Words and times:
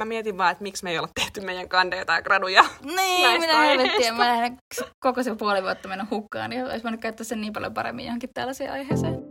mä 0.00 0.04
mietin 0.04 0.38
vaan, 0.38 0.52
että 0.52 0.62
miksi 0.62 0.84
me 0.84 0.90
ei 0.90 0.98
olla 0.98 1.08
tehty 1.14 1.40
meidän 1.40 1.68
kandeja 1.68 2.04
tai 2.04 2.22
graduja. 2.22 2.64
Niin, 2.96 3.40
minä 3.40 3.58
helvettiä. 3.58 4.12
Mä 4.12 4.28
lähden 4.28 4.56
koko 5.00 5.22
se 5.22 5.34
puoli 5.34 5.62
vuotta 5.62 5.88
mennä 5.88 6.06
hukkaan, 6.10 6.50
niin 6.50 6.64
olisi 6.64 6.82
voinut 6.82 7.00
käyttää 7.00 7.24
sen 7.24 7.40
niin 7.40 7.52
paljon 7.52 7.74
paremmin 7.74 8.04
johonkin 8.04 8.30
tällaiseen 8.34 8.72
aiheeseen. 8.72 9.29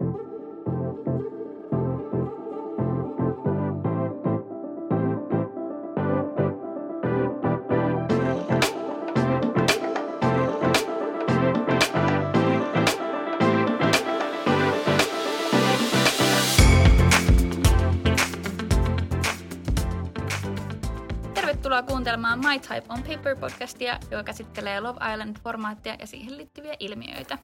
Kuuntelemaan 21.99 22.39
My 22.39 22.59
Type 22.59 22.83
on 22.89 23.03
Paper 23.03 23.35
podcastia, 23.35 23.99
joka 24.11 24.23
käsittelee 24.23 24.79
Love 24.79 24.99
Island-formaattia 25.13 25.95
ja 25.99 26.07
siihen 26.07 26.37
liittyviä 26.37 26.75
ilmiöitä. 26.79 27.37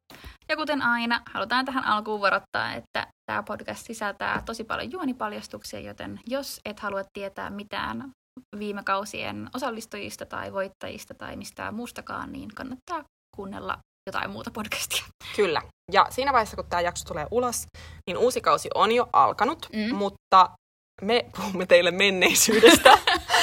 Ja 0.49 0.55
kuten 0.55 0.81
aina, 0.81 1.21
halutaan 1.33 1.65
tähän 1.65 1.83
alkuun 1.83 2.21
varoittaa, 2.21 2.73
että 2.73 3.07
tämä 3.25 3.43
podcast 3.43 3.85
sisältää 3.85 4.43
tosi 4.45 4.63
paljon 4.63 4.91
juonipaljastuksia, 4.91 5.79
joten 5.79 6.19
jos 6.27 6.61
et 6.65 6.79
halua 6.79 7.01
tietää 7.13 7.49
mitään 7.49 8.11
viime 8.59 8.83
kausien 8.83 9.49
osallistujista 9.53 10.25
tai 10.25 10.53
voittajista 10.53 11.13
tai 11.13 11.35
mistään 11.35 11.75
muustakaan, 11.75 12.31
niin 12.31 12.49
kannattaa 12.55 13.03
kuunnella 13.35 13.77
jotain 14.09 14.31
muuta 14.31 14.51
podcastia. 14.51 15.03
Kyllä. 15.35 15.61
Ja 15.91 16.07
siinä 16.09 16.33
vaiheessa, 16.33 16.55
kun 16.55 16.65
tämä 16.69 16.81
jakso 16.81 17.05
tulee 17.07 17.27
ulos, 17.31 17.65
niin 18.07 18.17
uusi 18.17 18.41
kausi 18.41 18.69
on 18.75 18.91
jo 18.91 19.09
alkanut, 19.13 19.69
Mm. 19.73 19.95
mutta 19.95 20.49
me 21.01 21.25
puhumme 21.37 21.65
teille 21.65 21.91
menneisyydestä. 21.91 22.97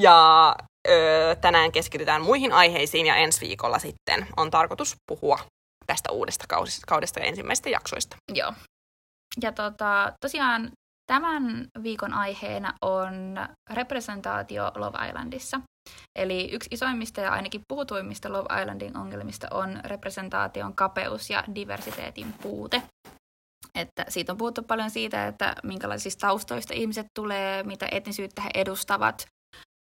ja 0.00 0.54
ö, 0.88 1.36
tänään 1.40 1.72
keskitytään 1.72 2.22
muihin 2.22 2.52
aiheisiin 2.52 3.06
ja 3.06 3.16
ensi 3.16 3.40
viikolla 3.40 3.78
sitten 3.78 4.26
on 4.36 4.50
tarkoitus 4.50 4.96
puhua 5.06 5.38
tästä 5.86 6.12
uudesta 6.12 6.44
kaudesta, 6.48 6.86
kaudesta 6.86 7.20
ja 7.20 7.26
ensimmäisistä 7.26 7.68
jaksoista. 7.68 8.16
Joo. 8.34 8.52
Ja 9.42 9.52
tota, 9.52 10.12
tosiaan 10.20 10.70
tämän 11.06 11.68
viikon 11.82 12.14
aiheena 12.14 12.74
on 12.82 13.36
representaatio 13.70 14.72
Love 14.74 15.08
Islandissa. 15.08 15.60
Eli 16.18 16.50
yksi 16.52 16.68
isoimmista 16.72 17.20
ja 17.20 17.32
ainakin 17.32 17.60
puhutuimmista 17.68 18.32
Love 18.32 18.60
Islandin 18.60 18.96
ongelmista 18.96 19.48
on 19.50 19.80
representaation 19.84 20.74
kapeus 20.74 21.30
ja 21.30 21.44
diversiteetin 21.54 22.32
puute. 22.42 22.82
Että 23.74 24.04
siitä 24.08 24.32
on 24.32 24.38
puhuttu 24.38 24.62
paljon 24.62 24.90
siitä, 24.90 25.26
että 25.26 25.54
minkälaisista 25.62 26.26
taustoista 26.26 26.74
ihmiset 26.74 27.06
tulee, 27.14 27.62
mitä 27.62 27.88
etnisyyttä 27.90 28.42
he 28.42 28.50
edustavat, 28.54 29.26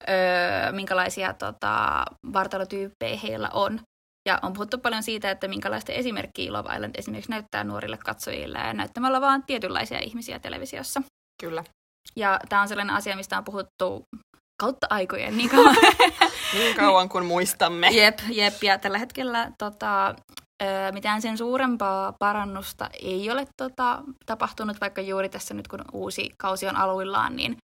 öö, 0.09 0.73
minkälaisia 0.73 1.33
tota, 1.33 2.05
vartalotyyppejä 2.33 3.17
heillä 3.23 3.51
on. 3.53 3.81
Ja 4.29 4.39
on 4.43 4.53
puhuttu 4.53 4.79
paljon 4.79 5.03
siitä, 5.03 5.31
että 5.31 5.49
minkälaista 5.49 5.93
esimerkkiä 5.93 6.53
Love 6.53 6.75
Island 6.75 6.95
esimerkiksi 6.99 7.31
näyttää 7.31 7.65
nuorille 7.65 7.97
katsojille 7.97 8.59
ja 8.59 8.73
näyttämällä 8.73 9.21
vaan 9.21 9.43
tietynlaisia 9.47 9.99
ihmisiä 9.99 10.39
televisiossa. 10.39 11.03
Kyllä. 11.43 11.65
Ja 12.17 12.41
tämä 12.49 12.63
on 12.63 12.69
sellainen 12.69 12.97
asia, 12.97 13.17
mistä 13.17 13.39
on 13.39 13.45
puhuttu 13.45 14.03
kautta 14.63 14.87
aikojen 14.91 15.37
niin 15.37 15.51
kauan. 15.51 15.77
Niin 16.55 16.77
kauan 16.77 17.09
kuin 17.09 17.27
muistamme. 17.27 17.91
jep, 17.91 18.19
jep. 18.31 18.63
Ja 18.63 18.79
tällä 18.79 18.99
hetkellä 18.99 19.53
tota, 19.59 20.15
mitään 20.93 21.23
sen 21.23 21.39
suurempaa 21.39 22.15
parannusta 22.19 22.91
ei 23.03 23.31
ole 23.31 23.47
tota, 23.57 24.03
tapahtunut, 24.27 24.81
vaikka 24.81 25.01
juuri 25.01 25.29
tässä 25.29 25.55
nyt 25.55 25.69
kun 25.69 25.85
uusi 25.93 26.31
kausi 26.39 26.67
on 26.69 26.77
aluillaan, 26.77 27.37
niin 27.37 27.57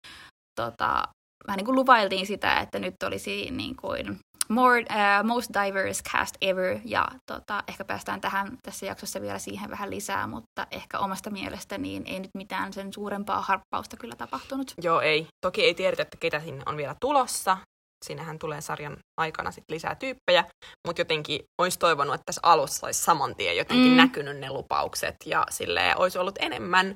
tota, 0.61 1.03
vähän 1.47 1.57
niin 1.57 1.65
kuin 1.65 1.75
lupailtiin 1.75 2.27
sitä, 2.27 2.59
että 2.59 2.79
nyt 2.79 3.03
olisi 3.03 3.51
niin 3.51 3.75
kuin 3.75 4.19
more, 4.49 4.81
uh, 4.81 5.27
most 5.27 5.51
diverse 5.65 6.03
cast 6.03 6.35
ever, 6.41 6.79
ja 6.85 7.07
tota, 7.31 7.63
ehkä 7.67 7.85
päästään 7.85 8.21
tähän 8.21 8.57
tässä 8.63 8.85
jaksossa 8.85 9.21
vielä 9.21 9.39
siihen 9.39 9.69
vähän 9.69 9.89
lisää, 9.89 10.27
mutta 10.27 10.67
ehkä 10.71 10.99
omasta 10.99 11.29
mielestä 11.29 11.77
niin 11.77 12.03
ei 12.05 12.19
nyt 12.19 12.31
mitään 12.37 12.73
sen 12.73 12.93
suurempaa 12.93 13.41
harppausta 13.41 13.97
kyllä 13.97 14.15
tapahtunut. 14.15 14.73
Joo, 14.81 15.01
ei. 15.01 15.27
Toki 15.45 15.63
ei 15.63 15.73
tiedetä, 15.73 16.01
että 16.01 16.17
ketä 16.19 16.39
sinne 16.39 16.63
on 16.65 16.77
vielä 16.77 16.95
tulossa. 17.01 17.57
Sinnehän 18.05 18.39
tulee 18.39 18.61
sarjan 18.61 18.97
aikana 19.17 19.51
sit 19.51 19.63
lisää 19.69 19.95
tyyppejä, 19.95 20.45
mutta 20.87 21.01
jotenkin 21.01 21.39
olisi 21.61 21.79
toivonut, 21.79 22.15
että 22.15 22.25
tässä 22.25 22.41
alussa 22.43 22.87
olisi 22.87 23.03
saman 23.03 23.35
tien 23.35 23.57
jotenkin 23.57 23.85
Mm. 23.85 23.91
mm. 23.91 23.97
näkynyt 23.97 24.37
ne 24.37 24.49
lupaukset 24.49 25.15
ja 25.25 25.45
sille 25.49 25.95
olisi 25.95 26.17
ollut 26.17 26.35
enemmän 26.39 26.95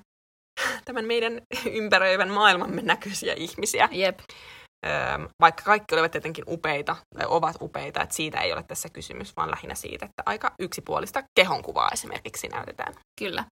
tämän 0.86 1.06
meidän 1.06 1.42
ympäröivän 1.80 2.30
maailmamme 2.30 2.81
näköisiä 2.81 3.34
ihmisiä. 3.38 3.90
Jep, 3.92 4.19
Öö, 4.86 5.28
vaikka 5.42 5.64
kaikki 5.64 5.96
olivat 5.96 6.12
tietenkin 6.12 6.44
upeita, 6.47 6.96
tai 7.18 7.25
ovat 7.30 7.56
upeita, 7.62 8.02
että 8.02 8.16
siitä 8.16 8.40
ei 8.40 8.53
ole 8.53 8.64
tässä 8.64 8.90
kysymys, 8.90 9.36
vaan 9.38 9.52
lähinnä 9.52 9.75
siitä, 9.75 10.06
että 10.06 10.24
aika 10.25 10.52
yksipuolista 10.59 11.24
kehonkuvaa 11.40 11.90
esimerkiksi 11.94 12.47
näytetään. 12.47 12.94
Kyllä. 13.19 13.46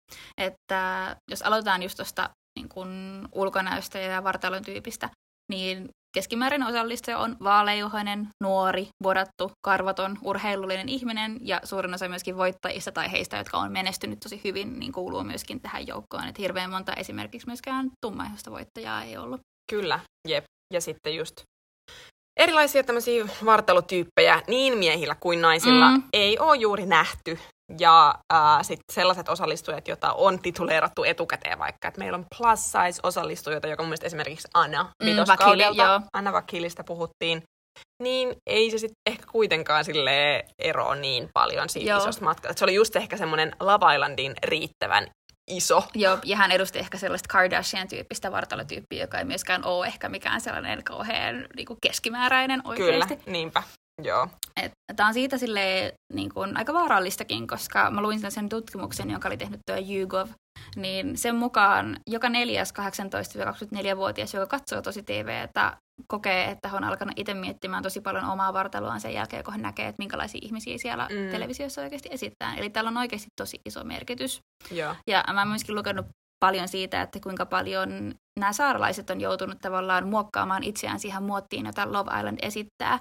Että 0.41 1.15
jos 1.31 1.41
aloitetaan 1.41 1.83
just 1.83 1.95
tuosta 1.95 2.29
niin 2.59 2.69
kun 2.69 2.89
ulkonäöstä 3.31 3.99
ja 3.99 4.23
vartalon 4.23 4.63
tyypistä, 4.65 5.09
niin 5.51 5.89
keskimäärin 6.15 6.63
osallistuja 6.63 7.17
on 7.17 7.37
vaaleihoinen, 7.43 8.27
nuori, 8.43 8.87
bodattu, 9.03 9.51
karvaton, 9.65 10.17
urheilullinen 10.23 10.89
ihminen 10.89 11.37
ja 11.41 11.61
suurin 11.63 11.93
osa 11.93 12.09
myöskin 12.09 12.37
voittajista 12.37 12.91
tai 12.91 13.11
heistä, 13.11 13.37
jotka 13.37 13.57
on 13.57 13.71
menestynyt 13.71 14.19
tosi 14.19 14.41
hyvin, 14.43 14.79
niin 14.79 14.91
kuuluu 14.91 15.23
myöskin 15.23 15.61
tähän 15.61 15.87
joukkoon. 15.87 16.27
Että 16.27 16.41
hirveän 16.41 16.69
monta 16.69 16.93
esimerkiksi 16.93 17.47
myöskään 17.47 17.91
tummaihoista 18.05 18.51
voittajaa 18.51 19.03
ei 19.03 19.17
ollut. 19.17 19.41
Kyllä, 19.71 19.99
jep. 20.27 20.43
Ja 20.73 20.81
sitten 20.81 21.15
just 21.15 21.41
erilaisia 22.37 22.83
tämmöisiä 22.83 23.27
vartalotyyppejä 23.45 24.43
niin 24.47 24.77
miehillä 24.77 25.15
kuin 25.19 25.41
naisilla 25.41 25.89
mm. 25.89 26.03
ei 26.13 26.39
ole 26.39 26.57
juuri 26.57 26.85
nähty. 26.85 27.39
Ja 27.79 28.15
äh, 28.33 28.61
sitten 28.61 28.93
sellaiset 28.93 29.29
osallistujat, 29.29 29.87
joita 29.87 30.13
on 30.13 30.39
tituleerattu 30.39 31.03
etukäteen 31.03 31.59
vaikka, 31.59 31.87
että 31.87 31.99
meillä 31.99 32.15
on 32.15 32.25
plus 32.37 32.63
size 32.63 32.99
osallistujoita, 33.03 33.67
joka 33.67 33.83
mun 33.83 33.89
mielestä 33.89 34.05
esimerkiksi 34.05 34.47
Anna 34.53 34.83
Mm, 34.83 35.05
vitoskaudelta, 35.05 35.67
Vakili, 35.67 35.87
joo. 35.87 36.01
Anna 36.13 36.33
Vakilista 36.33 36.83
puhuttiin, 36.83 37.43
niin 38.03 38.35
ei 38.47 38.71
se 38.71 38.77
sitten 38.77 38.95
ehkä 39.05 39.25
kuitenkaan 39.31 39.85
sille 39.85 40.45
eroa 40.59 40.95
niin 40.95 41.29
paljon 41.33 41.69
siitä 41.69 41.89
Joo. 41.89 41.99
isosta 41.99 42.23
matkasta. 42.25 42.51
Et 42.51 42.57
Se 42.57 42.65
oli 42.65 42.73
just 42.73 42.95
ehkä 42.95 43.17
semmoinen 43.17 43.55
Love 43.59 43.93
Islandin 43.95 44.33
riittävän 44.43 45.07
iso. 45.51 45.83
Joo, 45.95 46.17
ja 46.25 46.37
hän 46.37 46.51
edusti 46.51 46.79
ehkä 46.79 46.97
sellaista 46.97 47.27
Kardashian-tyyppistä 47.33 48.31
vartalotyyppiä, 48.31 49.03
joka 49.03 49.19
ei 49.19 49.25
myöskään 49.25 49.65
ole 49.65 49.87
ehkä 49.87 50.09
mikään 50.09 50.41
sellainen 50.41 50.83
kauhean 50.83 51.47
niin 51.55 51.65
kuin 51.65 51.77
keskimääräinen 51.81 52.61
oikeasti. 52.67 53.15
Kyllä, 53.15 53.31
niinpä. 53.31 53.63
Joo. 54.03 54.27
Tämä 54.95 55.07
on 55.07 55.13
siitä 55.13 55.37
silleen, 55.37 55.93
niin 56.13 56.33
kuin, 56.33 56.57
aika 56.57 56.73
vaarallistakin, 56.73 57.47
koska 57.47 57.91
mä 57.91 58.01
luin 58.01 58.31
sen 58.31 58.49
tutkimuksen, 58.49 59.09
jonka 59.11 59.27
oli 59.27 59.37
tehnyt 59.37 59.59
tuo 59.65 59.75
YouGov, 59.97 60.29
niin 60.75 61.17
sen 61.17 61.35
mukaan 61.35 61.97
joka 62.07 62.29
neljäs 62.29 62.73
18-24-vuotias, 62.79 64.33
joka 64.33 64.47
katsoo 64.47 64.81
tosi 64.81 65.03
TVtä, 65.03 65.77
kokee, 66.07 66.51
että 66.51 66.67
hän 66.67 66.83
on 66.83 66.89
alkanut 66.89 67.13
itse 67.19 67.33
miettimään 67.33 67.83
tosi 67.83 68.01
paljon 68.01 68.25
omaa 68.25 68.53
vartaloaan 68.53 69.01
sen 69.01 69.13
jälkeen, 69.13 69.43
kun 69.43 69.53
hän 69.53 69.61
näkee, 69.61 69.87
että 69.87 70.01
minkälaisia 70.01 70.39
ihmisiä 70.43 70.77
siellä 70.77 71.07
Mm. 71.11 71.31
televisiossa 71.31 71.81
oikeasti 71.81 72.09
esittää. 72.11 72.55
Eli 72.55 72.69
tällä 72.69 72.87
on 72.87 72.97
oikeasti 72.97 73.27
tosi 73.35 73.59
iso 73.65 73.83
merkitys. 73.83 74.39
Joo. 74.71 74.95
Ja 75.07 75.23
mä 75.33 75.41
oon 75.41 75.47
myöskin 75.47 75.75
lukenut 75.75 76.05
paljon 76.39 76.67
siitä, 76.67 77.01
että 77.01 77.19
kuinka 77.19 77.45
paljon 77.45 78.13
nämä 78.39 78.53
saaralaiset 78.53 79.09
on 79.09 79.21
joutunut 79.21 79.57
tavallaan 79.61 80.07
muokkaamaan 80.07 80.63
itseään 80.63 80.99
siihen 80.99 81.23
muottiin, 81.23 81.65
jota 81.65 81.93
Love 81.93 82.19
Island 82.19 82.37
esittää. 82.41 82.99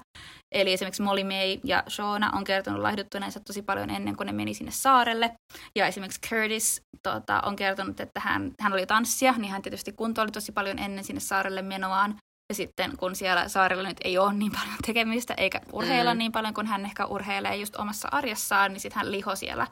Eli 0.55 0.73
esimerkiksi 0.73 1.03
Molly 1.03 1.25
May 1.25 1.61
ja 1.65 1.83
Shauna 1.89 2.31
on 2.35 2.45
kertonut 2.45 2.81
laihduttuneensa 2.81 3.41
tosi 3.41 3.63
paljon 3.63 3.91
ennen 3.91 4.17
kuin 4.17 4.27
ne 4.27 4.33
meni 4.33 4.55
sinne 4.55 4.73
saarelle. 4.73 5.33
Ja 5.79 5.87
esimerkiksi 5.87 6.21
Curtis 6.29 6.81
tota, 7.03 7.41
on 7.41 7.57
kertonut, 7.57 8.01
että 8.01 8.21
hän, 8.21 8.53
hän 8.61 8.73
oli 8.73 8.87
tanssia, 8.87 9.33
niin 9.33 9.51
hän 9.53 9.63
tietysti 9.63 9.93
kuntoili 9.93 10.31
tosi 10.31 10.53
paljon 10.53 10.79
ennen 10.79 11.05
sinne 11.05 11.21
saarelle 11.21 11.63
menoaan. 11.63 12.17
Ja 12.49 12.55
sitten 12.55 12.97
kun 12.97 13.17
siellä 13.17 13.49
saarella 13.49 13.89
nyt 13.89 14.01
ei 14.05 14.19
ole 14.19 14.33
niin 14.33 14.53
paljon 14.53 14.75
tekemistä, 14.87 15.35
eikä 15.37 15.61
urheilla 15.73 16.15
Mm. 16.15 16.19
niin 16.19 16.33
paljon 16.33 16.55
kuin 16.55 16.67
hän 16.67 16.85
ehkä 16.85 17.07
urheilee 17.07 17.57
just 17.57 17.77
omassa 17.77 18.09
arjessaan, 18.13 18.73
niin 18.73 18.81
sitten 18.81 18.97
hän 18.97 19.13
liho 19.13 19.37
siellä 19.37 19.67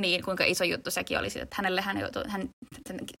niin 0.00 0.24
kuinka 0.24 0.44
iso 0.44 0.64
juttu 0.64 0.90
sekin 0.90 1.18
oli, 1.18 1.26
että 1.26 1.56
hänelle 1.56 1.80
hän, 1.80 1.98
joutui, 1.98 2.22
hän 2.28 2.48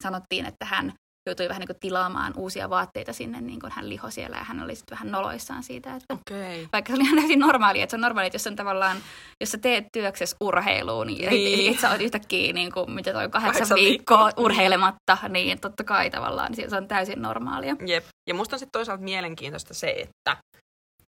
sanottiin, 0.02 0.46
että 0.46 0.64
hän 0.64 0.92
joutui 1.28 1.48
vähän 1.48 1.60
niin 1.60 1.66
kuin 1.68 1.80
tilaamaan 1.80 2.32
uusia 2.36 2.70
vaatteita 2.70 3.12
sinne, 3.12 3.40
niin 3.40 3.60
kuin 3.60 3.72
hän 3.72 3.88
liho 3.88 4.10
siellä 4.10 4.36
ja 4.36 4.44
hän 4.44 4.62
oli 4.62 4.74
sitten 4.74 4.96
vähän 4.98 5.12
noloissaan 5.12 5.62
siitä, 5.62 5.94
että. 5.96 6.14
Okay. 6.14 6.66
vaikka 6.72 6.92
se 6.92 6.94
oli 6.96 7.04
ihan 7.04 7.18
täysin 7.18 7.38
normaali, 7.38 7.80
että 7.82 7.90
se 7.90 7.96
on 7.96 8.00
normaali, 8.00 8.26
että 8.26 8.34
jos 8.34 8.46
on 8.46 8.56
tavallaan, 8.56 8.96
jos 9.40 9.50
sä 9.52 9.58
teet 9.58 9.84
työksessä 9.92 10.36
urheiluun, 10.40 11.06
niin, 11.06 11.30
Niin. 11.30 11.44
niin. 11.58 11.68
Et, 11.70 11.74
et 11.74 11.80
sä 11.80 11.90
oot 11.90 12.00
yhtäkkiä 12.00 12.52
niin 12.52 12.72
kuin, 12.72 12.90
mitä 12.90 13.12
toi 13.12 13.28
kahdeksan, 13.28 13.52
Kahdeksan 13.52 13.76
viikkoa 13.76 14.24
viikkoa. 14.24 14.44
urheilematta, 14.44 15.18
niin 15.28 15.60
totta 15.60 15.84
kai 15.84 16.10
tavallaan 16.10 16.52
niin 16.52 16.70
se 16.70 16.76
on 16.76 16.88
täysin 16.88 17.22
normaalia. 17.22 17.76
Jep. 17.86 18.04
Ja 18.28 18.34
musta 18.34 18.56
on 18.56 18.60
sitten 18.60 18.72
toisaalta 18.78 19.02
mielenkiintoista 19.04 19.74
se, 19.74 19.90
että 19.98 20.36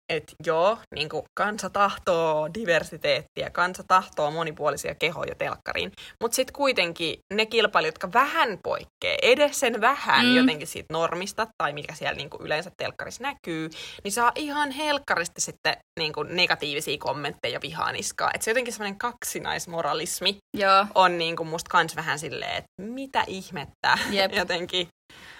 että 0.08 0.32
joo, 0.46 0.78
niin 0.94 1.08
kuin 1.08 1.22
kansa 1.34 1.70
tahtoo 1.70 2.48
diversiteettiä, 2.54 3.50
kansa 3.52 3.84
tahtoo 3.88 4.30
monipuolisia 4.30 4.94
kehoja 4.94 5.34
telkkariin, 5.34 5.92
mutta 6.20 6.36
sitten 6.36 6.54
kuitenkin 6.54 7.18
ne 7.34 7.46
kilpailijat, 7.46 7.94
jotka 7.94 8.12
vähän 8.12 8.58
poikkeaa, 8.62 9.18
edes 9.22 9.60
sen 9.60 9.80
vähän 9.80 10.26
mm. 10.26 10.36
jotenkin 10.36 10.66
siitä 10.66 10.92
normista, 10.92 11.46
tai 11.58 11.72
mikä 11.72 11.94
siellä 11.94 12.16
niin 12.16 12.30
kuin 12.30 12.42
yleensä 12.42 12.70
telkkarissa 12.76 13.22
näkyy, 13.22 13.70
niin 14.04 14.12
saa 14.12 14.32
ihan 14.34 14.70
helkkaristi 14.70 15.40
sitten 15.40 15.76
niin 16.00 16.12
kuin 16.12 16.36
negatiivisia 16.36 16.98
kommentteja 16.98 17.52
ja 17.52 17.60
vihaaniskaa. 17.62 18.30
Että 18.34 18.44
se 18.44 18.50
jotenkin 18.50 18.72
semmoinen 18.72 18.98
kaksinaismoralismi 18.98 20.36
Joo. 20.56 20.86
on 20.94 21.18
niin 21.18 21.36
kuin 21.36 21.48
musta 21.48 21.70
kans 21.70 21.96
vähän 21.96 22.18
silleen, 22.18 22.56
että 22.56 22.68
mitä 22.78 23.24
ihmettä 23.26 23.98
Jep. 24.10 24.32
jotenkin. 24.40 24.88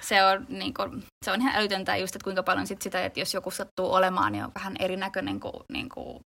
Se 0.01 0.25
on, 0.25 0.47
niin 0.49 0.75
kuin, 0.75 1.05
se 1.25 1.33
on 1.33 1.41
ihan 1.41 1.57
älytöntä 1.57 1.97
just, 1.97 2.17
että 2.17 2.25
kuinka 2.25 2.43
paljon 2.43 2.67
sit 2.67 2.83
sitä, 2.83 3.05
että 3.05 3.21
jos 3.21 3.35
joku 3.35 3.51
sattuu 3.51 3.93
olemaan, 3.95 4.33
niin 4.33 4.45
on 4.45 4.53
vähän 4.55 4.77
erinäköinen 4.79 5.41
kuin, 5.41 5.63
niin 5.73 5.89
kuin 5.89 6.21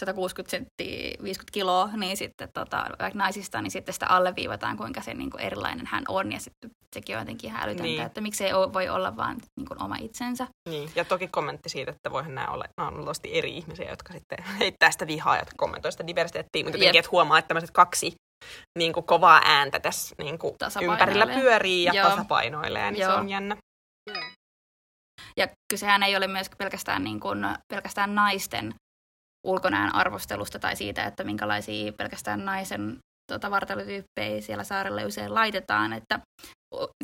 160 0.00 0.50
senttiä, 0.50 1.10
50 1.22 1.52
kiloa, 1.52 1.88
niin 1.96 2.16
sitten 2.16 2.48
tota, 2.54 2.84
vaikka 3.00 3.18
naisista, 3.18 3.62
niin 3.62 3.70
sitten 3.70 3.92
sitä 3.92 4.06
alleviivataan, 4.06 4.76
kuinka 4.76 5.00
se 5.02 5.14
niin 5.14 5.30
kuin 5.30 5.40
erilainen 5.40 5.86
hän 5.86 6.04
on, 6.08 6.32
ja 6.32 6.40
sitten 6.40 6.70
sekin 6.94 7.16
on 7.16 7.22
jotenkin 7.22 7.50
ihan 7.50 7.62
älytöntä, 7.62 7.82
Niin. 7.82 8.02
että 8.02 8.20
miksei 8.20 8.52
voi 8.52 8.88
olla 8.88 9.16
vaan 9.16 9.36
niin 9.56 9.68
kuin 9.68 9.82
oma 9.82 9.96
itsensä. 9.96 10.46
Niin. 10.68 10.90
Ja 10.94 11.04
toki 11.04 11.28
kommentti 11.28 11.68
siitä, 11.68 11.90
että 11.90 12.10
voihan 12.10 12.34
nämä 12.34 12.46
olla, 12.46 12.64
nämä 12.76 12.88
on 12.88 12.94
luultavasti 12.94 13.38
eri 13.38 13.56
ihmisiä, 13.56 13.90
jotka 13.90 14.12
sitten 14.12 14.44
heittää 14.60 14.90
sitä 14.90 15.06
vihaa, 15.06 15.38
jotka 15.38 15.54
kommentoi 15.56 15.92
sitä 15.92 16.06
diversiteettiä, 16.06 16.64
mutta 16.64 16.76
Jep. 16.76 16.82
jotenkin, 16.82 16.98
että 16.98 17.10
huomaa, 17.12 17.38
että 17.38 17.48
tämmöiset 17.48 17.70
kaksi 17.70 18.12
niin 18.78 18.92
kuin 18.92 19.06
kovaa 19.06 19.40
ääntä 19.44 19.80
tässä 19.80 20.14
niin 20.18 20.38
kuin 20.38 20.54
ympärillä 20.82 21.26
pyörii 21.26 21.84
ja 21.84 21.92
Joo. 21.92 22.10
tasapainoilee, 22.10 22.90
niin 22.90 23.04
se 23.04 23.10
Joo. 23.10 23.18
on 23.18 23.28
jännä. 23.28 23.56
Ja 25.36 25.48
kysehän 25.72 26.02
ei 26.02 26.16
ole 26.16 26.26
myös 26.26 26.50
pelkästään, 26.58 27.04
niin 27.04 27.20
kuin, 27.20 27.46
pelkästään 27.72 28.14
naisten 28.14 28.74
ulkonäön 29.46 29.94
arvostelusta 29.94 30.58
tai 30.58 30.76
siitä, 30.76 31.04
että 31.04 31.24
minkälaisia 31.24 31.92
pelkästään 31.92 32.44
naisen 32.44 32.98
tota, 33.32 33.50
vartalotyyppejä 33.50 34.40
siellä 34.40 34.64
saarella 34.64 35.02
usein 35.06 35.34
laitetaan, 35.34 35.92
että 35.92 36.20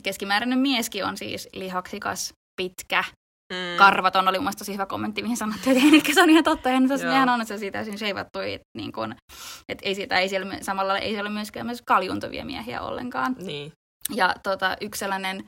keskimääräinen 0.02 0.58
mieskin 0.58 1.04
on 1.04 1.16
siis 1.16 1.48
lihaksikas, 1.52 2.32
pitkä, 2.56 3.04
Mm. 3.50 3.76
karvaton 3.76 4.28
oli 4.28 4.38
mun 4.38 4.44
mielestä 4.44 4.58
tosi 4.58 4.72
hyvä 4.72 4.86
kommentti, 4.86 5.22
mihin 5.22 5.36
sanottiin, 5.36 5.76
että 5.76 5.86
ei 5.86 5.90
nyt, 5.90 6.04
se 6.14 6.22
on 6.22 6.30
ihan 6.30 6.44
totta, 6.44 6.68
eihän 6.68 6.98
se 6.98 7.08
ihan 7.08 7.28
on, 7.28 7.40
että 7.40 7.58
se 7.58 7.66
on 7.66 7.72
täysin 7.72 7.98
sheivattu, 7.98 8.38
että 8.38 8.64
niin 8.76 8.92
kun, 8.92 9.14
että 9.68 9.88
ei, 9.88 9.94
siitä, 9.94 10.18
ei 10.18 10.28
siellä, 10.28 10.58
samalla 10.62 10.98
ei 10.98 11.12
siellä 11.12 11.30
myöskään 11.30 11.66
myös 11.66 11.82
kaljuntuvia 11.86 12.44
miehiä 12.44 12.80
ollenkaan. 12.82 13.36
Niin. 13.38 13.72
Ja 14.14 14.34
tota, 14.42 14.76
yksi 14.80 14.98
sellainen 14.98 15.44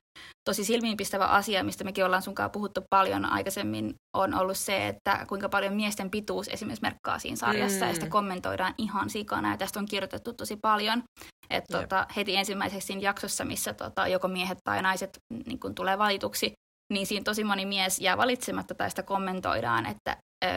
tosi 0.48 0.64
silmiinpistävä 0.64 1.26
asia, 1.26 1.64
mistä 1.64 1.84
mekin 1.84 2.04
ollaan 2.04 2.22
sunkaan 2.22 2.50
puhuttu 2.50 2.80
paljon 2.90 3.24
aikaisemmin, 3.24 3.94
on 4.16 4.34
ollut 4.34 4.56
se, 4.56 4.88
että 4.88 5.26
kuinka 5.28 5.48
paljon 5.48 5.74
miesten 5.74 6.10
pituus 6.10 6.48
esimerkiksi 6.48 6.82
merkkaa 6.82 7.18
siinä 7.18 7.36
sarjassa, 7.36 7.84
Mm. 7.84 7.88
ja 7.88 7.94
sitä 7.94 8.06
kommentoidaan 8.08 8.74
ihan 8.78 9.10
sikana, 9.10 9.50
ja 9.50 9.56
tästä 9.56 9.78
on 9.78 9.86
kirjoitettu 9.86 10.32
tosi 10.32 10.56
paljon. 10.62 11.02
Et, 11.50 11.64
tota, 11.72 12.06
heti 12.16 12.36
ensimmäiseksi 12.36 12.86
siinä 12.86 13.02
jaksossa, 13.02 13.44
missä 13.44 13.74
tota, 13.74 14.08
joko 14.08 14.28
miehet 14.28 14.58
tai 14.64 14.82
naiset 14.82 15.10
niin 15.46 15.60
kun 15.60 15.74
tulee 15.74 15.98
valituksi, 15.98 16.52
niin 16.92 17.06
siinä 17.06 17.24
tosi 17.24 17.44
moni 17.44 17.66
mies 17.66 17.98
jää 17.98 18.16
valitsematta 18.16 18.74
tai 18.74 18.90
sitä 18.90 19.02
kommentoidaan, 19.02 19.86
että 19.86 20.16
ö, 20.44 20.48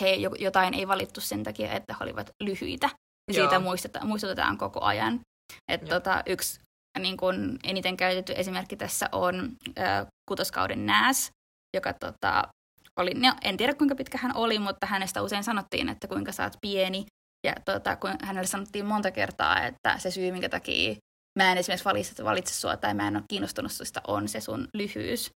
he 0.00 0.14
jo- 0.14 0.34
jotain 0.38 0.74
ei 0.74 0.88
valittu 0.88 1.20
sen 1.20 1.42
takia, 1.42 1.72
että 1.72 1.94
he 2.00 2.04
olivat 2.04 2.30
lyhyitä. 2.42 2.86
Ja 3.32 3.38
Joo. 3.38 3.48
siitä 3.48 3.60
muistetaan, 3.60 4.06
muistutetaan 4.06 4.58
koko 4.58 4.80
ajan. 4.80 5.20
Et 5.68 5.84
tota, 5.84 6.22
yksi 6.26 6.60
niin 6.98 7.16
kun 7.16 7.58
eniten 7.64 7.96
käytetty 7.96 8.34
esimerkki 8.36 8.76
tässä 8.76 9.08
on 9.12 9.56
ö, 9.78 9.82
kutoskauden 10.30 10.86
Nääs, 10.86 11.30
joka 11.76 11.92
tota, 11.92 12.48
oli, 12.96 13.14
no, 13.14 13.34
en 13.42 13.56
tiedä 13.56 13.74
kuinka 13.74 13.94
pitkä 13.94 14.18
hän 14.18 14.36
oli, 14.36 14.58
mutta 14.58 14.86
hänestä 14.86 15.22
usein 15.22 15.44
sanottiin, 15.44 15.88
että 15.88 16.08
kuinka 16.08 16.32
sä 16.32 16.44
oot 16.44 16.56
pieni. 16.60 17.06
Ja 17.46 17.54
tota, 17.64 17.96
kun 17.96 18.10
hänelle 18.22 18.46
sanottiin 18.46 18.86
monta 18.86 19.10
kertaa, 19.10 19.66
että 19.66 19.98
se 19.98 20.10
syy, 20.10 20.32
minkä 20.32 20.48
takia 20.48 20.94
mä 21.38 21.52
en 21.52 21.58
esimerkiksi 21.58 21.84
valitse, 21.84 22.24
valitse 22.24 22.54
sua 22.54 22.76
tai 22.76 22.94
mä 22.94 23.08
en 23.08 23.16
ole 23.16 23.24
kiinnostunut 23.28 23.72
susta, 23.72 24.00
on 24.06 24.28
se 24.28 24.40
sun 24.40 24.68
lyhyys. 24.74 25.30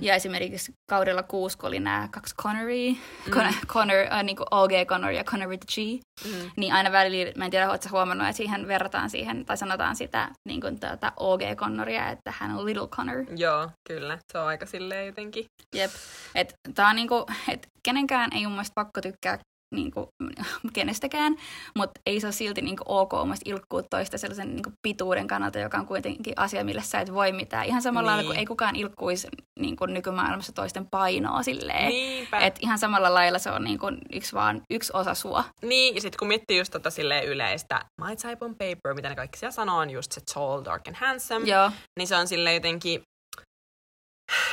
Mm. 0.00 0.06
Ja 0.06 0.14
esimerkiksi 0.14 0.72
kaudella 0.90 1.22
kuusi, 1.22 1.58
kun 1.58 1.68
oli 1.68 1.80
nämä 1.80 2.08
kaksi 2.10 2.34
Connery, 2.36 2.90
Mm. 2.92 3.32
Con- 3.32 3.66
Connor, 3.66 3.96
äh, 4.12 4.22
niin 4.22 4.36
kuin 4.36 4.46
OG 4.50 4.70
Connor 4.86 5.10
ja 5.10 5.24
Connor 5.24 5.48
with 5.48 5.66
the 5.66 5.82
G, 5.82 6.02
Mm. 6.24 6.50
niin 6.56 6.72
aina 6.72 6.92
välillä, 6.92 7.32
mä 7.36 7.44
en 7.44 7.50
tiedä, 7.50 7.78
sä 7.84 7.90
huomannut, 7.90 8.26
että 8.28 8.36
siihen 8.36 8.68
verrataan 8.68 9.10
siihen, 9.10 9.44
tai 9.44 9.56
sanotaan 9.56 9.96
sitä 9.96 10.28
niin 10.48 10.60
kuin 10.60 10.80
tätä 10.80 11.12
OG 11.16 11.40
Connoria, 11.56 12.08
että 12.08 12.32
hän 12.38 12.50
on 12.50 12.66
Little 12.66 12.88
Connor. 12.88 13.24
Joo, 13.36 13.70
kyllä. 13.88 14.18
Se 14.32 14.38
on 14.38 14.46
aika 14.46 14.66
silleen 14.66 15.06
jotenkin. 15.06 15.44
Jep. 15.74 15.90
Et 16.34 16.52
tää 16.74 16.88
on 16.88 16.96
niinku, 16.96 17.26
et 17.48 17.66
kenenkään 17.84 18.30
ei 18.32 18.42
mun 18.42 18.52
mielestä 18.52 18.74
pakko 18.74 19.00
tykkää 19.00 19.38
niinku, 19.74 20.08
kenestäkään, 20.74 21.36
mutta 21.76 22.00
ei 22.06 22.20
se 22.20 22.26
ole 22.26 22.32
silti 22.32 22.62
niinku 22.62 22.84
ok 22.86 23.12
mun 23.12 23.26
mielestä 23.26 23.50
ilkkuu 23.50 23.82
toista 23.90 24.18
sellaisen 24.18 24.54
niinku 24.54 24.70
pituuden 24.82 25.26
kannalta, 25.26 25.58
joka 25.58 25.78
on 25.78 25.86
kuitenkin 25.86 26.34
asia, 26.36 26.64
mille 26.64 26.82
sä 26.82 27.00
et 27.00 27.14
voi 27.14 27.32
mitään. 27.32 27.66
Ihan 27.66 27.82
samalla 27.82 28.06
lailla 28.06 28.22
Niin. 28.22 28.28
kuin 28.28 28.38
ei 28.38 28.46
kukaan 28.46 28.76
ilkkuisi 28.76 29.28
niinku 29.60 29.86
nykymaailmassa 29.86 30.52
toisten 30.52 30.86
painoa 30.90 31.42
silleen. 31.42 31.88
Niinpä. 31.88 32.38
Et 32.38 32.56
ihan 32.60 32.78
samalla 32.78 33.14
lailla 33.14 33.38
se 33.38 33.50
on 33.50 33.64
niinku 33.64 33.86
yksi, 34.12 34.32
vaan 34.32 34.62
yksi 34.70 34.92
osa 34.94 35.14
sua. 35.14 35.44
Niin, 35.62 35.94
ja 35.94 36.00
sitten 36.00 36.18
kun 36.18 36.28
miettii 36.28 36.58
just 36.58 36.72
tota 36.72 36.90
silleen 36.90 37.24
yleistä 37.24 37.84
My 38.00 38.16
Type 38.16 38.44
on 38.44 38.50
Paper, 38.54 38.94
mitä 38.94 39.08
ne 39.08 39.14
kaikki 39.16 39.38
siellä 39.38 39.52
sanoo, 39.52 39.78
on 39.78 39.90
just 39.90 40.12
se 40.12 40.20
tall, 40.34 40.64
dark 40.64 40.88
and 40.88 40.96
handsome, 40.96 41.46
Joo, 41.46 41.70
niin 41.98 42.08
se 42.08 42.16
on 42.16 42.28
silleen 42.28 42.54
jotenkin, 42.54 43.02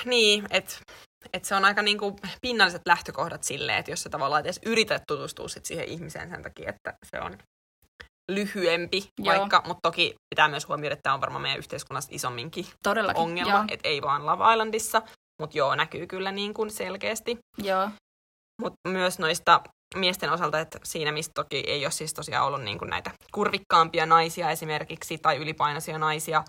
niin, 0.06 0.46
että 0.50 0.76
et 1.34 1.46
se 1.46 1.56
on 1.56 1.66
aika 1.66 1.82
niinku 1.82 2.16
pinnalliset 2.42 2.82
lähtökohdat 2.86 3.44
silleen, 3.44 3.78
että 3.78 3.92
jos 3.92 4.04
sä 4.04 4.10
tavallaan 4.10 4.42
edes 4.42 4.60
yrität 4.66 5.04
tutustua 5.08 5.48
sit 5.48 5.66
siihen 5.66 5.88
ihmiseen 5.88 6.30
sen 6.30 6.44
takia, 6.44 6.70
että 6.70 6.94
se 7.12 7.22
on 7.22 7.38
lyhyempi 8.32 9.10
Joo. 9.20 9.38
vaikka, 9.38 9.64
mutta 9.68 9.80
toki 9.84 10.16
pitää 10.30 10.48
myös 10.48 10.68
huomioida, 10.68 10.94
että 10.94 11.04
tämä 11.04 11.14
on 11.14 11.22
varmaan 11.22 11.42
meidän 11.42 11.60
yhteiskunnassa 11.60 12.10
isomminkin 12.14 12.66
todellakin. 12.84 13.22
ongelma, 13.22 13.66
että 13.72 13.90
ei 13.90 14.02
vaan 14.02 14.26
Love 14.26 14.54
Islandissa, 14.54 15.02
mutta 15.42 15.58
joo, 15.58 15.76
näkyy 15.76 16.08
kyllä 16.08 16.32
niin 16.32 16.54
kuin 16.54 16.72
selkeästi. 16.72 17.38
joo. 17.58 17.90
Mutta 18.62 18.90
myös 18.90 19.20
noista 19.20 19.62
miesten 19.96 20.32
osalta, 20.32 20.60
että 20.60 20.80
siinä 20.84 21.12
mistä 21.12 21.32
toki 21.36 21.64
ei 21.68 21.86
ole 21.86 21.92
siis 21.92 22.14
tosiaan 22.14 22.48
ollut 22.48 22.64
niin 22.64 22.80
kuin 22.80 22.90
näitä 22.90 23.12
kurvikkaampia 23.34 24.06
naisia 24.06 24.52
esimerkiksi 24.52 25.18
tai 25.18 25.38
ylipainoisia 25.38 25.98
naisia, 25.98 26.44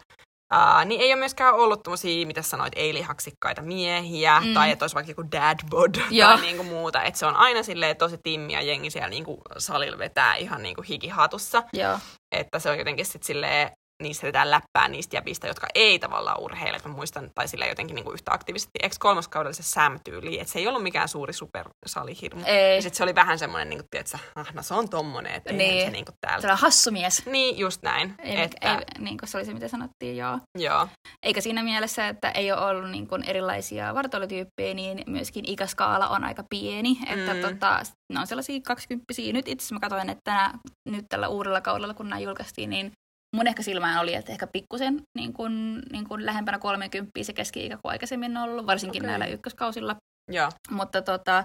ää, 0.50 0.84
niin 0.84 1.00
ei 1.00 1.12
ole 1.12 1.18
myöskään 1.18 1.54
ollut 1.54 1.82
tommosia, 1.82 2.26
mitä 2.26 2.42
sanoit, 2.42 2.72
ei-lihaksikkaita 2.76 3.62
miehiä 3.62 4.40
Mm. 4.40 4.54
tai 4.54 4.70
että 4.70 4.82
olisi 4.84 4.94
vaikka 4.94 5.10
joku 5.10 5.24
dad 5.32 5.58
bod 5.70 5.94
Joo. 6.10 6.28
tai 6.28 6.40
niin 6.40 6.56
kuin 6.56 6.68
muuta. 6.68 7.02
Että 7.02 7.18
se 7.18 7.26
on 7.26 7.36
aina 7.36 7.62
silleen 7.62 7.96
tosi 7.96 8.18
timmiä 8.22 8.60
jengi 8.60 8.90
siellä 8.90 9.08
niin 9.08 9.24
kuin 9.24 9.38
salilla 9.58 9.98
vetää 9.98 10.34
ihan 10.34 10.62
niin 10.62 10.74
kuin 10.74 10.86
hikihatussa. 10.86 11.62
Joo, 11.72 11.98
Että 12.32 12.58
se 12.58 12.70
on 12.70 12.78
jotenkin 12.78 13.06
sitten 13.06 13.26
silleen, 13.26 13.70
niistä 14.02 14.26
vetää 14.26 14.50
läppää 14.50 14.88
niistä 14.88 15.16
jäbistä, 15.16 15.46
jotka 15.46 15.66
ei 15.74 15.98
tavallaan 15.98 16.40
urheile. 16.40 16.78
Mä 16.84 16.90
muistan, 16.92 17.30
tai 17.34 17.48
sillä 17.48 17.66
jotenkin 17.66 17.94
niinku 17.94 18.12
yhtä 18.12 18.32
aktiivisesti. 18.32 18.70
Eikö 18.82 18.96
kolmoskaudella 18.98 19.52
se 19.52 19.62
Sam-tyyli, 19.62 20.40
että 20.40 20.52
se 20.52 20.58
ei 20.58 20.68
ollut 20.68 20.82
mikään 20.82 21.08
suuri 21.08 21.32
supersalihirmu. 21.32 22.42
ei. 22.46 22.76
Ja 22.76 22.82
sitten 22.82 22.96
se 22.96 23.02
oli 23.02 23.14
vähän 23.14 23.38
semmoinen, 23.38 23.68
niin 23.68 23.78
kuin, 23.78 24.00
että 24.00 24.18
ah, 24.34 24.54
no 24.54 24.62
se 24.62 24.74
on 24.74 24.88
tommonen, 24.88 25.34
että 25.34 25.52
niin. 25.52 25.84
Se 25.84 25.90
niin 25.90 26.04
kuin 26.04 26.14
täällä. 26.20 26.40
Sellainen 26.40 26.62
hassu 26.62 26.90
mies. 26.90 27.26
Niin, 27.26 27.58
just 27.58 27.82
näin. 27.82 28.14
Ei, 28.18 28.40
että, 28.40 28.72
ei, 28.74 28.84
niin 28.98 29.18
kuin 29.18 29.28
se 29.28 29.38
oli 29.38 29.44
se, 29.44 29.54
mitä 29.54 29.68
sanottiin, 29.68 30.16
joo. 30.16 30.38
Joo, 30.58 30.88
Eikä 31.22 31.40
siinä 31.40 31.62
mielessä, 31.62 32.08
että 32.08 32.30
ei 32.30 32.52
ole 32.52 32.60
ollut 32.66 32.90
niin 32.90 33.06
kuin 33.06 33.22
erilaisia 33.24 33.94
vartalotyyppejä, 33.94 34.74
niin 34.74 35.02
myöskin 35.06 35.44
ikäskaala 35.48 36.08
on 36.08 36.24
aika 36.24 36.44
pieni. 36.50 36.98
Että 37.06 37.34
Mm. 37.34 37.40
tota, 37.40 37.80
ne 38.12 38.20
on 38.20 38.26
sellaisia 38.26 38.60
kaksikymppisiä. 38.66 39.32
Nyt 39.32 39.48
itse 39.48 39.74
mä 39.74 39.80
katsoin, 39.80 40.10
että 40.10 40.30
nää, 40.30 40.58
nyt 40.88 41.04
tällä 41.08 41.28
uudella 41.28 41.60
kaudella, 41.60 41.94
kun 41.94 42.08
nämä 42.08 42.20
julkaistiin, 42.20 42.70
niin 42.70 42.92
mun 43.36 43.46
ehkä 43.46 43.62
silmään 43.62 44.00
oli, 44.00 44.14
että 44.14 44.32
ehkä 44.32 44.46
pikkusen 44.46 45.02
niin 45.18 45.32
kuin, 45.32 45.82
niin 45.92 46.08
kuin 46.08 46.26
lähempänä 46.26 46.58
30 46.58 47.10
se 47.22 47.32
keski-ikä 47.32 47.76
kuin 47.76 47.92
aikaisemmin 47.92 48.36
on 48.36 48.42
ollut, 48.42 48.66
varsinkin 48.66 49.02
okay. 49.02 49.10
näillä 49.10 49.26
ykköskausilla. 49.26 49.96
joo. 50.32 50.50
Mutta 50.70 51.02
tota, 51.02 51.44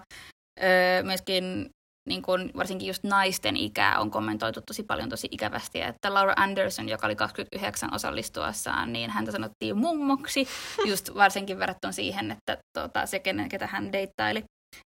öö, 0.63 1.03
myöskin 1.03 1.69
niin 2.09 2.21
kun, 2.21 2.51
varsinkin 2.57 2.87
just 2.87 3.03
naisten 3.03 3.57
ikää 3.57 3.99
on 3.99 4.11
kommentoitu 4.11 4.61
tosi 4.61 4.83
paljon 4.83 5.09
tosi 5.09 5.27
ikävästi, 5.31 5.81
että 5.81 6.13
Laura 6.13 6.33
Anderson, 6.35 6.89
joka 6.89 7.07
oli 7.07 7.15
29 7.15 7.93
osallistuessaan, 7.93 8.93
niin 8.93 9.09
häntä 9.09 9.31
sanottiin 9.31 9.77
mummoksi, 9.77 10.47
just 10.87 11.15
varsinkin 11.15 11.59
verrattuna 11.59 11.91
siihen, 11.91 12.31
että 12.31 12.57
tota, 12.73 13.05
se, 13.05 13.19
kenen, 13.19 13.49
ketä 13.49 13.67
hän 13.67 13.91
deittaili, 13.91 14.43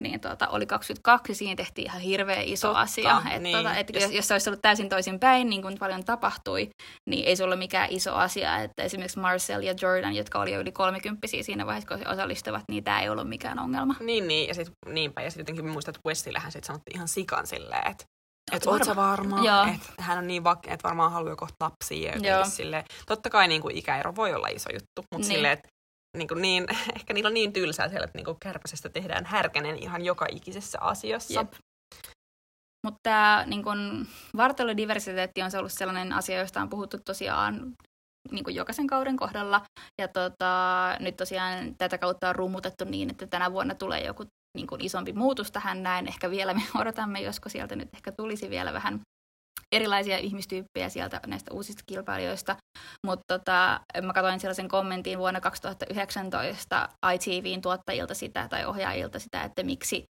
niin 0.03 0.19
tota, 0.19 0.47
oli 0.47 0.65
22, 0.65 1.33
siinä 1.35 1.55
tehtiin 1.55 1.85
ihan 1.85 2.01
hirveä 2.01 2.41
iso 2.41 2.67
Totta, 2.67 2.81
asia. 2.81 3.21
Et, 3.31 3.41
niin. 3.41 3.57
tota, 3.57 3.75
et 3.75 3.87
Jos- 3.93 4.11
jos, 4.11 4.27
se 4.27 4.33
olisi 4.33 4.49
ollut 4.49 4.61
täysin 4.61 4.89
toisin 4.89 5.19
päin, 5.19 5.49
niin 5.49 5.61
kuin 5.61 5.77
paljon 5.79 6.03
tapahtui, 6.05 6.69
niin 7.09 7.25
ei 7.25 7.35
se 7.35 7.43
ollut 7.43 7.59
mikään 7.59 7.87
iso 7.91 8.13
asia. 8.15 8.57
Että 8.57 8.83
esimerkiksi 8.83 9.19
Marcel 9.19 9.61
ja 9.61 9.73
Jordan, 9.81 10.15
jotka 10.15 10.39
oli 10.39 10.51
jo 10.53 10.59
yli 10.59 10.71
30 10.71 11.27
siinä 11.41 11.65
vaiheessa, 11.65 11.87
kun 11.87 11.99
he 11.99 12.05
osallistuvat, 12.07 12.63
niin 12.71 12.83
tämä 12.83 13.01
ei 13.01 13.09
ollut 13.09 13.29
mikään 13.29 13.59
ongelma. 13.59 13.95
Niin, 13.99 14.27
niin, 14.27 14.47
ja 14.47 14.53
sit, 14.53 14.71
niinpä, 14.85 15.21
ja 15.21 15.31
sitten 15.31 15.41
jotenkin 15.41 15.71
muistan, 15.73 15.91
että 15.95 16.07
Westillähän 16.09 16.51
sit 16.51 16.63
sanottiin 16.63 16.95
ihan 16.97 17.07
sikan 17.07 17.47
silleen, 17.47 17.91
että 17.91 18.03
et 18.51 18.67
Oot 18.67 18.83
sä 18.83 18.95
varma, 18.95 19.39
että 19.73 19.87
hän 19.99 20.17
on 20.17 20.27
niin 20.27 20.43
vak, 20.43 20.59
että 20.67 20.83
varmaan 20.83 21.11
haluaa 21.11 21.35
kohta 21.35 21.55
lapsia 21.59 22.15
ja 22.21 22.45
silleen. 22.45 22.83
Totta 23.07 23.29
kai 23.29 23.47
niin 23.47 23.61
kuin 23.61 23.77
ikäero 23.77 24.15
voi 24.15 24.33
olla 24.33 24.47
iso 24.47 24.69
juttu, 24.69 24.87
mutta 24.97 25.17
Niin. 25.27 25.35
silleen, 25.35 25.53
että 25.53 25.67
niin, 26.17 26.27
kuin 26.27 26.41
niin, 26.47 26.65
ehkä 26.95 27.13
niillä 27.13 27.27
on 27.27 27.33
niin 27.33 27.53
tylsää 27.53 27.89
siellä, 27.89 28.05
että 28.05 28.17
niin 28.17 28.25
kuin 28.25 28.37
kärpäsestä 28.39 28.89
tehdään 28.89 29.25
härkänen 29.25 29.75
ihan 29.75 30.05
joka 30.05 30.25
ikisessä 30.29 30.77
asiassa. 30.81 31.39
Jep. 31.39 31.53
Mutta 32.85 33.45
niin 33.45 33.63
kun, 33.63 34.07
vartalodiversiteetti 34.37 35.41
on 35.41 35.51
se 35.51 35.57
ollut 35.57 35.71
sellainen 35.71 36.13
asia, 36.13 36.39
josta 36.39 36.61
on 36.61 36.69
puhuttu 36.69 36.97
tosiaan 37.05 37.75
niin 38.31 38.43
kuin 38.43 38.55
jokaisen 38.55 38.87
kauden 38.87 39.17
kohdalla. 39.17 39.61
Ja 40.01 40.07
tota, 40.07 40.95
nyt 40.99 41.17
tosiaan 41.17 41.75
tätä 41.77 41.97
kautta 41.97 42.29
on 42.29 42.35
rummutettu 42.35 42.85
niin, 42.85 43.09
että 43.09 43.27
tänä 43.27 43.51
vuonna 43.51 43.75
tulee 43.75 44.05
joku 44.05 44.25
niin 44.57 44.67
kuin 44.67 44.81
isompi 44.81 45.13
muutos 45.13 45.51
tähän 45.51 45.83
näin. 45.83 46.07
Ehkä 46.07 46.29
vielä 46.29 46.53
me 46.53 46.61
odotamme, 46.81 47.21
josko 47.21 47.49
sieltä 47.49 47.75
nyt 47.75 47.89
ehkä 47.93 48.11
tulisi 48.11 48.49
vielä 48.49 48.73
vähän 48.73 49.01
erilaisia 49.71 50.17
ihmistyyppejä 50.17 50.89
sieltä 50.89 51.19
näistä 51.27 51.53
uusista 51.53 51.83
kilpailijoista. 51.87 52.55
Mutta 53.05 53.23
tota, 53.27 53.81
mä 54.01 54.13
katsoin 54.13 54.39
sellaisen 54.39 54.67
kommentin 54.67 55.19
vuonna 55.19 55.41
2019 55.41 56.89
ITVn 57.13 57.61
tuottajilta 57.61 58.13
sitä 58.13 58.47
tai 58.47 58.65
ohjaajilta 58.65 59.19
sitä, 59.19 59.43
että 59.43 59.63
miksi, 59.63 60.03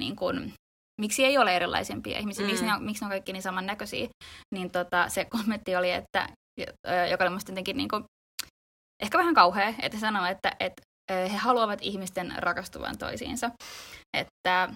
niin 0.00 0.16
kun, 0.16 0.52
miksi 1.00 1.24
ei 1.24 1.38
ole 1.38 1.56
erilaisempia 1.56 2.18
ihmisiä, 2.18 2.44
mm. 2.44 2.50
miksi, 2.50 2.64
ne 2.64 2.74
on, 2.74 2.84
miksi 2.84 3.02
ne 3.02 3.06
on 3.06 3.10
kaikki 3.10 3.32
niin 3.32 3.42
samannäköisiä. 3.42 4.08
Niin 4.54 4.70
tota, 4.70 5.08
se 5.08 5.24
kommentti 5.24 5.76
oli, 5.76 5.90
että 5.90 6.28
joka 7.10 7.24
oli 7.24 7.32
musta 7.32 7.52
jotenkin 7.52 7.76
niin 7.76 7.88
kuin, 7.88 8.04
ehkä 9.02 9.18
vähän 9.18 9.34
kauhea, 9.34 9.74
että 9.82 9.98
sanoo, 9.98 10.26
että, 10.26 10.56
että 10.60 10.82
he 11.12 11.36
haluavat 11.36 11.78
ihmisten 11.82 12.34
rakastuvan 12.36 12.98
toisiinsa. 12.98 13.50
Että 14.16 14.68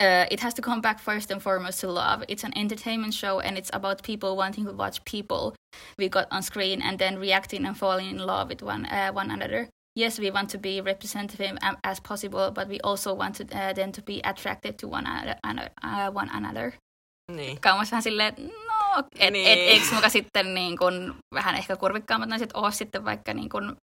Uh, 0.00 0.26
it 0.30 0.40
has 0.40 0.54
to 0.54 0.62
come 0.62 0.80
back 0.80 0.98
first 0.98 1.30
and 1.30 1.42
foremost 1.42 1.80
to 1.80 1.88
love. 1.88 2.24
It's 2.28 2.44
an 2.44 2.52
entertainment 2.56 3.14
show 3.14 3.40
and 3.40 3.56
it's 3.56 3.70
about 3.72 4.02
people 4.02 4.36
wanting 4.36 4.64
to 4.66 4.72
watch 4.72 5.04
people 5.04 5.54
we 5.98 6.08
got 6.08 6.26
on 6.30 6.42
screen 6.42 6.82
and 6.82 6.98
then 6.98 7.18
reacting 7.18 7.64
and 7.64 7.76
falling 7.76 8.10
in 8.10 8.18
love 8.18 8.48
with 8.48 8.62
one, 8.62 8.86
uh, 8.86 9.12
one 9.12 9.30
another. 9.30 9.68
Yes, 9.96 10.18
we 10.18 10.30
want 10.30 10.50
to 10.50 10.58
be 10.58 10.80
representative 10.80 11.56
as 11.84 12.00
possible, 12.00 12.50
but 12.50 12.68
we 12.68 12.80
also 12.80 13.14
want 13.14 13.36
to, 13.36 13.44
uh, 13.56 13.72
them 13.72 13.92
to 13.92 14.02
be 14.02 14.20
attracted 14.24 14.76
to 14.78 14.88
one 14.88 15.06
another. 15.06 15.70
Uh, 15.82 16.10
one 16.10 16.28
another. 16.32 16.74
Niin. 17.32 17.58
Kaumas 17.60 17.90
vähän 17.90 18.02
silleen, 18.94 19.06
et, 19.18 19.32
niin. 19.32 19.46
et, 19.46 19.58
eikö 19.58 19.94
muka 19.94 20.08
sitten 20.08 20.54
niin 20.54 20.78
kun, 20.78 21.14
vähän 21.34 21.54
ehkä 21.54 21.76
kurvikkaammat 21.76 22.28
naiset 22.28 22.50
ole 22.54 22.72
sitten 22.72 23.04
vaikka 23.04 23.34
niin 23.34 23.48
kun, 23.48 23.76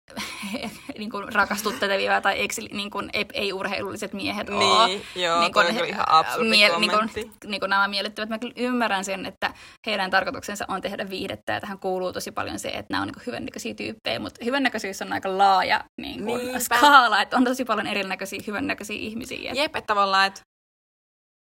niin 0.98 1.10
kun 1.10 1.32
rakastuttavia 1.32 2.20
tai 2.20 2.34
eikö 2.34 2.54
niin 2.72 2.90
kun, 2.90 3.10
ei, 3.12 3.26
ei-urheilulliset 3.32 4.12
miehet 4.12 4.48
niin, 4.48 4.62
ole. 4.62 5.00
Joo, 5.14 5.40
niin 5.40 5.52
kun, 5.52 5.66
on 5.66 5.84
ihan 5.84 6.08
absurdi 6.08 6.48
mie- 6.48 6.78
niin 6.78 6.90
kun, 6.90 7.10
niin 7.46 7.60
kun 7.60 7.70
nämä 7.70 7.88
miellyttävät. 7.88 8.28
Mä 8.28 8.38
kyllä 8.38 8.54
ymmärrän 8.56 9.04
sen, 9.04 9.26
että 9.26 9.54
heidän 9.86 10.10
tarkoituksensa 10.10 10.64
on 10.68 10.80
tehdä 10.80 11.10
viihdettä 11.10 11.52
ja 11.52 11.60
tähän 11.60 11.78
kuuluu 11.78 12.12
tosi 12.12 12.32
paljon 12.32 12.58
se, 12.58 12.68
että 12.68 12.94
nämä 12.94 13.02
on 13.02 13.08
niin 13.08 13.26
hyvännäköisiä 13.26 13.74
tyyppejä, 13.74 14.18
mutta 14.18 14.44
hyvännäköisyys 14.44 15.02
on 15.02 15.12
aika 15.12 15.38
laaja 15.38 15.84
niin 16.00 16.24
kun, 16.24 16.40
skaala, 16.58 17.22
että 17.22 17.36
on 17.36 17.44
tosi 17.44 17.64
paljon 17.64 17.86
erinäköisiä 17.86 18.40
hyvännäköisiä 18.46 18.96
ihmisiä. 18.96 19.52
Jep, 19.54 19.76
että 19.76 19.86
tavallaan, 19.86 20.26
että 20.26 20.40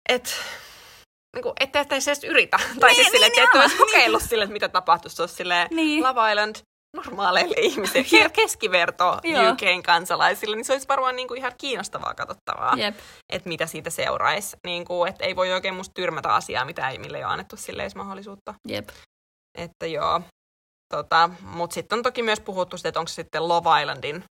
et, 0.09 0.37
niin 1.37 1.43
kuin, 1.43 1.53
ettei 1.61 1.85
edes 1.91 2.09
edes 2.09 2.25
yritä. 2.25 2.59
Tai 2.81 2.91
niin, 2.91 2.97
siis 2.97 3.11
silleen, 3.11 3.33
niin, 3.33 3.45
että 3.45 3.59
et 3.59 3.65
olisi 3.65 3.77
kokeillut 3.77 4.23
sille, 4.29 4.45
että 4.45 4.53
mitä 4.53 4.69
tapahtuisi. 4.69 5.17
Se 5.17 5.23
olisi 5.23 5.35
silleen 5.35 5.69
niin. 5.71 6.05
Love 6.05 6.31
Island 6.31 6.57
normaaleille 6.97 7.57
ihmisille, 7.59 8.31
keskiverto 8.37 9.13
UKn 9.53 9.83
kansalaisille, 9.83 10.57
niin 10.57 10.65
se 10.65 10.73
olisi 10.73 10.89
varmaan 10.89 11.17
niin 11.17 11.29
kuin 11.29 11.39
ihan 11.39 11.53
kiinnostavaa 11.59 12.15
katsottavaa, 12.15 12.77
että 13.33 13.49
mitä 13.49 13.67
siitä 13.67 13.91
seuraisi. 13.91 14.57
Niin 14.67 14.85
kuin, 14.85 15.11
että 15.11 15.25
ei 15.25 15.37
voi 15.37 15.53
oikein 15.53 15.75
musta 15.75 15.95
tyrmätä 15.95 16.35
asiaa, 16.35 16.65
mitä 16.65 16.89
ei, 16.89 16.99
mille 16.99 17.19
ei 17.19 17.25
ole 17.25 17.33
annettu 17.33 17.57
sille 17.57 17.89
mahdollisuutta. 17.95 18.55
Jep. 18.69 18.89
Että 19.59 19.87
joo. 19.87 20.21
Tota, 20.95 21.31
Mutta 21.41 21.75
sitten 21.75 21.99
on 21.99 22.03
toki 22.03 22.23
myös 22.23 22.41
puhuttu 22.41 22.77
että 22.85 23.01
onko 23.01 23.09
se 23.09 23.15
sitten 23.15 23.49
Love 23.49 23.81
Islandin 23.81 24.25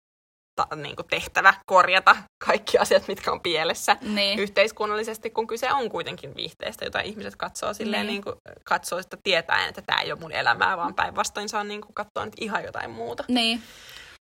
ta, 0.57 0.75
niin 0.75 0.95
kuin 0.95 1.07
tehtävä 1.07 1.53
korjata 1.65 2.15
kaikki 2.45 2.77
asiat, 2.77 3.07
mitkä 3.07 3.31
on 3.31 3.41
pielessä 3.41 3.97
niin. 4.01 4.39
yhteiskunnallisesti, 4.39 5.29
kun 5.29 5.47
kyse 5.47 5.73
on 5.73 5.89
kuitenkin 5.89 6.35
viihteestä, 6.35 6.85
jota 6.85 6.99
ihmiset 6.99 7.35
katsoo 7.35 7.73
silleen, 7.73 8.07
niin. 8.07 8.13
Niin 8.13 8.23
kuin, 8.23 8.35
katsoo 8.63 9.01
sitä 9.01 9.17
tietäen, 9.23 9.69
että 9.69 9.81
tämä 9.81 10.01
ei 10.01 10.11
ole 10.11 10.19
mun 10.19 10.31
elämää, 10.31 10.77
vaan 10.77 10.95
päinvastoin 10.95 11.49
saa 11.49 11.63
niin 11.63 11.81
kuin, 11.81 11.93
katsoa 11.93 12.25
nyt 12.25 12.35
ihan 12.41 12.63
jotain 12.63 12.91
muuta. 12.91 13.23
Niin. 13.27 13.61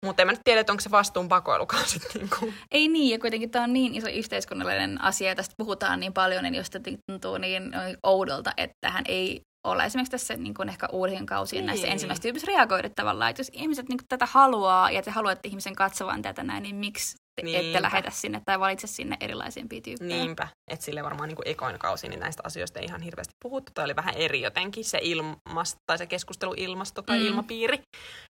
Mutta 0.06 0.22
en 0.22 0.28
mä 0.28 0.32
nyt 0.32 0.42
tiedä, 0.44 0.62
että 0.62 0.74
onko 0.74 0.82
se 0.82 0.92
vastuun 0.92 1.30
pakoilukaan 1.30 1.86
sitten. 1.86 2.22
Niin 2.22 2.30
kuin. 2.40 2.54
Ei 2.72 2.88
niin, 2.88 3.12
ja 3.12 3.20
kuitenkin 3.20 3.52
tämä 3.52 3.64
on 3.64 3.74
niin 3.74 3.96
iso 3.96 4.08
yhteiskunnallinen 4.10 5.02
asia, 5.02 5.30
ja 5.30 5.36
tästä 5.36 5.56
puhutaan 5.58 6.00
niin 6.00 6.14
paljon, 6.14 6.44
niin 6.44 6.56
josta 6.56 6.80
tuntuu 7.08 7.38
niin 7.38 7.74
oudolta, 8.04 8.52
että 8.58 8.78
tähän 8.82 9.04
ei 9.08 9.42
olla 9.64 9.86
esimerkiksi 9.86 10.12
tässä 10.12 10.38
niin 10.38 10.54
kuin 10.54 10.70
ehkä 10.70 10.88
uuden 10.92 11.26
kausien 11.26 11.60
niin. 11.60 11.68
näissä 11.68 11.88
ensimmäisissä 11.88 12.24
tyypissä 12.24 12.48
reagoida 12.48 12.90
tavallaan, 12.90 13.30
että 13.30 13.40
jos 13.40 13.52
ihmiset 13.54 13.90
niin 13.90 13.98
kuin, 13.98 14.08
tätä 14.08 14.26
haluaa 14.26 14.92
ja 14.92 15.02
te 15.02 15.12
haluatte 15.12 15.48
ihmisen 15.48 15.76
katsovan 15.76 16.22
tätä 16.22 16.44
näin, 16.44 16.64
niin 16.64 16.76
miksi 16.76 17.21
Niinpä. 17.44 17.68
ette 17.68 17.82
lähetä 17.82 18.12
sinne 18.12 18.42
tai 18.46 18.60
valitse 18.60 18.88
sinne 18.88 19.18
erilaisempia 19.20 19.82
tyyppejä. 19.82 20.18
Niinpä, 20.18 20.48
että 20.72 20.86
sille 20.86 21.04
varmaan 21.04 21.28
niin 21.28 21.36
kuin 21.36 21.48
ekoin 21.48 21.80
kausi, 21.80 22.10
niin 22.10 22.20
näistä 22.20 22.44
asioista 22.46 22.80
ei 22.80 22.86
ihan 22.86 23.02
hirveästi 23.02 23.34
puhuttu. 23.44 23.72
Tai 23.76 23.86
oli 23.86 23.96
vähän 23.96 24.16
eri 24.16 24.42
jotenkin 24.42 24.86
se 24.86 25.00
ilmast, 25.02 25.76
tai 25.86 25.98
se 25.98 26.06
keskusteluilmasto 26.06 27.02
tai 27.02 27.20
mm. 27.20 27.26
ilmapiiri. 27.26 27.82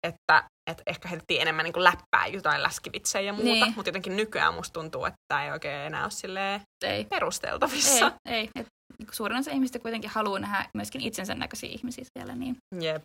Että, 0.08 0.44
että 0.70 0.84
ehkä 0.88 1.08
heitettiin 1.08 1.42
enemmän 1.42 1.64
niin 1.64 1.74
kuin 1.74 1.84
läppää 1.84 2.28
jotain 2.28 2.64
läskivitsejä 2.64 3.26
ja 3.26 3.34
muuta. 3.34 3.66
Niin. 3.66 3.74
Mutta 3.76 3.90
jotenkin 3.90 4.16
nykyään 4.16 4.54
musta 4.54 4.74
tuntuu, 4.74 5.06
että 5.06 5.18
tämä 5.28 5.46
ei 5.46 5.52
oikein 5.52 5.80
enää 5.80 6.04
ole 6.04 6.62
ei. 6.86 7.06
perusteltavissa. 7.06 8.12
Ei, 8.26 8.36
ei. 8.36 8.50
Et 8.56 8.68
niin 9.00 9.08
suurin 9.12 9.38
osa 9.38 9.52
ihmistä 9.52 9.80
kuitenkin 9.80 10.10
haluaa 10.10 10.40
nähdä 10.40 10.70
myöskin 10.74 11.02
itsensä 11.02 11.36
näköisiä 11.36 11.70
ihmisiä 11.70 12.06
siellä. 12.18 12.36
Niin. 12.36 12.58
Jep. 12.82 13.04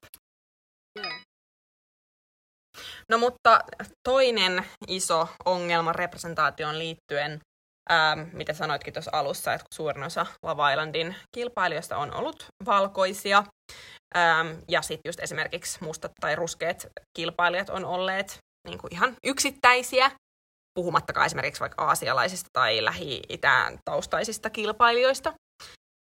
No 3.08 3.18
mutta 3.18 3.60
toinen 4.08 4.64
iso 4.88 5.28
ongelma 5.44 5.92
representaatioon 5.92 6.78
liittyen, 6.78 7.40
ähm, 7.90 8.20
mitä 8.32 8.52
sanoitkin 8.52 8.92
tuossa 8.92 9.10
alussa, 9.14 9.54
että 9.54 9.66
suurin 9.74 10.02
osa 10.02 10.26
Love 10.42 10.72
Islandin 10.72 11.16
kilpailijoista 11.34 11.96
on 11.96 12.14
ollut 12.14 12.46
valkoisia, 12.66 13.44
ähm, 14.16 14.48
ja 14.68 14.82
sitten 14.82 15.08
just 15.08 15.20
esimerkiksi 15.20 15.78
mustat 15.84 16.12
tai 16.20 16.36
ruskeat 16.36 16.86
kilpailijat 17.16 17.70
on 17.70 17.84
olleet 17.84 18.36
niin 18.68 18.78
kuin 18.78 18.94
ihan 18.94 19.16
yksittäisiä, 19.24 20.10
puhumattakaan 20.74 21.26
esimerkiksi 21.26 21.60
vaikka 21.60 21.84
aasialaisista 21.84 22.48
tai 22.52 22.84
lähi-itään 22.84 23.78
taustaisista 23.84 24.50
kilpailijoista. 24.50 25.32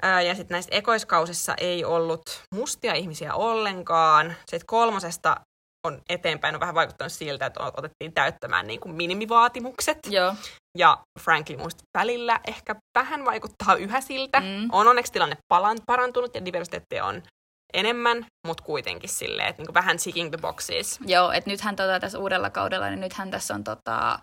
Ää, 0.03 0.21
ja 0.21 0.35
sitten 0.35 0.55
näistä 0.55 0.75
ekoiskausissa 0.75 1.53
ei 1.57 1.85
ollut 1.85 2.43
mustia 2.55 2.93
ihmisiä 2.93 3.33
ollenkaan. 3.33 4.35
Sitten 4.45 4.65
kolmosesta 4.65 5.35
on 5.87 6.01
eteenpäin 6.09 6.55
on 6.55 6.61
vähän 6.61 6.75
vaikuttanut 6.75 7.11
siltä, 7.11 7.45
että 7.45 7.59
otettiin 7.63 8.13
täyttämään 8.13 8.67
niin 8.67 8.79
kuin 8.79 8.95
minimivaatimukset. 8.95 9.97
Joo. 10.09 10.35
Ja 10.77 10.97
Franklin 11.19 11.59
muista 11.59 11.83
välillä 11.97 12.39
ehkä 12.47 12.75
vähän 12.99 13.25
vaikuttaa 13.25 13.75
yhä 13.75 14.01
siltä. 14.01 14.39
Mm. 14.39 14.69
On 14.71 14.87
onneksi 14.87 15.11
tilanne 15.11 15.37
parantunut 15.85 16.35
ja 16.35 16.45
diversiteettiä 16.45 17.05
on 17.05 17.23
enemmän, 17.73 18.25
mutta 18.47 18.63
kuitenkin 18.63 19.09
silleen, 19.09 19.47
että 19.47 19.63
niin 19.63 19.73
vähän 19.73 19.99
seeking 19.99 20.29
the 20.29 20.37
boxes. 20.37 20.99
Joo, 21.05 21.31
että 21.31 21.49
nythän 21.49 21.75
tota, 21.75 21.99
tässä 21.99 22.19
uudella 22.19 22.49
kaudella, 22.49 22.89
niin 22.89 23.01
nythän 23.01 23.31
tässä 23.31 23.53
on 23.53 23.63
tota, 23.63 24.19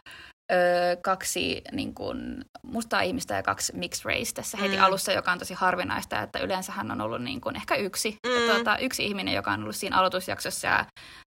öö, 0.52 0.96
kaksi 0.96 1.62
niin 1.72 1.94
kuin, 1.94 2.44
mustaa 2.62 3.00
ihmistä 3.00 3.34
ja 3.34 3.42
kaksi 3.42 3.72
mixed 3.76 4.04
race 4.04 4.32
tässä 4.34 4.56
heti 4.56 4.76
mm. 4.76 4.82
alussa, 4.82 5.12
joka 5.12 5.32
on 5.32 5.38
tosi 5.38 5.54
harvinaista, 5.54 6.22
että 6.22 6.38
yleensä 6.38 6.72
hän 6.72 6.90
on 6.90 7.00
ollut 7.00 7.22
niin 7.22 7.40
kuin, 7.40 7.56
ehkä 7.56 7.74
yksi, 7.74 8.16
mm. 8.26 8.32
ja, 8.32 8.54
tuota, 8.54 8.78
yksi 8.78 9.06
ihminen, 9.06 9.34
joka 9.34 9.52
on 9.52 9.62
ollut 9.62 9.76
siinä 9.76 9.96
aloitusjaksossa 9.98 10.66
ja 10.66 10.84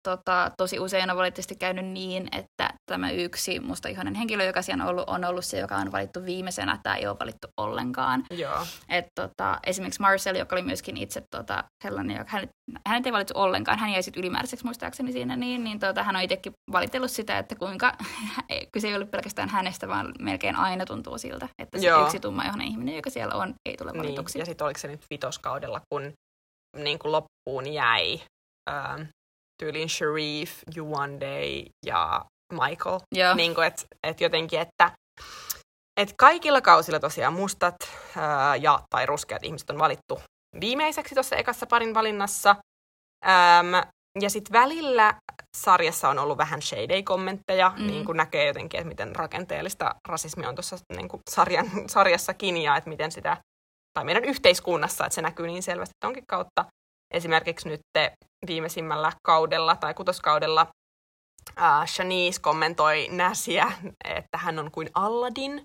tota, 0.06 0.50
tosi 0.56 0.78
usein 0.78 1.10
on 1.10 1.16
valitettavasti 1.16 1.56
käynyt 1.56 1.86
niin, 1.86 2.28
että 2.32 2.70
tämä 2.90 3.10
yksi 3.10 3.60
musta 3.60 3.88
ihanen 3.88 4.14
henkilö, 4.14 4.44
joka 4.44 4.62
siellä 4.62 4.84
on 4.84 4.90
ollut, 4.90 5.08
on 5.08 5.24
ollut 5.24 5.44
se, 5.44 5.58
joka 5.58 5.76
on 5.76 5.92
valittu 5.92 6.24
viimeisenä 6.24 6.78
tai 6.82 6.98
ei 6.98 7.06
ole 7.06 7.16
valittu 7.20 7.48
ollenkaan. 7.56 8.24
Joo. 8.30 8.66
Et, 8.88 9.06
tota, 9.20 9.58
esimerkiksi 9.66 10.00
Marcel, 10.00 10.36
joka 10.36 10.56
oli 10.56 10.62
myöskin 10.62 10.96
itse 10.96 11.22
tota, 11.30 11.64
sellainen, 11.84 12.16
joka 12.16 12.30
hän, 12.30 12.48
hän 12.88 13.02
ei 13.04 13.12
valittu 13.12 13.34
ollenkaan, 13.36 13.78
hän 13.78 13.90
jäi 13.90 14.02
sitten 14.02 14.20
ylimääräiseksi 14.20 14.64
muistaakseni 14.64 15.12
siinä, 15.12 15.36
niin, 15.36 15.64
niin 15.64 15.78
tota, 15.78 16.02
hän 16.02 16.16
on 16.16 16.22
itsekin 16.22 16.52
valitellut 16.72 17.10
sitä, 17.10 17.38
että 17.38 17.54
kuinka 17.54 17.92
kyse 18.72 18.88
ei 18.88 18.94
ollut 18.94 19.10
pelkästään 19.10 19.48
hänestä, 19.48 19.88
vaan 19.88 20.14
melkein 20.20 20.56
aina 20.56 20.84
tuntuu 20.84 21.18
siltä, 21.18 21.48
että 21.62 21.78
se 21.78 21.86
Joo. 21.86 22.04
yksi 22.04 22.20
tumma 22.20 22.42
ihanen 22.42 22.66
ihminen, 22.66 22.96
joka 22.96 23.10
siellä 23.10 23.34
on, 23.34 23.54
ei 23.68 23.76
tule 23.76 23.92
niin, 23.92 24.02
valituksi. 24.02 24.34
Niin. 24.38 24.40
Ja 24.40 24.46
sitten 24.46 24.64
oliko 24.64 24.80
se 24.80 24.88
nyt 24.88 25.04
vitoskaudella, 25.10 25.80
kun 25.92 26.12
niin 26.76 26.98
kuin 26.98 27.12
loppuun 27.12 27.72
jäi 27.72 28.20
ähm, 28.70 29.02
tyyliin 29.58 29.88
Sharif, 29.88 30.62
Day 31.20 31.64
ja 31.86 32.24
Michael. 32.52 33.00
Joo. 33.14 33.34
Niin 33.34 33.54
kuin, 33.54 33.66
et, 33.66 33.86
et 34.02 34.20
jotenkin, 34.20 34.60
että 34.60 34.90
et 36.00 36.14
kaikilla 36.18 36.60
kausilla 36.60 37.00
tosiaan 37.00 37.32
mustat 37.32 37.76
ää, 38.16 38.56
ja 38.56 38.80
tai 38.90 39.06
ruskeat 39.06 39.44
ihmiset 39.44 39.70
on 39.70 39.78
valittu 39.78 40.20
viimeiseksi 40.60 41.14
tuossa 41.14 41.36
ekassa 41.36 41.66
parin 41.66 41.94
valinnassa. 41.94 42.56
Äm, 43.26 43.88
ja 44.20 44.30
sitten 44.30 44.52
välillä 44.52 45.14
sarjassa 45.56 46.08
on 46.08 46.18
ollut 46.18 46.38
vähän 46.38 46.62
shadey-kommentteja, 46.62 47.72
mm. 47.76 47.86
niin 47.86 48.04
kuin 48.04 48.16
näkee 48.16 48.46
jotenkin, 48.46 48.80
että 48.80 48.88
miten 48.88 49.16
rakenteellista 49.16 49.94
rasismi 50.08 50.46
on 50.46 50.54
tuossa 50.54 50.76
niin 50.96 51.08
sarjan, 51.30 51.70
sarjassakin 51.88 52.56
ja 52.56 52.76
että 52.76 52.90
miten 52.90 53.12
sitä, 53.12 53.36
tai 53.94 54.04
meidän 54.04 54.24
yhteiskunnassa, 54.24 55.04
että 55.04 55.14
se 55.14 55.22
näkyy 55.22 55.46
niin 55.46 55.62
selvästi 55.62 55.94
tonkin 56.04 56.24
kautta. 56.26 56.64
Esimerkiksi 57.10 57.68
nyt 57.68 57.80
viimeisimmällä 58.46 59.12
kaudella 59.22 59.76
tai 59.76 59.94
kutoskaudella 59.94 60.66
Shanice 61.86 62.40
kommentoi 62.40 63.08
Näsiä, 63.10 63.72
että 64.04 64.38
hän 64.38 64.58
on 64.58 64.70
kuin 64.70 64.90
Aladdin. 64.94 65.62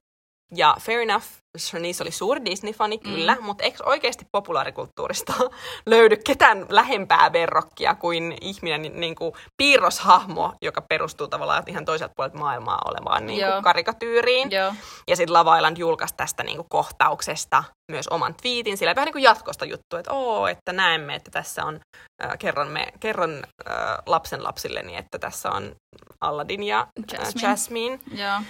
Ja 0.56 0.76
fair 0.80 1.00
enough, 1.00 1.26
Shanice 1.58 2.04
oli 2.04 2.12
suuri 2.12 2.46
Disney-fani, 2.46 2.98
kyllä, 2.98 3.36
mm. 3.36 3.44
mutta 3.44 3.64
eikö 3.64 3.84
oikeasti 3.86 4.26
populaarikulttuurista 4.32 5.34
löydy 5.86 6.18
ketään 6.18 6.66
lähempää 6.70 7.34
verrokkia 7.34 7.96
kuin 7.96 8.38
ihminen, 8.42 8.82
niin, 8.82 9.00
niin 9.00 9.16
kuin 9.16 9.34
piirroshahmo, 9.58 10.54
joka 10.62 10.82
perustuu 10.82 11.28
tavallaan 11.28 11.64
ihan 11.68 11.86
toiselta 11.86 12.14
puolelta 12.16 12.38
maailmaa 12.38 12.82
olevaan 12.86 13.26
niin 13.26 13.46
kuin 13.52 13.64
karikatyyriin. 13.64 14.52
Joo. 14.52 14.74
Ja 15.08 15.16
sitten 15.16 15.34
Lava 15.34 15.58
Island 15.58 15.78
julkaisi 15.78 16.16
tästä 16.18 16.44
niin 16.44 16.58
kuin 16.58 16.70
kohtauksesta 16.70 17.64
myös 17.92 18.08
oman 18.08 18.36
twiitin, 18.42 18.78
sillä 18.78 18.96
vähän 18.96 19.06
niin 19.06 19.14
kuin 19.14 19.24
jatkosta 19.24 19.66
juttu, 19.66 19.98
että 19.98 20.14
oo, 20.14 20.48
että 20.48 20.74
näemme, 20.74 21.16
että 21.16 21.32
tässä 21.32 21.66
on, 21.66 21.80
äh, 22.24 22.38
kerron, 22.40 22.68
me, 22.68 22.88
kerron 23.00 23.44
äh, 23.70 23.76
lapsen 24.06 24.44
lapsilleni, 24.44 24.96
että 24.96 25.20
tässä 25.20 25.52
on 25.52 25.76
Aladdin 26.22 26.64
ja 26.64 26.88
Jasmine. 27.12 27.48
Äh, 27.48 27.52
Jasmine. 27.52 28.00
Joo. 28.12 28.42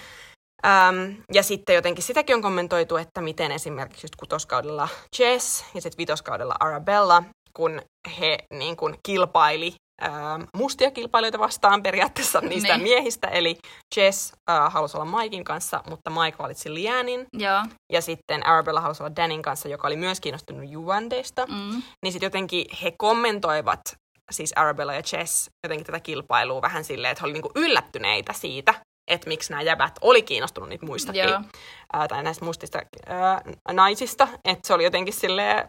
Ähm, 0.66 1.10
ja 1.32 1.42
sitten 1.42 1.74
jotenkin 1.74 2.04
sitäkin 2.04 2.36
on 2.36 2.42
kommentoitu, 2.42 2.96
että 2.96 3.20
miten 3.20 3.52
esimerkiksi 3.52 4.04
just 4.04 4.16
kutoskaudella 4.16 4.88
Jess 5.18 5.64
ja 5.74 5.80
sitten 5.80 5.98
vitoskaudella 5.98 6.54
Arabella, 6.60 7.22
kun 7.56 7.82
he 8.20 8.38
niin 8.54 8.76
kun 8.76 8.96
kilpaili 9.06 9.74
ähm, 10.02 10.42
mustia 10.56 10.90
kilpailijoita 10.90 11.38
vastaan 11.38 11.82
periaatteessa 11.82 12.40
niistä 12.40 12.76
Niin. 12.76 12.82
miehistä. 12.82 13.28
Eli 13.28 13.56
Jess 13.96 14.32
äh, 14.50 14.72
halusi 14.72 14.96
olla 14.96 15.04
Maikin 15.04 15.44
kanssa, 15.44 15.82
mutta 15.90 16.10
Mike 16.10 16.38
valitsi 16.38 16.74
Lianin. 16.74 17.26
Joo. 17.32 17.62
Ja 17.92 18.00
sitten 18.02 18.46
Arabella 18.46 18.80
halusi 18.80 19.02
olla 19.02 19.16
Danin 19.16 19.42
kanssa, 19.42 19.68
joka 19.68 19.86
oli 19.88 19.96
myös 19.96 20.20
kiinnostunut 20.20 20.70
Juandeista. 20.70 21.46
Mm. 21.46 21.82
Niin 22.04 22.12
sitten 22.12 22.26
jotenkin 22.26 22.66
he 22.82 22.92
kommentoivat, 22.98 23.80
siis 24.30 24.52
Arabella 24.56 24.94
ja 24.94 25.02
Jess, 25.12 25.46
jotenkin 25.66 25.86
tätä 25.86 26.00
kilpailua 26.00 26.62
vähän 26.62 26.84
silleen, 26.84 27.12
että 27.12 27.22
he 27.22 27.26
oli 27.26 27.32
niinku 27.32 27.52
yllättyneitä 27.54 28.32
siitä, 28.32 28.74
että 29.10 29.28
miksi 29.28 29.50
nämä 29.50 29.62
jäbät 29.62 29.94
oli 30.00 30.22
kiinnostunut 30.22 30.68
niitä 30.68 30.86
muistakin, 30.86 31.22
Joo. 31.24 31.40
ää, 31.92 32.08
tai 32.08 32.22
näistä 32.22 32.44
mustista 32.44 32.82
ää, 33.06 33.40
naisista. 33.72 34.28
Että 34.44 34.66
se 34.66 34.74
oli 34.74 34.84
jotenkin 34.84 35.14
silleen 35.14 35.68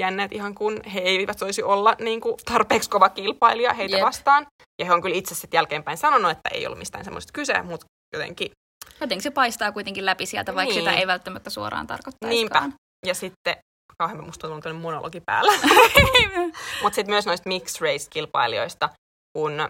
jännä, 0.00 0.24
että 0.24 0.36
ihan 0.36 0.54
kun 0.54 0.80
he 0.94 1.00
eivät 1.00 1.40
voisi 1.40 1.62
olla 1.62 1.94
niin 2.00 2.20
kuin, 2.20 2.36
tarpeeksi 2.44 2.90
kova 2.90 3.08
kilpailija 3.08 3.72
heitä 3.72 3.96
Jep. 3.96 4.04
vastaan. 4.06 4.46
Ja 4.80 4.86
he 4.86 4.92
on 4.92 5.02
kyllä 5.02 5.16
itse 5.16 5.34
sitten 5.34 5.58
jälkeenpäin 5.58 5.98
sanonut, 5.98 6.30
että 6.30 6.48
ei 6.52 6.66
ollut 6.66 6.78
mistään 6.78 7.04
semmoista 7.04 7.32
kyse, 7.32 7.62
mutta 7.62 7.86
jotenkin. 8.14 8.50
Jotenkin 9.00 9.22
se 9.22 9.30
paistaa 9.30 9.72
kuitenkin 9.72 10.06
läpi 10.06 10.26
sieltä, 10.26 10.54
vaikka 10.54 10.74
Niin. 10.74 10.84
sitä 10.84 10.96
ei 10.96 11.06
välttämättä 11.06 11.50
suoraan 11.50 11.86
tarkoittaisikaan. 11.86 12.62
Niinpä. 12.64 12.78
Ja 13.06 13.14
sitten, 13.14 13.56
kauhean 13.98 14.24
musta 14.24 14.48
on 14.48 14.62
tullut 14.62 14.80
monologi 14.80 15.20
päällä. 15.26 15.52
Mutta 16.82 16.94
sitten 16.94 17.12
myös 17.12 17.26
noista 17.26 17.48
mixed 17.48 17.80
race-kilpailijoista, 17.80 18.88
kun 19.36 19.68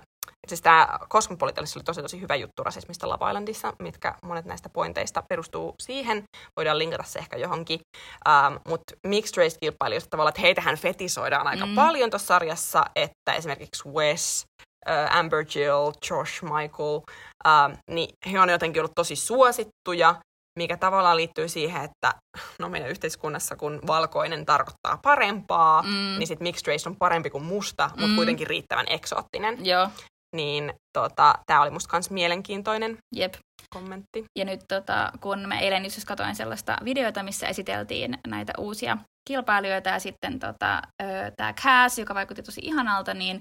siis 0.49 0.63
tämä 0.63 0.89
Cosmopolitanissa 1.11 1.79
oli 1.79 1.85
tosi 1.85 2.03
tosi 2.03 2.21
hyvä 2.21 2.35
juttu 2.35 2.65
rasismista 2.65 3.09
Love 3.09 3.31
Islandissa, 3.31 3.73
mitkä 3.83 4.15
monet 4.25 4.45
näistä 4.45 4.69
pointeista 4.69 5.23
perustuu 5.29 5.75
siihen. 5.83 6.23
Voidaan 6.57 6.79
linkata 6.79 7.03
se 7.03 7.19
ehkä 7.19 7.37
johonkin. 7.37 7.81
Um, 8.29 8.61
Mutta 8.69 8.95
mixed 9.07 9.37
race-kilpailijoista 9.37 10.11
tavallaan, 10.11 10.31
että 10.31 10.41
heitähän 10.41 10.77
fetisoidaan 10.77 11.47
aika 11.47 11.67
Mm. 11.67 11.75
paljon 11.75 12.11
tuossa 12.11 12.27
sarjassa, 12.27 12.85
että 12.97 13.33
esimerkiksi 13.35 13.89
Wes, 13.89 14.45
uh, 14.89 15.17
Amber 15.17 15.45
Jill, 15.55 15.93
Josh 16.11 16.43
Michael, 16.43 17.01
um, 17.49 17.77
niin 17.91 18.09
he 18.33 18.41
on 18.41 18.49
jotenkin 18.49 18.81
ollut 18.81 18.95
tosi 18.95 19.17
suosittuja, 19.17 20.15
mikä 20.59 20.77
tavallaan 20.77 21.17
liittyy 21.17 21.49
siihen, 21.49 21.85
että 21.85 22.15
no 22.59 22.69
meidän 22.69 22.89
yhteiskunnassa, 22.91 23.57
kun 23.57 23.81
valkoinen 23.87 24.47
tarkoittaa 24.47 24.99
parempaa, 25.03 25.83
Mm. 25.83 25.89
niin 26.19 26.27
sitten 26.27 26.45
mixed 26.45 26.73
race 26.73 26.89
on 26.89 26.97
parempi 26.97 27.31
kuin 27.31 27.45
musta, 27.45 27.89
mutta 27.91 28.07
Mm. 28.07 28.17
kuitenkin 28.17 28.47
riittävän 28.47 28.87
eksoottinen. 28.89 29.67
Joo, 29.67 29.89
Niin 30.37 30.73
tota, 30.99 31.35
tämä 31.47 31.63
oli 31.63 31.71
musta 31.71 31.91
kans 31.91 32.11
mielenkiintoinen 32.11 32.97
jep. 33.17 33.35
kommentti. 33.75 34.25
Ja 34.39 34.45
nyt 34.45 34.61
tota, 34.69 35.13
kun 35.21 35.49
me 35.49 35.59
eilen 35.59 35.85
just 35.85 36.05
katsoin 36.05 36.37
sellaista 36.37 36.77
videota, 36.85 37.23
missä 37.23 37.49
esiteltiin 37.49 38.19
näitä 38.29 38.53
uusia 38.59 38.97
kilpailijoita 39.29 39.89
ja 39.91 39.99
sitten 39.99 40.39
tota, 40.39 40.83
tämä 41.37 41.53
Cass, 41.53 41.99
joka 41.99 42.15
vaikutti 42.15 42.43
tosi 42.43 42.61
ihanalta, 42.65 43.15
niin 43.15 43.41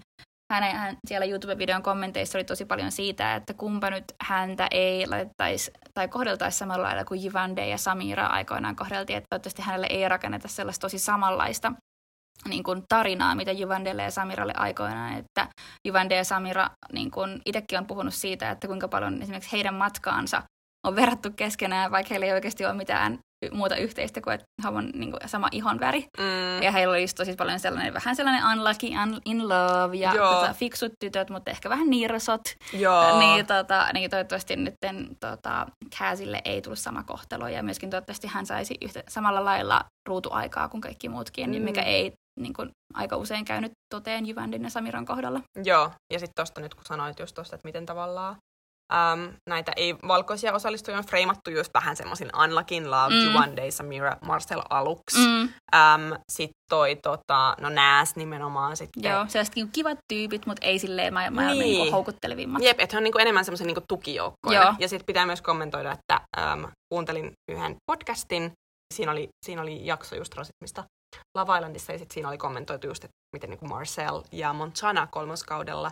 hänen, 0.54 0.76
hän 0.76 0.98
siellä 1.08 1.26
YouTube-videon 1.26 1.84
kommenteissa 1.84 2.38
oli 2.38 2.44
tosi 2.44 2.66
paljon 2.66 2.92
siitä, 2.92 3.36
että 3.36 3.54
kumpa 3.54 3.90
nyt 3.90 4.04
häntä 4.22 4.68
ei 4.72 5.08
laitettaisi 5.08 5.72
tai 5.94 6.08
kohdeltaisi 6.08 6.58
samalla 6.58 6.84
lailla 6.84 7.06
kuin 7.06 7.24
Jivande 7.24 7.68
ja 7.68 7.78
Samira 7.78 8.26
aikoinaan 8.26 8.76
kohdeltiin, 8.76 9.18
että 9.18 9.28
toivottavasti 9.30 9.62
hänelle 9.62 9.88
ei 9.90 10.10
rakenneta 10.10 10.48
sellaista 10.48 10.82
tosi 10.82 11.00
samanlaista 11.00 11.74
niin 12.48 12.63
kuin 12.63 12.84
tarinaa, 12.89 13.36
mitä 13.36 13.52
Juvandelle 13.52 14.04
ja 14.04 14.12
Samiralle 14.12 14.54
aikoinaan, 14.58 15.13
että 15.13 15.48
Juvande 15.88 16.16
ja 16.16 16.24
Samira 16.24 16.70
niin 16.94 17.12
kuin 17.12 17.42
itsekin 17.46 17.80
on 17.80 17.88
puhunut 17.88 18.13
siitä, 18.13 18.52
että 18.52 18.68
kuinka 18.68 18.88
paljon 18.88 19.22
esimerkiksi 19.22 19.52
heidän 19.52 19.74
matkaansa 19.74 20.44
on 20.88 20.96
verrattu 20.96 21.30
keskenään, 21.36 21.92
vaikka 21.92 22.10
heillä 22.10 22.26
ei 22.26 22.34
oikeasti 22.34 22.66
ole 22.66 22.74
mitään 22.74 23.20
muuta 23.51 23.75
yhteistä 23.75 24.21
kuin, 24.21 24.34
että 24.34 24.45
on 24.69 24.89
niin 24.93 25.12
kuin 25.12 25.19
sama 25.25 25.47
ihon 25.51 25.79
väri. 25.79 26.06
Mm. 26.17 26.63
Ja 26.63 26.71
heillä 26.71 26.91
oli 26.91 27.01
just 27.01 27.17
tosi 27.17 27.36
paljon 27.36 27.60
sellainen, 27.60 27.93
vähän 27.93 28.15
sellainen 28.15 28.43
unlucky, 28.51 28.88
un, 29.03 29.21
in 29.25 29.49
love 29.49 29.95
ja 29.95 30.12
tota, 30.12 30.53
fiksut 30.53 30.91
tytöt, 30.99 31.29
mutta 31.29 31.51
ehkä 31.51 31.69
vähän 31.69 31.89
nirsot. 31.89 32.41
Joo. 32.73 33.19
Niin, 33.19 33.45
tota, 33.45 33.88
niin 33.93 34.10
toivottavasti 34.10 34.56
nyt 34.56 34.73
tota, 35.19 35.67
Kääsille 35.99 36.41
ei 36.45 36.62
tullut 36.62 36.79
sama 36.79 37.03
kohtalo 37.03 37.47
ja 37.47 37.63
myöskin 37.63 37.89
toivottavasti 37.89 38.27
hän 38.27 38.45
saisi 38.45 38.77
yhtä, 38.82 39.03
samalla 39.08 39.45
lailla 39.45 39.86
ruutuaikaa 40.08 40.69
kuin 40.69 40.82
kaikki 40.82 41.10
muutkin. 41.10 41.49
Mm. 41.49 41.62
mikä 41.62 41.82
ei 41.82 42.13
niin 42.39 42.53
kuin, 42.53 42.69
aika 42.93 43.17
usein 43.17 43.45
käynyt 43.45 43.71
toteen 43.93 44.25
Jyvändin 44.25 44.63
ja 44.63 44.69
Samiran 44.69 45.06
kohdalla. 45.06 45.41
Joo, 45.63 45.91
ja 46.13 46.19
sitten 46.19 46.36
tuosta 46.36 46.62
nyt 46.62 46.75
kun 46.75 46.86
sanoit 46.86 47.19
just 47.19 47.36
tuosta, 47.36 47.56
että 47.56 47.67
miten 47.67 47.86
tavallaan 47.86 48.36
äm, 48.93 49.34
näitä 49.50 49.72
ei-valkoisia 49.76 50.54
osallistujia 50.54 50.98
on 50.98 51.06
freimattu 51.06 51.50
just 51.52 51.74
vähän 51.74 51.96
semmoisin 51.96 52.30
Unlockin 52.43 52.91
Love, 52.91 53.10
Mm. 53.10 53.15
mm. 53.15 53.32
Juwan 53.32 53.50
Samira, 53.69 54.17
Marcel 54.26 54.62
aluksi. 54.69 55.17
Mm. 55.28 55.41
Äm, 55.76 56.19
sitten 56.32 56.54
toi, 56.69 56.96
tota, 56.96 57.56
no 57.62 57.69
Nääs 57.69 58.15
nimenomaan 58.15 58.78
sitten. 58.78 59.04
Joo, 59.12 59.26
sellaiset 59.28 59.56
niin 59.56 59.72
kivat 59.72 59.98
tyypit, 60.13 60.46
mutta 60.46 60.65
ei 60.67 60.80
silleen 60.80 61.13
ma- 61.13 61.19
maailman 61.19 61.48
Niin. 61.48 61.60
niin. 61.60 61.91
houkuttelevimmat. 61.93 62.63
Jep, 62.63 62.80
että 62.80 62.96
he 62.96 62.98
on 62.98 63.04
niinku 63.04 63.17
enemmän 63.19 63.46
semmoisen 63.46 63.67
niinku 63.67 63.84
tukijoukkoina. 63.88 64.62
Joo. 64.63 64.74
Ja 64.80 64.88
sitten 64.89 65.06
pitää 65.06 65.26
myös 65.26 65.41
kommentoida, 65.41 65.91
että 65.91 66.22
äm, 66.39 66.65
kuuntelin 66.93 67.32
yhden 67.52 67.76
podcastin, 67.91 68.52
siinä 68.93 69.12
oli, 69.12 69.28
siinä 69.46 69.62
oli 69.62 69.86
jakso 69.86 70.15
just 70.15 70.34
rasismista 70.36 70.84
Love 71.38 71.58
Islandissa, 71.58 71.91
ja 71.91 71.98
sitten 71.98 72.13
siinä 72.13 72.30
oli 72.30 72.38
kommentoitu 72.38 72.88
just, 72.88 73.04
että 73.04 73.13
miten 73.36 73.50
niinku 73.50 73.67
Marcel 73.67 74.22
ja 74.32 74.54
Montana 74.54 75.08
kolmoskaudella, 75.08 75.91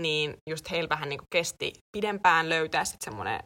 niin 0.00 0.36
just 0.50 0.70
heillä 0.70 0.88
vähän 0.88 1.08
niinku 1.08 1.24
kesti 1.32 1.72
pidempään 1.96 2.48
löytää 2.48 2.84
sitten 2.84 3.04
semmoinen 3.04 3.40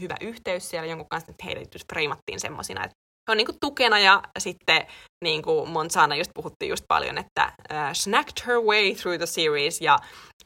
hyvä 0.00 0.14
yhteys 0.20 0.70
siellä 0.70 0.88
jonkun 0.88 1.08
kanssa, 1.10 1.30
että 1.30 1.44
heidät 1.44 1.74
just 1.74 1.88
freimattiin 1.92 2.40
semmoisina, 2.40 2.84
että 2.84 2.94
he 3.28 3.32
on 3.32 3.36
niinku 3.36 3.52
tukena 3.60 3.98
ja 3.98 4.22
sitten 4.38 4.86
niinku 5.24 5.66
Montana 5.66 6.16
just 6.16 6.30
puhuttiin 6.34 6.70
just 6.70 6.84
paljon, 6.88 7.18
että 7.18 7.52
uh, 7.58 7.76
snacked 7.92 8.46
her 8.46 8.60
way 8.60 8.94
through 8.94 9.18
the 9.18 9.26
series 9.26 9.80
ja 9.80 9.98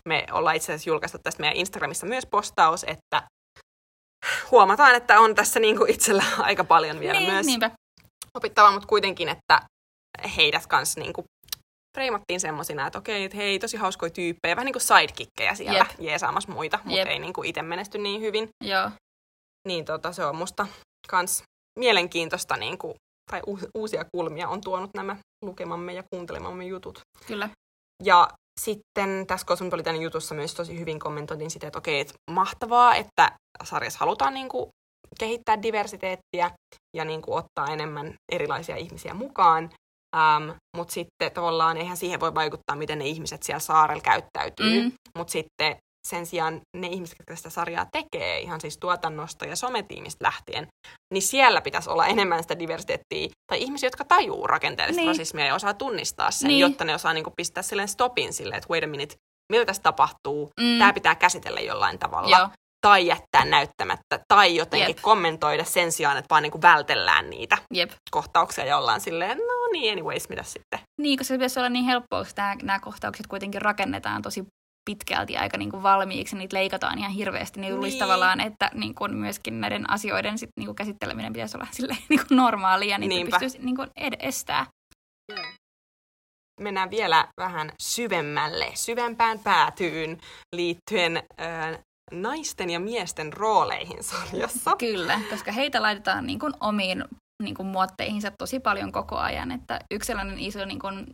me 0.08 0.26
ollaan 0.32 0.56
itse 0.56 0.72
asiassa 0.72 0.90
julkaistu 0.90 1.18
tästä 1.22 1.40
meidän 1.40 1.56
Instagramissa 1.56 2.06
myös 2.06 2.26
postaus, 2.26 2.84
että 2.84 3.22
huomataan, 4.50 4.94
että 4.94 5.20
on 5.20 5.34
tässä 5.34 5.60
niinku 5.60 5.84
itsellä 5.88 6.24
aika 6.38 6.64
paljon 6.64 7.00
vielä 7.00 7.20
niin, 7.20 7.32
myös 7.32 7.46
Niinpä. 7.46 7.70
opittavaa, 8.34 8.70
mutta 8.70 8.88
kuitenkin, 8.88 9.28
että 9.28 9.60
heidät 10.36 10.66
kanssa 10.66 11.00
niinku 11.00 11.24
freimattiin 11.96 12.40
semmosina, 12.40 12.86
että 12.86 12.98
okei, 12.98 13.24
että 13.24 13.36
hei, 13.36 13.58
tosi 13.58 13.76
hauskoja 13.76 14.10
tyyppejä, 14.10 14.56
vähän 14.56 14.64
niin 14.64 14.72
kuin 14.72 14.82
sidekickkejä 14.82 15.54
siellä 15.54 15.78
Jep. 15.78 16.00
jeesaamassa 16.00 16.52
muita, 16.52 16.78
mutta 16.84 16.98
Jep. 16.98 17.08
ei 17.08 17.18
niinku 17.18 17.42
itse 17.42 17.62
menesty 17.62 17.98
niin 17.98 18.20
hyvin. 18.20 18.48
Joo. 18.64 18.90
Niin 19.68 19.84
tota, 19.84 20.12
se 20.12 20.24
on 20.24 20.36
musta 20.36 20.66
kans 21.08 21.42
mielenkiintoista, 21.78 22.56
niinku, 22.56 22.94
tai 23.30 23.40
u- 23.46 23.70
uusia 23.78 24.04
kulmia 24.16 24.48
on 24.48 24.60
tuonut 24.60 24.90
nämä 24.94 25.16
lukemamme 25.44 25.92
ja 25.92 26.02
kuuntelemamme 26.12 26.64
jutut. 26.64 27.00
Kyllä. 27.26 27.48
Ja 28.04 28.28
sitten 28.60 29.26
tässä 29.26 29.46
Cosmopolitan 29.46 30.02
jutussa 30.02 30.34
myös 30.34 30.54
tosi 30.54 30.78
hyvin 30.78 30.98
kommentoitiin 30.98 31.50
sitä, 31.50 31.66
että 31.66 31.78
okei, 31.78 32.00
että 32.00 32.14
mahtavaa, 32.30 32.94
että 32.94 33.32
sarjassa 33.64 33.98
halutaan 33.98 34.34
niin 34.34 34.48
kuin 34.48 34.66
kehittää 35.20 35.62
diversiteettiä 35.62 36.50
ja 36.96 37.04
niin 37.04 37.22
kuin 37.22 37.38
ottaa 37.38 37.72
enemmän 37.72 38.14
erilaisia 38.32 38.76
ihmisiä 38.76 39.14
mukaan. 39.14 39.70
Ähm, 40.16 40.50
Mutta 40.76 40.94
sitten 40.94 41.32
tavallaan 41.32 41.76
eihän 41.76 41.96
siihen 41.96 42.20
voi 42.20 42.34
vaikuttaa, 42.34 42.76
miten 42.76 42.98
ne 42.98 43.06
ihmiset 43.06 43.42
siellä 43.42 43.60
saarella 43.60 44.02
käyttäytyy. 44.02 44.82
Mm. 44.82 44.92
Mutta 45.18 45.30
sitten 45.32 45.76
sen 46.08 46.26
sijaan 46.26 46.60
ne 46.76 46.86
ihmiset, 46.86 47.16
jotka 47.18 47.36
sitä 47.36 47.50
sarjaa 47.50 47.86
tekee, 47.92 48.40
ihan 48.40 48.60
siis 48.60 48.78
tuotannosta 48.78 49.46
ja 49.46 49.56
sometiimistä 49.56 50.24
lähtien, 50.24 50.66
niin 51.14 51.22
siellä 51.22 51.60
pitäisi 51.60 51.90
olla 51.90 52.06
enemmän 52.06 52.42
sitä 52.42 52.58
diversiteettiä, 52.58 53.28
tai 53.52 53.62
ihmisiä, 53.62 53.86
jotka 53.86 54.04
tajuu 54.04 54.46
rakenteellista 54.46 55.00
Niin. 55.00 55.08
rasismia 55.08 55.46
ja 55.46 55.54
osaa 55.54 55.74
tunnistaa 55.74 56.30
sen, 56.30 56.48
Niin. 56.48 56.60
jotta 56.60 56.84
ne 56.84 56.94
osaa 56.94 57.12
niinku 57.12 57.32
pistää 57.36 57.62
silleen 57.62 57.88
stopin 57.88 58.32
silleen, 58.32 58.58
että 58.58 58.70
wait 58.70 58.84
a 58.84 58.86
minute, 58.86 59.14
mitä 59.52 59.64
tässä 59.64 59.82
tapahtuu, 59.82 60.50
mm. 60.60 60.78
tämä 60.78 60.92
pitää 60.92 61.14
käsitellä 61.14 61.60
jollain 61.60 61.98
tavalla, 61.98 62.38
Joo. 62.38 62.48
Tai 62.86 63.06
jättää 63.06 63.44
näyttämättä, 63.44 64.20
tai 64.28 64.56
jotenkin 64.56 64.88
Jep. 64.88 64.98
Kommentoida 65.02 65.64
sen 65.64 65.92
sijaan, 65.92 66.16
että 66.16 66.26
vaan 66.30 66.42
niinku 66.42 66.62
vältellään 66.62 67.30
niitä 67.30 67.58
Jep. 67.74 67.90
kohtauksia 68.10 68.64
ja 68.64 68.78
ollaan 68.78 69.00
silleen, 69.00 69.38
no 69.38 69.72
niin, 69.72 69.92
anyways, 69.92 70.28
mitä 70.28 70.42
sitten. 70.42 70.78
Niin, 71.00 71.18
koska 71.18 71.28
se 71.28 71.34
pitäisi 71.34 71.60
olla 71.60 71.68
niin 71.68 71.84
helppoa, 71.84 72.18
koska 72.24 72.42
nämä, 72.42 72.54
nämä 72.62 72.80
kohtaukset 72.80 73.26
kuitenkin 73.26 73.62
rakennetaan 73.62 74.22
tosi 74.22 74.44
pitkälti 74.90 75.36
aika 75.36 75.58
niin 75.58 75.70
kuin 75.70 75.82
valmiiksi, 75.82 76.36
niitä 76.36 76.56
leikataan 76.56 76.98
ihan 76.98 77.10
hirveästi, 77.12 77.60
niin 77.60 77.74
luulisi 77.74 77.94
Niin. 77.94 78.00
tavallaan, 78.00 78.40
että 78.40 78.70
niin 78.74 78.94
kuin 78.94 79.14
myöskin 79.14 79.60
näiden 79.60 79.90
asioiden 79.90 80.38
sit 80.38 80.50
niin 80.58 80.66
kuin 80.66 80.76
käsitteleminen 80.76 81.32
pitäisi 81.32 81.56
olla 81.56 81.66
silleen 81.76 82.02
niin 82.08 82.20
kuin 82.28 82.36
normaalia, 82.36 82.90
ja 82.90 82.98
niitä 82.98 83.14
Niinpä. 83.14 83.30
pystyisi 83.30 83.58
niin 83.66 83.76
kuin 83.76 83.90
ed- 83.96 84.16
estää. 84.20 84.66
Mennään 86.60 86.90
vielä 86.90 87.28
vähän 87.40 87.72
syvemmälle, 87.82 88.70
syvempään 88.74 89.38
päätyyn 89.38 90.20
liittyen 90.56 91.16
äh, 91.16 91.78
naisten 92.12 92.70
ja 92.70 92.80
miesten 92.80 93.32
rooleihin 93.32 94.02
sarjassa. 94.04 94.76
Kyllä, 94.78 95.20
koska 95.30 95.52
heitä 95.52 95.82
laitetaan 95.82 96.26
niin 96.26 96.38
kuin 96.38 96.52
omiin 96.60 97.04
niin 97.42 97.54
kuin 97.54 97.66
muotteihinsa 97.66 98.30
tosi 98.38 98.60
paljon 98.60 98.92
koko 98.92 99.16
ajan. 99.16 99.50
Että 99.50 99.80
yksi 99.90 100.06
sellainen 100.06 100.38
iso 100.38 100.64
niin 100.64 100.78
kuin 100.78 101.06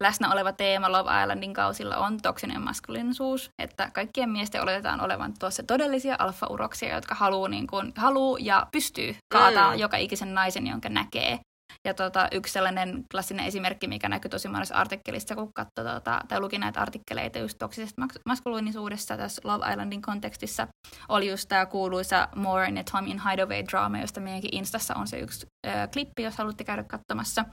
läsnä 0.00 0.32
oleva 0.32 0.52
teema 0.52 0.92
Love 0.92 1.22
Islandin 1.22 1.54
kausilla 1.54 1.96
on 1.96 2.20
toksinen 2.20 2.62
maskuliinisuus, 2.62 3.50
että 3.62 3.90
kaikkien 3.94 4.30
miesten 4.30 4.62
oletetaan 4.62 5.00
olevan 5.00 5.34
tuossa 5.38 5.62
todellisia 5.62 6.16
alfa-uroksia, 6.18 6.94
jotka 6.94 7.14
haluaa, 7.14 7.48
niin 7.48 7.66
kuin, 7.66 7.92
haluaa 7.96 8.38
ja 8.40 8.66
pystyy 8.72 9.16
kaataa 9.32 9.72
Mm. 9.74 9.78
joka 9.78 9.96
ikisen 9.96 10.34
naisen, 10.34 10.66
jonka 10.66 10.88
näkee. 10.88 11.38
Ja 11.84 11.94
tota, 11.94 12.28
yksi 12.32 12.52
sellainen 12.52 13.04
klassinen 13.10 13.46
esimerkki, 13.46 13.86
mikä 13.86 14.08
näkyy 14.08 14.28
tosi 14.28 14.48
monessa 14.48 14.74
artikkelissa, 14.74 15.34
kun 15.34 15.52
katsoi 15.54 15.84
tota, 15.84 16.20
tai 16.28 16.40
luki 16.40 16.58
näitä 16.58 16.80
artikkeleita 16.80 17.38
just 17.38 17.58
toksisesta 17.58 18.02
mas- 18.02 18.20
maskuliinisuudesta 18.26 19.16
tässä 19.16 19.42
Love 19.44 19.70
Islandin 19.70 20.02
kontekstissa, 20.02 20.66
oli 21.08 21.30
just 21.30 21.48
tämä 21.48 21.66
kuuluisa 21.66 22.28
ja 22.76 22.84
Tom 22.92 23.06
in 23.06 23.20
Hideaway 23.30 23.64
draama, 23.70 23.98
josta 23.98 24.20
meidänkin 24.20 24.54
Instassa 24.54 24.94
on 24.94 25.06
se 25.06 25.18
yksi 25.18 25.46
ö, 25.66 25.70
klippi, 25.92 26.22
jos 26.22 26.36
haluatte 26.36 26.64
käydä 26.64 26.84
katsomassa. 26.84 27.44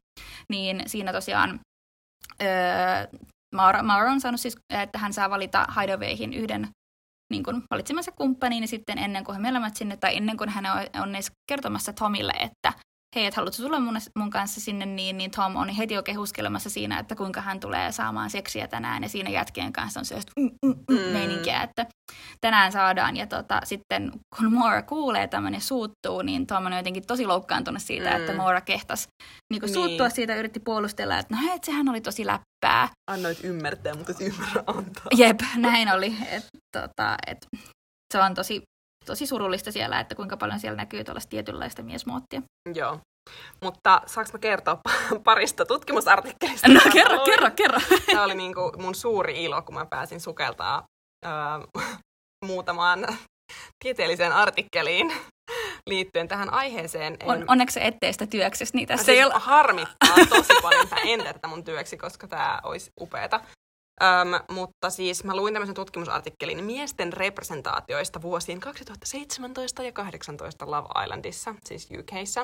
Niin 0.50 0.84
siinä 0.88 1.14
tosiaan 1.14 1.60
ö, 2.42 2.46
Maura, 3.56 3.84
Maura 3.84 4.12
on 4.12 4.22
saanut 4.22 4.42
siis, 4.42 4.58
että 4.70 5.00
hän 5.00 5.14
saa 5.14 5.30
valita 5.30 5.68
Hideawayhin 5.82 6.34
yhden 6.34 6.68
niin 7.32 7.44
kuin 7.44 7.64
valitsemansa 7.72 8.12
kumppaniin 8.12 8.64
ja 8.64 8.68
sitten 8.68 8.98
ennen 8.98 9.24
kuin 9.24 9.36
he 9.36 9.42
melemät 9.42 9.76
sinne 9.76 9.98
tai 9.98 10.18
ennen 10.18 10.38
kuin 10.38 10.50
hän 10.50 10.66
on 11.02 11.16
edes 11.16 11.32
kertomassa 11.50 11.94
Tomille, 11.94 12.34
että 12.40 12.74
hei, 13.18 13.26
että 13.26 13.40
haluatko 13.42 13.64
tulla 13.64 13.80
mun, 13.80 13.98
mun 14.20 14.30
kanssa 14.30 14.62
sinne, 14.62 14.86
niin, 14.86 15.18
niin 15.18 15.32
Tom 15.32 15.56
on 15.56 15.70
heti 15.70 15.94
jo 15.94 16.04
kehuskelemassa 16.04 16.70
siinä, 16.70 17.00
että 17.00 17.16
kuinka 17.16 17.42
hän 17.42 17.60
tulee 17.60 17.92
saamaan 17.92 18.30
seksiä 18.30 18.68
tänään 18.68 19.04
ja 19.04 19.10
siinä 19.10 19.30
jätkien 19.30 19.74
kanssa 19.74 20.00
on 20.00 20.06
sellaista 20.06 20.32
mm, 20.40 20.50
mm, 20.66 20.76
mm, 20.90 20.96
Mm. 20.98 21.14
meininkiä, 21.14 21.62
että 21.64 21.86
tänään 22.42 22.72
saadaan 22.72 23.18
ja 23.18 23.28
tota, 23.28 23.62
sitten 23.64 24.12
kun 24.38 24.54
Maura 24.54 24.82
kuulee 24.82 25.28
tämän 25.28 25.54
ja 25.54 25.60
suuttuu, 25.60 26.22
niin 26.22 26.48
Tom 26.48 26.66
on 26.66 26.74
jotenkin 26.74 27.08
tosi 27.08 27.26
loukkaantunut 27.26 27.82
siitä, 27.82 28.10
Mm. 28.10 28.16
että 28.16 28.34
Maura 28.34 28.62
kehtas 28.62 29.08
niin 29.54 29.62
Niin. 29.62 29.74
suuttua 29.74 30.10
siitä 30.10 30.34
ja 30.34 30.40
yritti 30.40 30.60
puolustella, 30.60 31.18
että 31.18 31.36
no 31.36 31.42
hei, 31.42 31.56
että 31.56 31.66
sehän 31.66 31.90
oli 31.90 32.02
tosi 32.02 32.26
läppää. 32.26 32.90
Annoit 33.12 33.44
ymmärtää, 33.44 33.94
mutta 33.96 34.12
et 34.12 34.22
ymmärrä 34.22 34.64
antaa. 34.68 35.06
Jep, 35.18 35.40
näin 35.56 35.94
oli. 35.94 36.16
Et, 36.32 36.46
tota, 36.78 37.16
et, 37.28 37.38
se 38.14 38.20
on 38.22 38.34
tosi, 38.34 38.62
tosi 39.08 39.28
surullista 39.28 39.72
siellä, 39.72 40.00
että 40.00 40.16
kuinka 40.16 40.38
paljon 40.38 40.60
siellä 40.60 40.78
näkyy 40.78 41.04
tuollaista 41.04 41.30
tietynlaista 41.30 41.84
miesmuottia. 41.84 42.42
Joo. 42.76 43.00
Mutta 43.64 44.02
saanko 44.06 44.32
mä 44.34 44.40
kertoa 44.40 44.82
parista 45.24 45.66
tutkimusartikkelista? 45.66 46.68
No 46.68 46.80
kerro, 46.94 47.16
luin? 47.16 47.26
kerro, 47.26 47.52
kerro. 47.56 47.80
Tämä 48.06 48.24
oli 48.24 48.36
niinku 48.36 48.72
mun 48.78 48.96
suuri 48.96 49.44
ilo, 49.44 49.62
kun 49.62 49.76
mä 49.76 49.86
pääsin 49.86 50.22
sukeltaa 50.22 50.84
ää, 51.26 51.60
muutamaan 52.46 53.08
tieteelliseen 53.84 54.32
artikkeliin 54.32 55.14
liittyen 55.90 56.28
tähän 56.28 56.54
aiheeseen. 56.54 57.18
On, 57.24 57.46
onneksi 57.48 57.80
ettei 57.84 58.14
sitä 58.14 58.28
työksesi, 58.28 58.76
niin 58.76 58.88
tässä 58.88 59.06
siis 59.06 59.18
ei 59.18 59.24
ole... 59.24 59.34
harmittaa 59.38 60.16
tosi 60.30 60.54
paljon, 60.62 60.84
että 60.84 60.96
en 61.04 61.24
tätä 61.24 61.48
mun 61.48 61.64
työksi, 61.64 61.98
koska 61.98 62.28
tämä 62.28 62.60
olisi 62.64 62.92
upeeta. 63.02 63.42
Öm, 64.04 64.56
mutta 64.56 64.90
siis 64.90 65.24
mä 65.24 65.36
luin 65.36 65.54
tämmöisen 65.54 65.76
tutkimusartikkelin 65.76 66.64
miesten 66.64 67.14
representaatioista 67.14 68.22
vuosien 68.22 68.60
2017 68.60 69.84
ja 69.84 69.92
2018 69.92 70.72
Love 70.72 71.04
Islandissa, 71.04 71.56
siis 71.66 71.90
UKissa. 72.00 72.42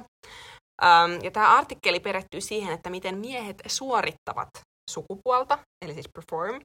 Öm, 0.84 1.20
ja 1.24 1.32
tämä 1.32 1.58
artikkeli 1.58 2.00
perehtyy 2.00 2.42
siihen, 2.42 2.74
että 2.74 2.90
miten 2.90 3.18
miehet 3.18 3.62
suorittavat 3.68 4.50
sukupuolta, 4.90 5.60
eli 5.86 5.94
siis 5.94 6.10
perform. 6.14 6.62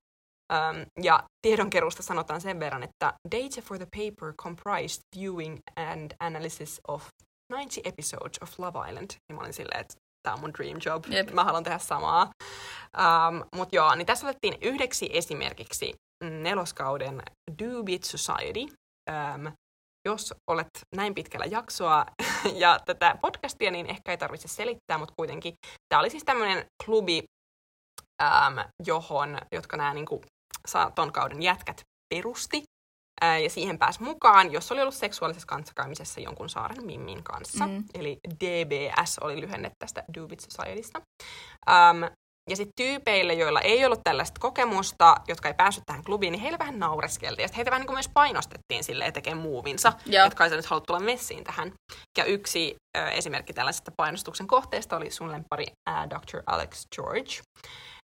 Öm, 0.53 0.87
ja 1.03 1.23
tiedonkeruusta 1.47 2.03
sanotaan 2.03 2.41
sen 2.41 2.61
verran, 2.61 2.83
että 2.83 3.13
data 3.31 3.63
for 3.63 3.79
the 3.79 3.87
paper 3.97 4.35
comprised 4.35 5.03
viewing 5.17 5.59
and 5.77 6.11
analysis 6.21 6.81
of 6.89 7.09
90 7.53 7.89
episodes 7.89 8.43
of 8.43 8.59
Love 8.59 8.89
Island. 8.89 9.11
Ja 9.29 9.35
mä 9.35 9.41
olin 9.41 9.53
silleen, 9.53 9.81
että 9.81 9.95
tämä 10.23 10.35
on 10.35 10.41
mun 10.41 10.53
dream 10.59 10.79
job. 10.87 11.05
Jep. 11.09 11.31
Mä 11.31 11.45
haluan 11.45 11.65
tehdä 11.65 11.79
samaa. 11.79 12.23
Um, 12.23 13.45
Mutta 13.57 13.77
joo, 13.77 13.95
niin 13.95 14.07
tässä 14.07 14.27
otettiin 14.27 14.59
yhdeksi 14.61 15.11
esimerkiksi 15.13 15.95
neloskauden 16.25 17.23
Do 17.63 17.83
Beat 17.85 18.03
Society. 18.05 18.61
Um, 19.11 19.53
jos 20.09 20.35
olet 20.51 20.69
näin 20.97 21.15
pitkällä 21.15 21.47
jaksoa 21.47 22.07
ja 22.63 22.79
tätä 22.87 23.19
podcastia, 23.21 23.71
niin 23.71 23.87
ehkä 23.87 24.11
ei 24.11 24.19
tarvitse 24.19 24.49
selittää, 24.49 24.99
mutta 24.99 25.15
kuitenkin 25.17 25.55
tämä 25.89 26.01
oli 26.01 26.11
siis 26.11 26.25
tämmöinen 26.25 26.65
klubi, 26.85 27.23
um, 28.23 28.65
johon, 28.87 29.39
jotka 29.53 29.77
nämä 29.77 29.95
niinku, 29.95 30.23
sa- 30.69 30.93
ton 30.95 31.13
kauden 31.13 31.43
jätkät 31.43 31.81
perusti. 32.15 32.63
Ää, 33.21 33.39
ja 33.39 33.51
siihen 33.51 33.79
pääsi 33.79 34.03
mukaan, 34.03 34.53
jos 34.53 34.73
oli 34.73 34.81
ollut 34.81 34.95
seksuaalisessa 34.95 35.47
kanssakäymisessä 35.47 36.21
jonkun 36.21 36.49
saaren 36.49 36.87
Mimmin 36.87 37.23
kanssa. 37.23 37.67
Mm. 37.67 37.85
Eli 37.95 38.19
DBS 38.45 39.19
oli 39.21 39.41
lyhenne 39.41 39.71
tästä 39.79 40.05
Do 40.15 40.29
It 40.33 40.41
Societysta. 40.41 41.01
Um, 41.71 42.11
ja 42.51 42.57
sitten 42.57 42.73
tyypeille, 42.77 43.35
joilla 43.35 43.61
ei 43.61 43.85
ollut 43.85 44.01
tällaista 44.05 44.41
kokemusta, 44.41 45.15
jotka 45.29 45.49
ei 45.49 45.55
päässyt 45.55 45.85
tähän 45.87 46.05
klubiin, 46.05 46.33
niin 46.33 46.41
heille 46.41 46.59
vähän 46.59 46.79
naureskeltiin. 46.79 47.43
Ja 47.43 47.49
heitä 47.57 47.71
vähän 47.71 47.81
niin 47.81 47.87
kuin 47.87 47.97
myös 47.97 48.11
painostettiin 48.15 48.85
silleen 48.85 49.13
tekemään 49.13 49.43
muuvinsa, 49.43 49.93
Joo. 50.07 50.27
että 50.27 50.37
kai 50.37 50.51
sä 50.51 50.57
nyt 50.57 50.67
haluat 50.67 50.85
tulla 50.87 51.01
messiin 51.01 51.45
tähän. 51.45 51.73
Ja 52.19 52.25
yksi 52.25 52.77
ö, 52.99 53.09
esimerkki 53.09 53.53
tällaisesta 53.53 53.91
painostuksen 53.97 54.47
kohteesta 54.47 54.97
oli 54.97 55.11
sun 55.11 55.33
lempari 55.33 55.67
ää, 55.89 56.11
Dr. 56.11 56.43
Alex 56.47 56.83
George. 56.97 57.33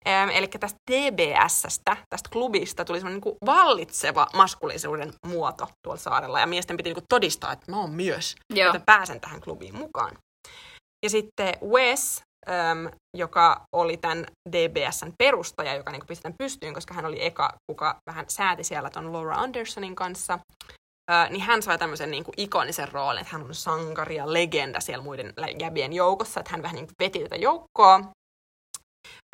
Ähm, 0.09 0.31
eli 0.31 0.49
tästä 0.49 0.79
DBSstä, 0.91 1.97
tästä 2.09 2.31
klubista, 2.33 2.85
tuli 2.85 3.01
semmoinen 3.01 3.21
niin 3.25 3.37
vallitseva 3.47 4.27
maskuliisuuden 4.35 5.13
muoto 5.27 5.69
tuolla 5.83 6.01
saarella. 6.01 6.41
Ja 6.41 6.47
miesten 6.47 6.77
piti 6.77 6.95
niin 6.95 7.05
todistaa, 7.09 7.53
että 7.53 7.73
mä 7.73 7.81
oon 7.81 7.91
myös, 7.91 8.35
Joo. 8.55 8.75
että 8.75 8.87
pääsen 8.87 9.21
tähän 9.21 9.41
klubiin 9.41 9.79
mukaan. 9.79 10.17
Ja 11.05 11.11
sitten 11.11 11.55
Wes, 11.71 12.23
äm, 12.49 12.91
joka 13.17 13.61
oli 13.77 13.97
tämän 13.97 14.27
DBSn 14.53 15.13
perustaja, 15.19 15.75
joka 15.75 15.93
niin 15.93 16.07
pisti 16.07 16.23
tämän 16.23 16.39
pystyyn, 16.39 16.75
koska 16.75 16.95
hän 16.95 17.07
oli 17.07 17.25
eka, 17.25 17.55
kuka 17.71 17.97
vähän 18.11 18.25
sääti 18.29 18.65
siellä 18.65 18.91
ton 18.91 19.13
Laura 19.13 19.37
Andersonin 19.37 19.95
kanssa, 19.95 20.39
Ö, 21.11 21.31
niin 21.31 21.43
hän 21.43 21.63
sai 21.63 21.79
tämmöisen 21.79 22.11
niin 22.11 22.25
kuin 22.25 22.35
ikonisen 22.37 22.89
roolin, 22.93 23.21
että 23.21 23.33
hän 23.33 23.43
on 23.43 23.55
sankari 23.55 24.17
ja 24.17 24.33
legenda 24.33 24.81
siellä 24.81 25.05
muiden 25.05 25.33
jäbien 25.61 25.93
joukossa, 25.93 26.41
että 26.41 26.53
hän 26.53 26.63
vähän 26.63 26.75
niin 26.75 26.87
kuin 26.87 26.95
veti 27.01 27.19
tätä 27.23 27.37
joukkoa. 27.37 28.01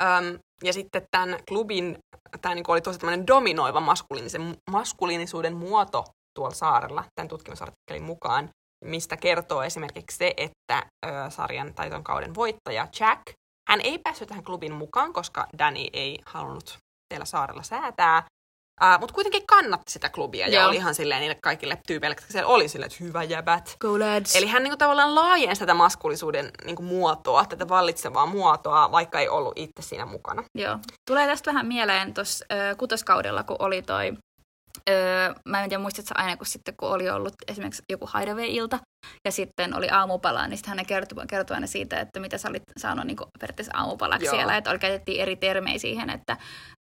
Öm, 0.03 0.39
ja 0.63 0.73
sitten 0.73 1.07
tämän 1.11 1.39
klubin, 1.47 1.97
tämä 2.41 2.55
niin 2.55 2.65
oli 2.67 2.81
tosi 2.81 2.99
tämmöinen 2.99 3.27
dominoiva 3.27 3.79
maskuliinisen, 3.79 4.57
maskuliinisuuden 4.71 5.55
muoto 5.55 6.03
tuolla 6.33 6.55
saarella, 6.55 7.03
tämän 7.15 7.29
tutkimusartikkelin 7.29 8.03
mukaan, 8.03 8.49
mistä 8.85 9.17
kertoo 9.17 9.63
esimerkiksi 9.63 10.17
se, 10.17 10.33
että 10.37 10.83
ö, 11.05 11.09
sarjan 11.29 11.73
tai 11.73 11.89
ton 11.89 12.03
kauden 12.03 12.35
voittaja 12.35 12.87
Jack, 12.99 13.21
hän 13.69 13.81
ei 13.81 13.99
päässyt 13.99 14.27
tähän 14.27 14.43
klubin 14.43 14.73
mukaan, 14.73 15.13
koska 15.13 15.47
Danny 15.57 15.85
ei 15.93 16.19
halunnut 16.25 16.77
siellä 17.13 17.25
saarella 17.25 17.63
säätää, 17.63 18.23
Uh, 18.83 18.99
mutta 18.99 19.13
kuitenkin 19.13 19.47
kannatti 19.47 19.91
sitä 19.91 20.09
klubia 20.09 20.47
ja 20.47 20.59
Joo. 20.59 20.67
oli 20.67 20.75
ihan 20.75 20.95
silleen 20.95 21.19
niille 21.21 21.37
kaikille 21.41 21.77
tyypeille, 21.87 22.15
jotka 22.15 22.31
siellä 22.31 22.47
oli 22.47 22.67
silleen, 22.67 22.91
että 22.91 23.03
hyvä 23.03 23.23
jäbät. 23.23 23.75
Go 23.79 23.99
lads. 23.99 24.35
Eli 24.35 24.47
hän 24.47 24.63
niinku 24.63 24.77
tavallaan 24.77 25.15
laajensi 25.15 25.59
tätä 25.59 25.73
maskulisuuden 25.73 26.51
niinku 26.65 26.83
muotoa, 26.83 27.45
tätä 27.45 27.69
vallitsevaa 27.69 28.25
muotoa, 28.25 28.91
vaikka 28.91 29.19
ei 29.19 29.29
ollut 29.29 29.53
itse 29.55 29.81
siinä 29.81 30.05
mukana. 30.05 30.43
Joo. 30.55 30.77
Tulee 31.09 31.27
tästä 31.27 31.51
vähän 31.51 31.67
mieleen 31.67 32.13
tuossa 32.13 32.45
kutoskaudella, 32.77 33.43
kun 33.43 33.55
oli 33.59 33.81
toi, 33.81 34.13
ö, 34.89 34.93
mä 35.45 35.63
en 35.63 35.69
tiedä 35.69 35.81
muistatko 35.81 36.13
aina, 36.15 36.37
kun 36.37 36.45
sitten 36.45 36.73
kun 36.77 36.89
oli 36.89 37.09
ollut 37.09 37.33
esimerkiksi 37.47 37.83
joku 37.89 38.09
hideaway-ilta, 38.19 38.79
ja 39.25 39.31
sitten 39.31 39.77
oli 39.77 39.89
aamupala, 39.89 40.47
niin 40.47 40.57
sitten 40.57 40.77
hän 40.77 40.85
kertoi, 40.85 41.27
kertoi 41.27 41.55
aina 41.55 41.67
siitä, 41.67 41.99
että 41.99 42.19
mitä 42.19 42.37
sä 42.37 42.49
olit 42.49 42.63
saanut 42.77 43.05
niin 43.05 43.17
kuin, 43.17 43.27
periaatteessa 43.39 43.77
aamupalaksi 43.77 44.25
Joo. 44.25 44.35
siellä, 44.35 44.57
että 44.57 44.69
oli, 44.69 44.79
käytettiin 44.79 45.21
eri 45.21 45.35
termejä 45.35 45.79
siihen, 45.79 46.09
että 46.09 46.37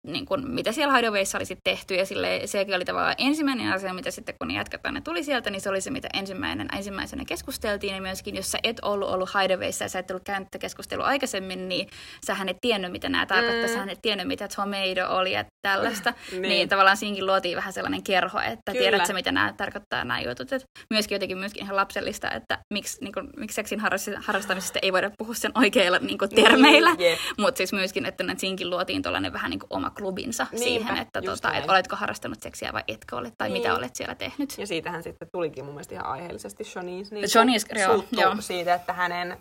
niin 0.07 0.25
kuin, 0.25 0.47
mitä 0.51 0.71
siellä 0.71 0.95
Hideawayssa 0.95 1.37
oli 1.37 1.45
sitten 1.45 1.73
tehty, 1.75 1.95
ja 1.95 2.05
sille, 2.05 2.41
sekin 2.45 2.75
oli 2.75 2.85
tavallaan 2.85 3.15
ensimmäinen 3.17 3.73
asia, 3.73 3.93
mitä 3.93 4.11
sitten 4.11 4.35
kun 4.39 4.47
ne 4.47 4.53
jätkät 4.53 4.81
aina 4.85 5.01
tuli 5.01 5.23
sieltä, 5.23 5.49
niin 5.49 5.61
se 5.61 5.69
oli 5.69 5.81
se, 5.81 5.91
mitä 5.91 6.07
ensimmäinen, 6.13 6.67
ensimmäisenä 6.77 7.25
keskusteltiin, 7.25 7.95
ja 7.95 8.01
myöskin 8.01 8.35
jos 8.35 8.51
sä 8.51 8.57
et 8.63 8.79
ollut 8.81 9.09
ollut 9.09 9.29
Hideawayssa 9.41 9.85
ja 9.85 9.89
sä 9.89 9.99
et 9.99 10.11
ollut 10.11 10.23
käynyt 10.23 10.47
keskustelua 10.59 11.05
aikaisemmin, 11.05 11.69
niin 11.69 11.87
sähän 12.25 12.49
et 12.49 12.57
tiennyt, 12.61 12.91
mitä 12.91 13.09
nämä 13.09 13.25
tarkoittaa, 13.25 13.67
Mm. 13.67 13.73
sähän 13.73 13.89
et 13.89 13.99
tiennyt, 14.01 14.27
mitä 14.27 14.47
Tomato 14.55 15.15
oli 15.17 15.31
ja 15.31 15.45
tällaista, 15.61 16.13
Niin. 16.31 16.31
niin. 16.41 16.49
niin 16.49 16.69
tavallaan 16.69 16.97
siinkin 16.97 17.25
luotiin 17.25 17.57
vähän 17.57 17.73
sellainen 17.73 18.03
kerho, 18.03 18.39
että 18.39 18.71
Kyllä. 18.71 18.79
tiedätkö, 18.83 19.13
mitä 19.13 19.31
nämä 19.31 19.53
tarkoittaa 19.57 20.03
nämä 20.05 20.21
jutut, 20.21 20.53
että 20.53 20.67
myöskin 20.89 21.15
jotenkin 21.15 21.37
myöskin 21.37 21.63
ihan 21.63 21.75
lapsellista, 21.75 22.31
että 22.31 22.57
miksi, 22.73 22.97
niin 23.01 23.13
kuin, 23.13 23.29
miksi 23.37 23.55
seksin 23.55 23.79
harras- 23.79 24.21
harrastamisesta 24.25 24.79
ei 24.81 24.93
voida 24.93 25.11
puhua 25.17 25.33
sen 25.33 25.51
oikeilla 25.55 25.97
niin 25.99 26.17
kuin, 26.17 26.29
termeillä, 26.29 26.93
Niin, 26.93 27.09
jep. 27.11 27.19
mutta 27.39 27.57
siis 27.57 27.73
myöskin, 27.73 28.05
että 28.05 28.23
siinkin 28.37 28.69
luotiin 28.69 29.01
tuollainen 29.01 29.33
vähän 29.33 29.49
niin 29.49 29.59
kuin 29.59 29.67
oma 29.69 29.89
klubinsa 29.97 30.47
Niinpä, 30.51 30.63
siihen, 30.63 30.97
että, 30.97 31.21
tota, 31.21 31.53
että 31.53 31.71
oletko 31.71 31.95
harrastanut 31.95 32.41
seksiä 32.41 32.73
vai 32.73 32.84
etkö 32.88 33.15
ole, 33.17 33.32
tai 33.38 33.49
Niin. 33.49 33.62
mitä 33.62 33.75
olet 33.75 33.95
siellä 33.95 34.15
tehnyt. 34.15 34.58
Ja 34.58 34.67
siitähän 34.67 35.03
sitten 35.03 35.27
tulikin 35.32 35.65
mun 35.65 35.73
mielestä 35.73 35.95
ihan 35.95 36.08
aiheellisesti 36.08 36.63
Shanice 36.63 37.15
niin 37.15 37.29
Shanice, 37.29 37.79
joo, 37.79 38.03
joo. 38.12 38.36
siitä, 38.39 38.73
että 38.73 38.93
hänen 38.93 39.38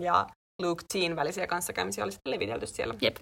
ja 0.00 0.26
Luke 0.62 0.84
Teen 0.92 1.16
välisiä 1.16 1.46
kanssakäymisiä 1.46 2.04
oli 2.04 2.12
sitten 2.12 2.30
levitelty 2.30 2.66
siellä. 2.66 2.94
Jep. 3.02 3.16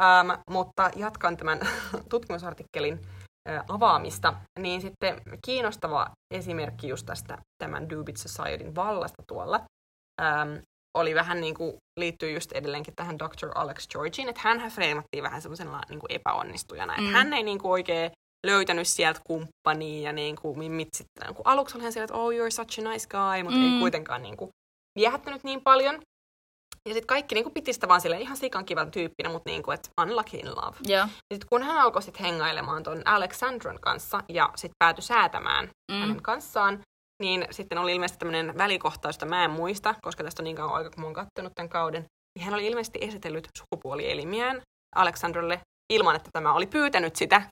Ähm, 0.00 0.30
mutta 0.50 0.90
jatkan 0.96 1.36
tämän 1.36 1.60
tutkimusartikkelin 2.10 3.06
äh, 3.48 3.64
avaamista, 3.68 4.34
niin 4.58 4.80
sitten 4.80 5.22
kiinnostava 5.44 6.10
esimerkki 6.34 6.88
just 6.88 7.06
tästä 7.06 7.38
tämän 7.58 7.90
Dubit 7.90 8.16
Societyn 8.16 8.74
vallasta 8.74 9.22
tuolla 9.28 9.60
ähm, 10.22 10.56
oli 10.96 11.14
vähän 11.14 11.40
niin 11.40 11.54
kuin, 11.54 11.76
liittyy 12.00 12.30
just 12.30 12.52
edelleenkin 12.52 12.94
tähän 12.96 13.18
Dr. 13.18 13.50
Alex 13.54 13.88
Georgiin, 13.88 14.28
että 14.28 14.40
hän 14.44 14.70
freimattiin 14.70 15.22
vähän 15.22 15.42
semmoisena 15.42 15.80
niin 15.88 16.00
kuin 16.00 16.12
epäonnistujana, 16.12 16.92
että 16.94 17.06
Mm. 17.06 17.12
hän 17.12 17.32
ei 17.32 17.42
niin 17.42 17.58
kuin 17.58 17.72
oikein 17.72 18.10
löytänyt 18.46 18.88
sieltä 18.88 19.20
kumppania 19.26 20.02
ja 20.02 20.12
niin 20.12 20.36
kuin 20.36 20.58
mimmit 20.58 20.88
sitten, 20.96 21.34
kun 21.34 21.46
aluksi 21.46 21.76
oli 21.76 21.82
hän 21.84 21.92
siellä, 21.92 22.04
että 22.04 22.16
oh 22.16 22.30
you're 22.30 22.50
such 22.50 22.80
a 22.80 22.90
nice 22.90 23.06
guy, 23.08 23.42
mutta 23.42 23.58
mm. 23.58 23.74
Ei 23.74 23.80
kuitenkaan 23.80 24.22
niin 24.22 24.36
kuin 24.36 24.50
viehättänyt 24.98 25.44
niin 25.44 25.60
paljon. 25.60 25.94
Ja 26.88 26.94
sitten 26.94 27.06
kaikki 27.06 27.34
niin 27.34 27.44
kuin 27.44 27.54
piti 27.54 27.72
sitä 27.72 27.88
vaan 27.88 28.00
silleen 28.00 28.22
ihan 28.22 28.36
sikan 28.36 28.64
kivan 28.64 28.90
tyyppinä, 28.90 29.30
mutta 29.30 29.50
niin 29.50 29.62
kuin, 29.62 29.74
että 29.74 29.88
unlucky 30.02 30.36
in 30.36 30.50
love. 30.56 30.76
Joo. 30.82 31.06
Sitten 31.06 31.48
kun 31.48 31.62
hän 31.62 31.78
alkoi 31.78 32.02
sitten 32.02 32.24
hengailemaan 32.24 32.82
ton 32.82 33.02
Alexandron 33.04 33.78
kanssa 33.80 34.22
ja 34.28 34.50
sitten 34.56 34.76
päätyi 34.78 35.02
säätämään 35.02 35.68
mm. 35.92 35.98
hänen 36.00 36.22
kanssaan, 36.22 36.80
niin 37.22 37.46
sitten 37.50 37.78
oli 37.78 37.92
ilmeisesti 37.92 38.18
tämmöinen 38.18 38.58
välikohtaus, 38.58 39.16
jota 39.16 39.26
mä 39.26 39.44
en 39.44 39.50
muista, 39.50 39.94
koska 40.02 40.24
tästä 40.24 40.42
on 40.42 40.44
niin 40.44 40.56
kauan 40.56 40.74
aika, 40.74 40.90
kun 40.90 41.00
mä 41.00 41.06
oon 41.06 41.14
kattonut 41.14 41.52
tämän 41.54 41.68
kauden. 41.68 42.04
Niin 42.38 42.44
hän 42.44 42.54
oli 42.54 42.66
ilmeisesti 42.66 42.98
esitellyt 43.02 43.48
sukupuolielimiään 43.58 44.62
Alexandrolle 44.96 45.60
ilman, 45.92 46.16
että 46.16 46.30
tämä 46.32 46.54
oli 46.54 46.66
pyytänyt 46.66 47.16
sitä 47.16 47.42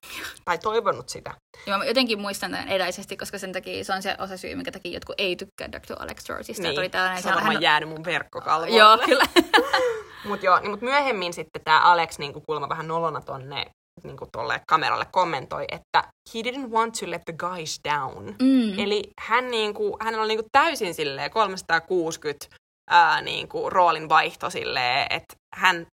tai 0.44 0.58
toivonut 0.58 1.08
sitä. 1.08 1.34
Joo, 1.66 1.78
mä 1.78 1.84
jotenkin 1.84 2.20
muistan 2.20 2.50
tämän 2.50 2.68
eräisesti, 2.68 3.16
koska 3.16 3.38
sen 3.38 3.52
takia 3.52 3.84
se 3.84 3.92
on 3.92 4.02
se 4.02 4.16
osa 4.18 4.36
syy, 4.36 4.54
minkä 4.54 4.72
takia 4.72 4.92
jotkut 4.92 5.14
ei 5.18 5.36
tykkää 5.36 5.72
Dr. 5.72 5.94
Alex 5.98 6.26
Georgeista. 6.26 6.62
Niin. 6.62 6.78
Oli 6.78 6.88
tällainen, 6.88 7.22
se 7.22 7.28
on 7.28 7.34
varmaan 7.34 7.54
hän... 7.54 7.62
jäänyt 7.62 7.88
mun 7.88 8.04
verkkokalvoille. 8.04 8.78
Joo, 8.78 8.98
kyllä. 8.98 9.24
Mutta 10.28 10.46
joo, 10.46 10.60
niin 10.60 10.70
mut 10.70 10.80
myöhemmin 10.80 11.32
sitten 11.32 11.62
tämä 11.64 11.80
Alex 11.80 12.18
niinku 12.18 12.40
kuulemma 12.40 12.68
vähän 12.68 12.88
nolona 12.88 13.20
tonne 13.20 13.66
niinku 14.02 14.26
tolle 14.32 14.60
kameralle 14.68 15.06
kommentoi, 15.12 15.64
että 15.72 16.04
he 16.34 16.40
didn't 16.40 16.68
want 16.70 16.94
to 17.00 17.10
let 17.10 17.22
the 17.24 17.32
guys 17.32 17.80
down. 17.88 18.24
Mm. 18.42 18.78
Eli 18.78 19.02
hän, 19.20 19.50
niinku, 19.50 19.96
hän 20.00 20.14
oli 20.14 20.28
niinku 20.28 20.48
täysin 20.52 20.94
silleen 20.94 21.30
360 21.30 22.46
ää, 22.90 23.20
niinku, 23.20 23.70
roolin 23.70 24.08
vaihto 24.08 24.50
silleen, 24.50 25.06
että 25.10 25.34
hän 25.54 25.86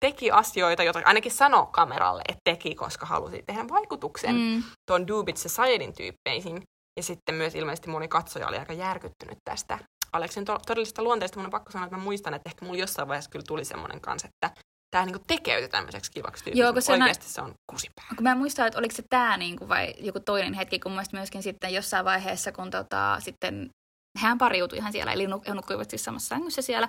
teki 0.00 0.30
asioita, 0.30 0.82
joita 0.82 1.00
ainakin 1.04 1.32
sanoi 1.32 1.66
kameralle, 1.72 2.22
että 2.28 2.40
teki, 2.44 2.74
koska 2.74 3.06
halusi 3.06 3.42
tehdä 3.46 3.64
vaikutuksen 3.68 4.34
Mm. 4.34 4.62
tuon 4.86 5.06
Dubit 5.08 5.36
Societyn 5.36 5.92
tyyppeihin. 5.92 6.62
Ja 6.96 7.02
sitten 7.02 7.34
myös 7.34 7.54
ilmeisesti 7.54 7.90
moni 7.90 8.08
katsoja 8.08 8.48
oli 8.48 8.58
aika 8.58 8.72
järkyttynyt 8.72 9.38
tästä 9.44 9.78
Aleksin 10.12 10.44
to- 10.44 10.58
todellisesta 10.66 11.02
luonteesta. 11.02 11.38
Mun 11.38 11.44
on 11.46 11.50
pakko 11.50 11.70
sanoa, 11.72 11.86
että 11.86 11.96
mä 11.96 12.02
muistan, 12.02 12.34
että 12.34 12.48
ehkä 12.48 12.64
mulla 12.64 12.78
jossain 12.78 13.08
vaiheessa 13.08 13.30
kyllä 13.30 13.44
tuli 13.48 13.64
semmoinen 13.64 14.00
kanssa, 14.00 14.28
että 14.28 14.62
tämä 14.90 15.04
niinku 15.04 15.24
tekeytyi 15.26 15.68
tämmöiseksi 15.68 16.12
kivaksi 16.12 16.44
tyypiksi. 16.44 16.60
Joo, 16.60 16.72
kun 16.72 16.82
se 16.82 16.92
oikeasti 16.92 17.28
se 17.28 17.40
on 17.40 17.54
kusipää. 17.72 18.06
Kun 18.16 18.22
mä 18.22 18.32
en 18.32 18.38
muista, 18.38 18.66
että 18.66 18.78
oliko 18.78 18.94
se 18.94 19.02
tämä 19.10 19.36
niinku 19.36 19.68
vai 19.68 19.94
joku 19.98 20.20
toinen 20.20 20.54
hetki, 20.54 20.78
kun 20.78 20.92
mielestä 20.92 21.16
myöskin 21.16 21.42
sitten 21.42 21.74
jossain 21.74 22.04
vaiheessa, 22.04 22.52
kun 22.52 22.70
tota, 22.70 23.16
sitten 23.20 23.70
hän 24.18 24.38
pariutui 24.38 24.78
ihan 24.78 24.92
siellä, 24.92 25.12
eli 25.12 25.26
nuk- 25.26 25.54
nukkuivat 25.54 25.90
siis 25.90 26.04
samassa 26.04 26.28
sängyssä 26.28 26.62
siellä, 26.62 26.88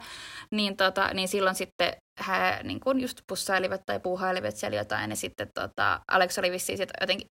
niin, 0.51 0.77
tota, 0.77 1.13
niin 1.13 1.27
silloin 1.27 1.55
sitten 1.55 1.93
he 2.27 2.63
niin 2.63 2.79
kuin 2.79 2.99
just 2.99 3.21
pussailivat 3.27 3.81
tai 3.85 3.99
puuhailivat 3.99 4.55
siellä 4.55 4.77
jotain, 4.77 5.09
ja 5.09 5.15
sitten 5.15 5.47
tota, 5.53 5.99
Alex 6.11 6.37
oli 6.37 6.51
vissiin 6.51 6.77
sit 6.77 6.89
jotenkin, 7.01 7.27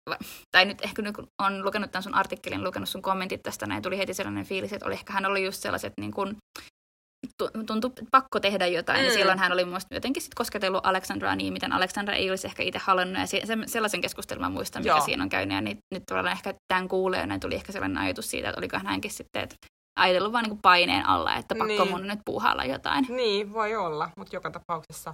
tai 0.51 0.65
nyt 0.65 0.81
ehkä 0.81 1.01
nyt 1.01 1.15
kun 1.15 1.27
on 1.41 1.65
lukenut 1.65 1.91
tämän 1.91 2.03
sun 2.03 2.15
artikkelin, 2.15 2.63
lukenut 2.63 2.89
sun 2.89 3.01
kommentit 3.01 3.43
tästä, 3.43 3.65
näin 3.65 3.83
tuli 3.83 3.97
heti 3.97 4.13
sellainen 4.13 4.45
fiilis, 4.45 4.73
että 4.73 4.85
oli 4.85 4.93
ehkä 4.93 5.13
hän 5.13 5.25
oli 5.25 5.45
just 5.45 5.61
sellaiset 5.61 5.93
niin 5.99 6.11
kuin, 6.11 6.37
tuntui 7.67 7.91
pakko 8.11 8.39
tehdä 8.39 8.67
jotain, 8.67 8.99
mm. 8.99 9.05
ja 9.05 9.11
silloin 9.11 9.39
hän 9.39 9.51
oli 9.51 9.65
muista 9.65 9.95
jotenkin 9.95 10.23
sit 10.23 10.33
kosketellut 10.35 10.85
Alexandraa 10.85 11.35
niin, 11.35 11.53
miten 11.53 11.73
Alexandra 11.73 12.15
ei 12.15 12.29
olisi 12.29 12.47
ehkä 12.47 12.63
itse 12.63 12.79
halunnut, 12.83 13.19
ja 13.19 13.27
se, 13.27 13.41
se, 13.45 13.57
sellaisen 13.65 14.01
keskustelun 14.01 14.41
mä 14.41 14.49
muistan, 14.49 14.81
mikä 14.81 14.95
Joo. 14.95 15.05
siinä 15.05 15.23
on 15.23 15.29
käynyt, 15.29 15.55
ja 15.55 15.61
nyt, 15.61 15.77
nyt 15.93 16.03
tavallaan 16.05 16.35
ehkä 16.35 16.53
tämän 16.67 16.87
kuulee, 16.87 17.27
tuli 17.41 17.55
ehkä 17.55 17.71
sellainen 17.71 17.97
ajatus 17.97 18.29
siitä, 18.29 18.49
että 18.49 18.59
oliko 18.59 18.79
hänkin 18.85 19.11
sitten, 19.11 19.43
että 19.43 19.55
ajatellut 19.99 20.33
vaan 20.33 20.43
niin 20.43 20.61
paineen 20.61 21.05
alla, 21.05 21.35
että 21.35 21.55
pakko 21.55 21.83
Niin. 21.83 21.91
mun 21.91 22.07
nyt 22.07 22.19
puuhailla 22.25 22.63
jotain. 22.65 23.05
Niin, 23.09 23.53
voi 23.53 23.75
olla, 23.75 24.09
mutta 24.17 24.35
joka 24.35 24.51
tapauksessa 24.51 25.13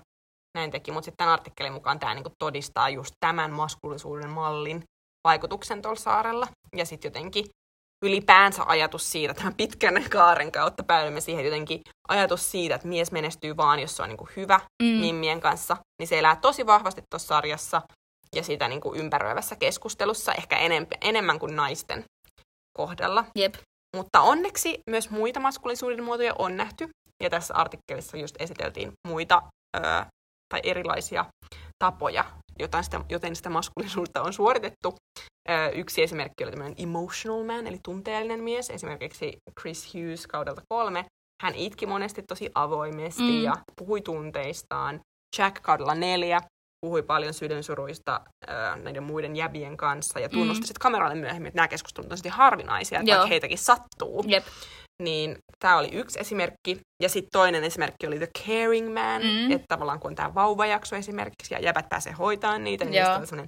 näin 0.58 0.72
teki. 0.72 0.92
Mutta 0.92 1.06
sitten 1.06 1.18
tämän 1.18 1.34
artikkelin 1.34 1.74
mukaan 1.74 2.00
tämä 2.00 2.13
niinku 2.13 2.32
todistaa 2.39 2.89
just 2.89 3.16
tämän 3.20 3.52
maskulisuuden 3.52 4.30
mallin 4.30 4.84
vaikutuksen 5.28 5.82
tuolla 5.82 6.00
saarella. 6.00 6.48
Ja 6.76 6.86
sitten 6.86 7.10
jotenkin 7.10 7.46
ylipäänsä 8.04 8.63
ajatus 8.66 9.12
siitä, 9.12 9.34
tämän 9.34 9.56
pitkän 9.56 10.04
kaaren 10.10 10.52
kautta 10.52 10.84
päädymme 10.84 11.22
siihen 11.22 11.46
jotenkin 11.46 11.82
ajatus 12.08 12.52
siitä, 12.52 12.76
että 12.76 12.88
mies 12.88 13.12
menestyy 13.12 13.58
vaan, 13.58 13.80
jos 13.80 13.96
se 13.98 14.04
on 14.04 14.10
niinku 14.10 14.30
hyvä 14.36 14.60
Mm. 14.84 14.88
mimmien 14.88 15.42
kanssa, 15.42 15.78
niin 16.00 16.08
se 16.08 16.20
elää 16.20 16.36
tosi 16.36 16.66
vahvasti 16.66 17.02
tuossa 17.10 17.28
sarjassa 17.28 17.82
ja 18.36 18.44
sitä 18.44 18.68
niinku 18.68 18.96
ympäröivässä 18.96 19.56
keskustelussa 19.56 20.34
ehkä 20.34 20.58
enempi, 20.58 20.96
enemmän 21.02 21.39
kuin 21.39 21.56
naisten 21.56 22.04
kohdalla. 22.78 23.26
Jep. 23.36 23.56
Mutta 23.96 24.22
onneksi 24.22 24.80
myös 24.89 25.10
muita 25.10 25.39
maskulisuuden 25.39 26.04
muotoja 26.04 26.34
on 26.39 26.58
nähty. 26.58 26.89
Ja 27.24 27.30
tässä 27.30 27.54
artikkelissa 27.54 28.18
just 28.18 28.36
esiteltiin 28.39 28.92
muita 29.08 29.42
ö, 29.78 29.80
tai 30.54 30.62
erilaisia 30.63 31.26
tapoja, 31.84 32.26
joten 32.60 32.84
sitä, 32.84 33.02
joten 33.10 33.36
sitä 33.36 33.50
maskulisuutta 33.50 34.22
on 34.22 34.34
suoritettu. 34.34 34.96
Yksi 35.76 36.04
esimerkki 36.04 36.44
oli 36.44 36.52
tämmöinen 36.52 36.76
emotional 36.78 37.44
man, 37.44 37.68
eli 37.68 37.80
tunteellinen 37.84 38.44
mies. 38.44 38.70
Esimerkiksi 38.70 39.38
Chris 39.60 39.94
Hughes 39.94 40.28
kaudelta 40.28 40.62
kolme. 40.70 41.06
Hän 41.44 41.56
itki 41.56 41.86
monesti 41.86 42.22
tosi 42.28 42.50
avoimesti 42.56 43.22
Mm. 43.24 43.44
ja 43.44 43.54
puhui 43.78 44.02
tunteistaan. 44.02 45.00
Jack 45.38 45.62
kaudella 45.62 45.96
neljä 45.96 46.39
puhui 46.86 47.04
paljon 47.04 47.34
sydänsuruista 47.34 48.22
näiden 48.84 49.04
muiden 49.04 49.36
jäbien 49.36 49.78
kanssa 49.78 50.20
ja 50.20 50.30
tunnusti 50.30 50.62
Mm. 50.63 50.68
sitten 50.68 50.82
kameralle 50.82 51.16
myöhemmin, 51.16 51.48
että 51.48 51.56
nämä 51.58 51.68
keskustelut 51.68 52.12
on 52.12 52.18
sitten 52.18 52.32
harvinaisia, 52.32 53.00
että 53.00 53.12
Joo. 53.12 53.18
vaikka 53.18 53.30
heitäkin 53.30 53.58
sattuu. 53.58 54.24
Jep. 54.28 54.44
Niin 55.02 55.38
tämä 55.60 55.78
oli 55.78 55.90
yksi 55.92 56.20
esimerkki. 56.20 56.80
Ja 57.04 57.10
sitten 57.10 57.30
toinen 57.32 57.64
esimerkki 57.64 58.08
oli 58.08 58.18
The 58.18 58.28
Caring 58.40 58.94
Man, 58.94 59.22
Mm. 59.22 59.52
että 59.52 59.66
tavallaan 59.70 60.00
kun 60.00 60.12
on 60.12 60.16
tämä 60.16 60.34
vauvajakso 60.34 60.96
esimerkiksi 60.96 61.54
ja 61.54 61.60
jäbät 61.60 61.90
pääsee 61.90 62.14
hoitamaan 62.14 62.64
niitä, 62.64 62.86
niin 62.86 63.04
Joo. 63.04 63.20
niistä 63.20 63.36
on 63.36 63.48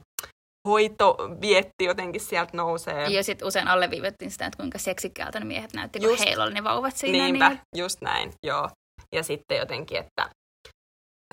hoitovietti 0.68 1.86
jotenkin 1.86 2.22
sieltä 2.22 2.58
nousee. 2.58 3.08
Ja 3.08 3.24
sitten 3.24 3.48
usein 3.48 3.68
alleviivattiin 3.68 4.32
sitä, 4.32 4.46
että 4.46 4.58
kuinka 4.58 4.78
seksikkäältä 4.78 5.40
ne 5.40 5.46
miehet 5.46 5.74
näytti, 5.74 6.00
kun 6.00 6.18
heillä 6.18 6.44
oli 6.44 6.54
ne 6.54 6.64
vauvat 6.64 6.96
siinä. 6.98 7.18
Niinpä, 7.24 7.50
Niin... 7.50 7.60
just 7.76 8.02
näin, 8.02 8.34
joo. 8.44 8.70
Ja 9.16 9.24
sitten 9.24 9.58
jotenkin, 9.58 9.98
että 9.98 10.30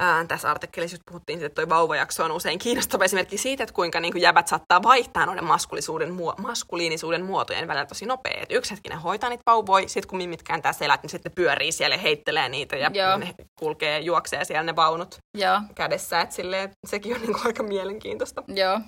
ää, 0.01 0.25
tässä 0.27 0.51
artikkelissa 0.51 0.95
just 0.95 1.03
puhuttiin 1.11 1.39
siitä, 1.39 1.47
että 1.47 1.55
toi 1.63 1.69
vauvajakso 1.69 2.25
on 2.25 2.33
usein 2.33 2.59
kiinnostava 2.59 3.05
esimerkki 3.05 3.39
siitä, 3.39 3.63
että 3.65 3.75
kuinka 3.75 4.01
niin 4.01 4.13
kuin 4.13 4.23
jäbät 4.23 4.49
saattaa 4.49 4.83
vaihtaa 4.83 5.27
noiden 5.27 5.45
maskulisuuden, 5.45 6.09
muo- 6.11 6.41
maskuliinisuuden 6.43 7.25
muotojen 7.25 7.69
välillä 7.69 7.87
tosi 7.87 8.07
nopea. 8.07 8.41
Et 8.43 8.53
yksi 8.53 8.71
hetki 8.71 8.89
ne 8.89 8.95
hoitaa 8.95 9.31
niitä 9.31 9.43
vauvoja, 9.47 9.89
sitten 9.89 10.09
kun 10.09 10.17
mimmit 10.17 10.43
kääntää 10.43 10.73
selät, 10.73 11.03
niin 11.03 11.11
sitten 11.11 11.33
pyörii 11.35 11.73
siellä 11.73 11.95
ja 11.97 12.01
heittelee 12.03 12.49
niitä 12.49 12.77
ja 12.77 12.91
Joo. 12.95 13.17
ne 13.17 13.35
kulkee, 13.61 14.01
juoksee 14.01 14.45
siellä 14.45 14.63
ne 14.63 14.77
vaunut 14.77 15.17
Joo, 15.39 15.61
kädessä. 15.75 16.21
Et 16.21 16.33
silleen, 16.33 16.71
sekin 16.87 17.15
on 17.15 17.21
niin 17.21 17.33
kuin 17.33 17.47
aika 17.47 17.63
mielenkiintoista. 17.63 18.43
joo. 18.49 18.81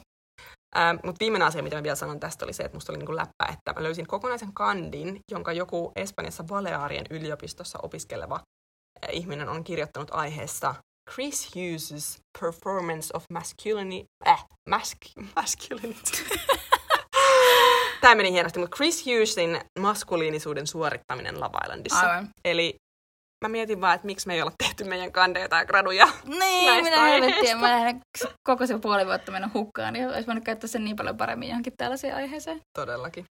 Ähm, 0.77 0.97
Mutta 1.05 1.21
viimeinen 1.21 1.49
asia, 1.49 1.63
mitä 1.63 1.77
mä 1.77 1.83
vielä 1.83 1.97
sanon 1.97 2.21
tästä, 2.21 2.45
oli 2.45 2.53
se, 2.53 2.63
että 2.63 2.77
musta 2.77 2.93
oli 2.93 2.99
niinku 2.99 3.17
läppä, 3.17 3.53
että 3.53 3.73
mä 3.77 3.83
löysin 3.83 4.07
kokonaisen 4.07 4.55
kandin, 4.55 5.21
jonka 5.31 5.53
joku 5.53 5.93
Espanjassa 5.97 6.45
Balearien 6.45 7.07
yliopistossa 7.11 7.79
opiskeleva 7.83 8.41
ihminen 9.13 9.49
on 9.49 9.65
kirjoittanut 9.65 10.09
aiheessa 10.13 10.75
Chris 11.11 11.57
Hughes' 11.57 12.19
performance 12.41 13.11
of 13.15 13.25
masculinity, 13.33 14.07
äh, 14.27 14.45
mask- 14.71 15.23
masculinity. 15.37 16.25
Tämä 18.01 18.15
meni 18.15 18.33
hienosti, 18.33 18.59
mutta 18.59 18.77
Chris 18.77 19.07
Hughesin 19.07 19.61
maskuliinisuuden 19.79 20.67
suorittaminen 20.67 21.41
Love 21.41 21.59
Islandissa. 21.65 22.01
Aivan. 22.11 22.29
Eli 22.45 22.75
mä 23.45 23.49
mietin 23.49 23.81
vaan, 23.81 23.95
että 23.95 24.07
miksi 24.07 24.27
me 24.27 24.35
ei 24.35 24.43
olla 24.43 24.53
tehty 24.59 24.85
meidän 24.85 25.13
kandeja 25.13 25.49
tai 25.49 25.67
graduja. 25.67 26.09
Niin, 26.25 26.85
minä 26.85 27.01
helvettiä. 27.01 27.39
aiheista. 27.39 27.57
Mä 27.57 27.71
lähden 27.71 28.01
koko 28.49 28.67
se 28.67 28.79
puoli 28.79 29.07
vuotta 29.07 29.33
mennyt 29.33 29.55
hukkaan, 29.55 29.93
niin 29.93 30.09
olisi 30.09 30.27
voinut 30.27 30.45
käyttää 30.45 30.69
sen 30.69 30.85
niin 30.85 30.97
paljon 30.97 31.17
paremmin 31.17 31.49
johonkin 31.49 31.73
tällaiseen 31.77 32.15
aiheeseen. 32.15 32.61
Todellakin. 32.79 33.25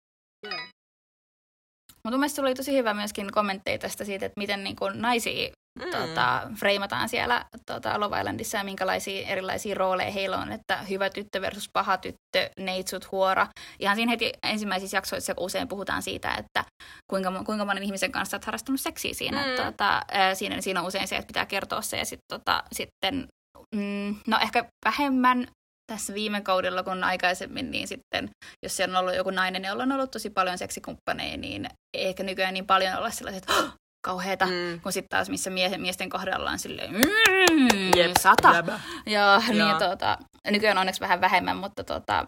Mutta 2.03 2.11
mun 2.11 2.19
mielestä 2.19 2.35
sulla 2.35 2.49
oli 2.49 2.55
tosi 2.55 2.77
hyvä 2.77 2.93
myöskin 2.93 3.31
kommentteja 3.31 3.77
tästä 3.77 4.05
siitä, 4.05 4.25
että 4.25 4.39
miten 4.39 4.63
niin 4.63 4.75
kun 4.75 5.01
naisia 5.01 5.51
Mm. 5.79 5.91
tota, 5.91 6.49
freimataan 6.59 7.09
siellä 7.09 7.45
tota, 7.65 7.99
Love 7.99 8.19
Islandissa 8.19 8.57
ja 8.57 8.63
minkälaisia 8.63 9.27
erilaisia 9.27 9.75
rooleja 9.75 10.11
heillä 10.11 10.37
on, 10.37 10.51
että 10.51 10.77
hyvä 10.77 11.09
tyttö 11.09 11.41
versus 11.41 11.69
paha 11.73 11.97
tyttö, 11.97 12.49
neitsut, 12.59 13.11
huora. 13.11 13.47
Ihan 13.79 13.95
siinä 13.95 14.09
heti 14.09 14.31
ensimmäisissä 14.43 14.97
jaksoissa, 14.97 15.33
usein 15.37 15.67
puhutaan 15.67 16.01
siitä, 16.01 16.35
että 16.35 16.63
kuinka, 17.11 17.43
kuinka 17.45 17.65
monen 17.65 17.83
ihmisen 17.83 18.11
kanssa 18.11 18.37
olet 18.37 18.45
harrastanut 18.45 18.81
seksiä 18.81 19.13
siinä. 19.13 19.45
Mm. 19.45 19.65
Tota, 19.65 20.01
siinä, 20.33 20.61
siinä 20.61 20.79
on 20.79 20.87
usein 20.87 21.07
se, 21.07 21.15
että 21.15 21.27
pitää 21.27 21.45
kertoa 21.45 21.81
se 21.81 21.97
ja 21.97 22.05
sit, 22.05 22.19
tota, 22.33 22.63
sitten 22.71 23.27
Mm, 23.75 24.15
no 24.27 24.39
ehkä 24.41 24.65
vähemmän 24.85 25.47
tässä 25.91 26.13
viime 26.13 26.41
kaudella, 26.41 26.83
kun 26.83 27.03
aikaisemmin, 27.03 27.71
niin 27.71 27.87
sitten, 27.87 28.29
jos 28.63 28.77
siellä 28.77 28.97
on 28.97 29.03
ollut 29.03 29.15
joku 29.15 29.29
nainen, 29.29 29.65
jolla 29.65 29.83
on 29.83 29.91
ollut 29.91 30.11
tosi 30.11 30.29
paljon 30.29 30.57
seksikumppaneja, 30.57 31.37
niin 31.37 31.69
ei 31.97 32.07
ehkä 32.07 32.23
nykyään 32.23 32.53
niin 32.53 32.67
paljon 32.67 32.97
olla 32.97 33.11
sellaiset, 33.11 33.49
oh, 33.49 33.73
kauheeta, 34.01 34.45
mm. 34.45 34.81
kun 34.83 34.91
sitten 34.91 35.09
taas 35.09 35.29
missä 35.29 35.49
mie- 35.49 35.77
miesten 35.77 36.09
kohdalla 36.09 36.51
on 36.51 36.59
silleen, 36.59 36.91
mm, 36.93 37.91
Jep, 37.95 38.11
sata. 38.19 38.53
jäbä. 38.53 38.79
Ja, 39.05 39.41
Joo. 39.53 39.67
niin, 39.67 39.77
tota, 39.89 40.17
nykyään 40.51 40.77
onneksi 40.77 41.01
vähän 41.01 41.21
vähemmän, 41.21 41.57
mutta 41.57 41.83
tota, 41.83 42.25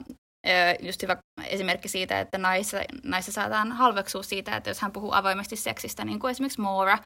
ö, 0.48 0.50
just 0.80 1.02
hyvä 1.02 1.18
esimerkki 1.46 1.88
siitä, 1.88 2.20
että 2.20 2.38
naissa, 2.38 2.78
naissa 3.04 3.32
saadaan 3.32 3.72
halveksua 3.72 4.24
siitä, 4.24 4.56
että 4.56 4.70
jos 4.70 4.80
hän 4.82 4.92
puhuu 4.92 5.12
avoimesti 5.14 5.56
seksistä, 5.56 6.06
niin 6.06 6.20
kuin 6.20 6.32
esimerkiksi 6.32 6.62
Moora, 6.62 6.98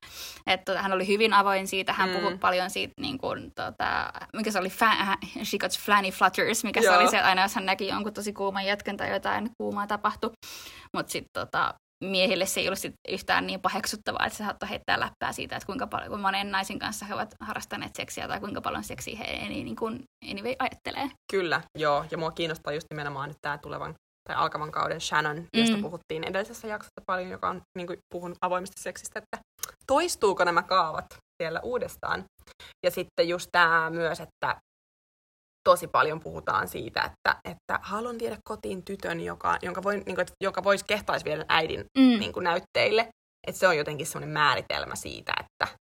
että 0.47 0.65
tota, 0.71 0.81
hän 0.81 0.93
oli 0.93 1.07
hyvin 1.07 1.33
avoin 1.33 1.67
siitä, 1.67 1.93
hän 1.93 2.09
Mm. 2.09 2.15
mm. 2.15 2.21
puhui 2.21 2.37
paljon 2.37 2.69
siitä, 2.69 2.93
niin 3.01 3.17
kuin, 3.17 3.51
tota, 3.55 4.11
mikä 4.33 4.51
se 4.51 4.59
oli, 4.59 4.69
fa- 4.69 5.17
she 5.45 5.57
got 5.57 5.71
flanny 5.79 6.09
flutters, 6.11 6.63
mikä 6.63 6.79
Joo. 6.79 6.93
se 6.93 6.99
oli 6.99 7.09
se, 7.09 7.19
aina 7.21 7.41
jos 7.41 7.55
hän 7.55 7.65
näki 7.65 7.87
jonkun 7.87 8.13
tosi 8.13 8.33
kuuman 8.33 8.65
jätkän 8.65 8.97
tai 8.97 9.09
jotain 9.11 9.49
kuumaa 9.57 9.87
tapahtui, 9.87 10.31
mutta 10.93 11.11
sitten 11.11 11.29
tota, 11.33 11.73
miehille 12.03 12.45
se 12.45 12.59
ei 12.59 12.67
ollut 12.67 12.79
sit 12.79 12.93
yhtään 13.09 13.47
niin 13.47 13.61
paheksuttavaa, 13.61 14.25
että 14.25 14.37
se 14.37 14.43
saattoi 14.43 14.69
heittää 14.69 14.99
läppää 14.99 15.31
siitä, 15.31 15.55
että 15.55 15.65
kuinka 15.65 15.87
paljon, 15.87 16.09
kun 16.09 16.19
monen 16.19 16.51
naisen 16.51 16.79
kanssa 16.79 17.05
he 17.05 17.13
ovat 17.13 17.35
harrastaneet 17.41 17.95
seksiä 17.95 18.27
tai 18.27 18.39
kuinka 18.39 18.61
paljon 18.61 18.83
seksiä 18.83 19.17
he 19.17 19.23
ei 19.23 19.49
niin 19.49 19.75
kuin 19.75 20.03
anyway 20.31 20.55
ajattelee. 20.59 21.09
Kyllä, 21.31 21.61
joo. 21.77 22.05
Ja 22.11 22.17
mua 22.17 22.31
kiinnostaa 22.31 22.73
just 22.73 22.87
nimenomaan 22.89 23.29
nyt 23.29 23.37
tämä 23.41 23.57
tulevan 23.57 23.93
tai 24.29 24.35
alkavan 24.35 24.71
kauden 24.71 25.01
Shannon, 25.01 25.43
josta 25.53 25.75
Mm. 25.77 25.81
puhuttiin 25.81 26.23
edellisessä 26.23 26.67
jaksossa 26.67 27.01
paljon, 27.05 27.29
joka 27.29 27.49
on 27.49 27.61
niin 27.77 27.87
kuin, 27.87 27.99
puhunut 28.13 28.37
avoimesti 28.41 28.81
seksistä, 28.81 29.19
että 29.19 29.37
toistuuko 29.87 30.43
nämä 30.43 30.63
kaavat 30.63 31.05
siellä 31.43 31.59
uudestaan. 31.63 32.23
Ja 32.85 32.91
sitten 32.91 33.29
just 33.29 33.49
tämä 33.51 33.89
myös, 33.89 34.19
että 34.19 34.55
tosi 35.67 35.87
paljon 35.87 36.19
puhutaan 36.19 36.67
siitä, 36.67 37.01
että, 37.01 37.39
että 37.45 37.79
haluan 37.81 38.19
viedä 38.19 38.37
kotiin 38.43 38.83
tytön, 38.83 39.19
joka, 39.19 39.57
jonka, 39.61 39.83
voi, 39.83 39.93
niin 39.93 40.05
kuin, 40.05 40.19
että, 40.19 40.33
joka 40.43 40.63
voisi 40.63 40.85
kehtaisi 40.85 41.25
viedä 41.25 41.45
äidin 41.49 41.85
Mm. 41.97 42.19
niin 42.19 42.33
kuin 42.33 42.43
näytteille. 42.43 43.07
Että 43.47 43.59
se 43.59 43.67
on 43.67 43.77
jotenkin 43.77 44.05
semmoinen 44.07 44.33
määritelmä 44.33 44.95
siitä, 44.95 45.33
että, 45.39 45.77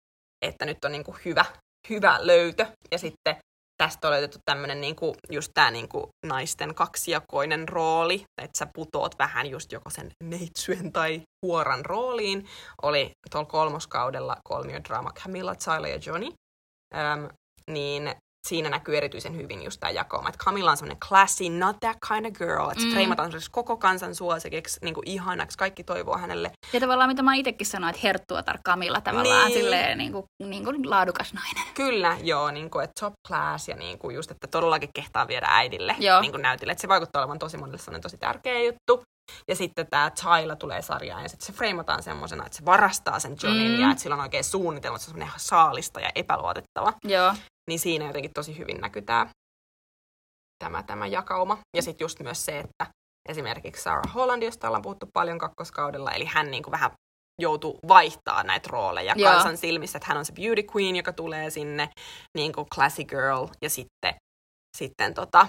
että 0.46 0.66
nyt 0.66 0.86
on 0.86 0.92
niin 0.92 1.04
kuin 1.04 1.18
hyvä, 1.26 1.46
hyvä 1.90 2.18
löytö. 2.22 2.66
Ja 2.92 2.98
sitten 2.98 3.36
tästä 3.84 4.08
on 4.08 4.12
löytetty 4.12 4.40
tämmöinen 4.46 4.82
niin 4.82 4.96
kuin, 4.96 5.16
just 5.32 5.52
tämä 5.54 5.72
niin 5.72 5.90
kuin 5.90 6.06
naisten 6.26 6.76
kaksijakoinen 6.76 7.70
rooli, 7.70 8.24
että 8.42 8.58
sä 8.58 8.68
putoot 8.74 9.16
vähän 9.20 9.48
just 9.48 9.72
joko 9.72 9.90
sen 9.90 10.12
neitsyen 10.24 10.92
tai 10.92 11.22
huoran 11.46 11.86
rooliin. 11.86 12.48
Oli 12.82 13.12
tuolla 13.32 13.50
kolmoskaudella 13.50 14.38
kolmiodraama 14.44 15.12
Camilla, 15.12 15.56
Tyler 15.56 15.92
ja 15.92 16.00
Johnny. 16.06 16.32
Öm, 16.96 17.30
niin 17.72 18.16
siinä 18.48 18.70
näkyy 18.70 18.98
erityisen 18.98 19.36
hyvin 19.36 19.64
just 19.64 19.80
tämä 19.80 19.92
jakauma, 19.92 20.30
että 20.30 20.44
Camilla 20.46 20.72
on 20.72 20.78
semmoinen 20.78 21.00
classy, 21.00 21.50
not 21.50 21.78
that 21.80 21.98
kind 22.08 22.26
of 22.26 22.34
girl, 22.34 22.70
että 22.70 22.82
se 22.82 22.88
Mm. 22.88 22.92
freimataan 22.94 23.26
semmoiseksi 23.28 23.52
koko 23.52 23.78
kansan 23.78 24.16
suosikiksi, 24.16 24.80
niin 24.84 24.94
kuin 24.94 25.08
ihanaksi, 25.08 25.58
kaikki 25.58 25.84
toivoo 25.84 26.18
hänelle. 26.18 26.52
Ja 26.74 26.80
tavallaan 26.80 27.10
mitä 27.10 27.24
mä 27.24 27.36
itsekin 27.36 27.68
sanoin, 27.68 27.90
että 27.90 28.02
herttua 28.04 28.44
tarkkaamilla 28.44 29.02
tavallaan 29.02 29.48
Niin. 29.48 29.60
silleen 29.60 29.98
niin 29.98 30.12
kuin, 30.12 30.26
niin 30.44 30.64
kuin 30.64 30.90
laadukas 30.90 31.34
nainen. 31.34 31.64
Kyllä, 31.74 32.18
joo, 32.24 32.52
niin 32.52 32.70
kuin, 32.70 32.84
että 32.84 33.00
top 33.00 33.14
class 33.28 33.68
ja 33.68 33.76
niin 33.76 34.00
kuin 34.00 34.16
just, 34.16 34.32
että 34.32 34.48
todellakin 34.48 34.90
kehtaa 34.96 35.28
viedä 35.28 35.48
äidille 35.50 35.96
Joo. 36.00 36.22
niin 36.22 36.32
kuin 36.32 36.42
näytille. 36.42 36.72
Että 36.72 36.82
se 36.82 36.88
vaikuttaa 36.88 37.22
olevan 37.22 37.40
tosi 37.40 37.58
monelle 37.58 37.78
sellainen 37.78 38.02
tosi 38.02 38.18
tärkeä 38.18 38.60
juttu. 38.64 39.04
Ja 39.48 39.56
sitten 39.56 39.88
tämä 39.90 40.12
Tyla 40.22 40.56
tulee 40.56 40.82
sarjaan 40.82 41.24
ja 41.24 41.30
sitten 41.30 41.46
se 41.46 41.54
freimataan 41.54 42.04
semmoisena, 42.04 42.46
että 42.46 42.58
se 42.58 42.66
varastaa 42.66 43.20
sen 43.20 43.36
Johnin 43.44 43.72
Mm. 43.72 43.80
ja 43.80 43.92
että 43.92 44.04
sillä 44.04 44.14
on 44.16 44.22
oikein 44.22 44.44
suunnitelma, 44.44 44.96
että 44.96 45.06
se 45.06 45.12
on 45.12 45.14
semmoinen 45.18 45.40
saalista 45.40 46.00
ja 46.00 46.10
epäluotettava. 46.16 46.94
Joo, 47.04 47.34
Niin 47.70 47.80
siinä 47.80 48.08
jotenkin 48.08 48.34
tosi 48.34 48.58
hyvin 48.58 48.82
näkyy 48.82 49.02
tämä, 49.02 49.28
tämä, 50.64 50.84
tämä 50.84 51.08
jakauma. 51.08 51.58
Ja 51.76 51.82
sitten 51.82 52.06
just 52.06 52.20
myös 52.20 52.46
se, 52.46 52.60
että 52.60 52.88
esimerkiksi 53.30 53.84
Sarah 53.84 54.14
Holland, 54.14 54.44
josta 54.44 54.68
ollaan 54.68 54.82
puhuttu 54.82 55.06
paljon 55.14 55.38
kakkoskaudella, 55.38 56.12
eli 56.12 56.26
hän 56.26 56.52
niin 56.52 56.64
kuin 56.64 56.72
vähän 56.72 56.92
joutuu 57.42 57.80
vaihtaa 57.88 58.44
näitä 58.44 58.70
rooleja 58.72 59.14
Joo. 59.18 59.32
kansan 59.32 59.58
silmissä, 59.58 59.98
että 59.98 60.08
hän 60.08 60.18
on 60.18 60.26
se 60.26 60.34
beauty 60.34 60.64
queen, 60.76 60.96
joka 60.96 61.14
tulee 61.14 61.50
sinne 61.50 61.90
niin 62.38 62.54
kuin 62.54 62.68
classy 62.76 63.04
girl 63.04 63.48
ja 63.62 63.70
sitten, 63.70 64.16
sitten 64.78 65.14
tota, 65.14 65.48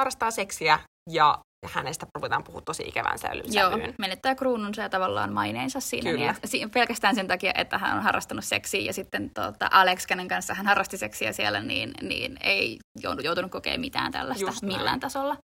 harrastaa 0.00 0.30
seksiä 0.30 0.78
ja 1.10 1.38
hänestä 1.72 2.06
ruvetaan 2.14 2.44
puhua 2.44 2.60
tosi 2.60 2.82
ikävän 2.86 3.18
sävyyn. 3.18 3.44
joo. 3.54 3.70
menettää 3.98 4.34
kruununsa 4.34 4.82
ja 4.82 4.88
tavallaan 4.88 5.32
maineensa 5.32 5.80
siinä. 5.80 6.10
Kyllä. 6.10 6.24
Niin, 6.24 6.34
että 6.36 6.46
si- 6.46 6.66
pelkästään 6.66 7.14
sen 7.14 7.28
takia, 7.28 7.52
että 7.54 7.78
hän 7.78 7.96
on 7.96 8.02
harrastanut 8.02 8.44
seksiä 8.44 8.80
ja 8.80 8.92
sitten 8.92 9.30
tota, 9.30 9.68
Alex, 9.70 10.06
kenen 10.06 10.28
kanssa 10.28 10.54
hän 10.54 10.66
harrasti 10.66 10.96
seksiä 10.98 11.32
siellä, 11.32 11.60
niin, 11.60 11.94
niin 12.02 12.36
ei 12.40 12.78
joutunut 13.22 13.50
kokemaan 13.50 13.80
mitään 13.80 14.12
tällaista 14.12 14.44
Just 14.46 14.62
näin. 14.62 14.74
millään 14.76 15.00
tasolla. 15.00 15.36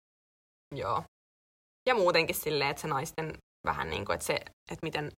Joo. 0.74 1.02
Ja 1.88 1.94
muutenkin 1.94 2.36
silleen, 2.36 2.70
että 2.70 2.80
se 2.82 2.88
naisten 2.88 3.32
vähän 3.66 3.90
niin 3.90 4.04
kuin, 4.04 4.14
että 4.14 4.26
se, 4.26 4.34
että 4.70 4.78
miten 4.82 5.10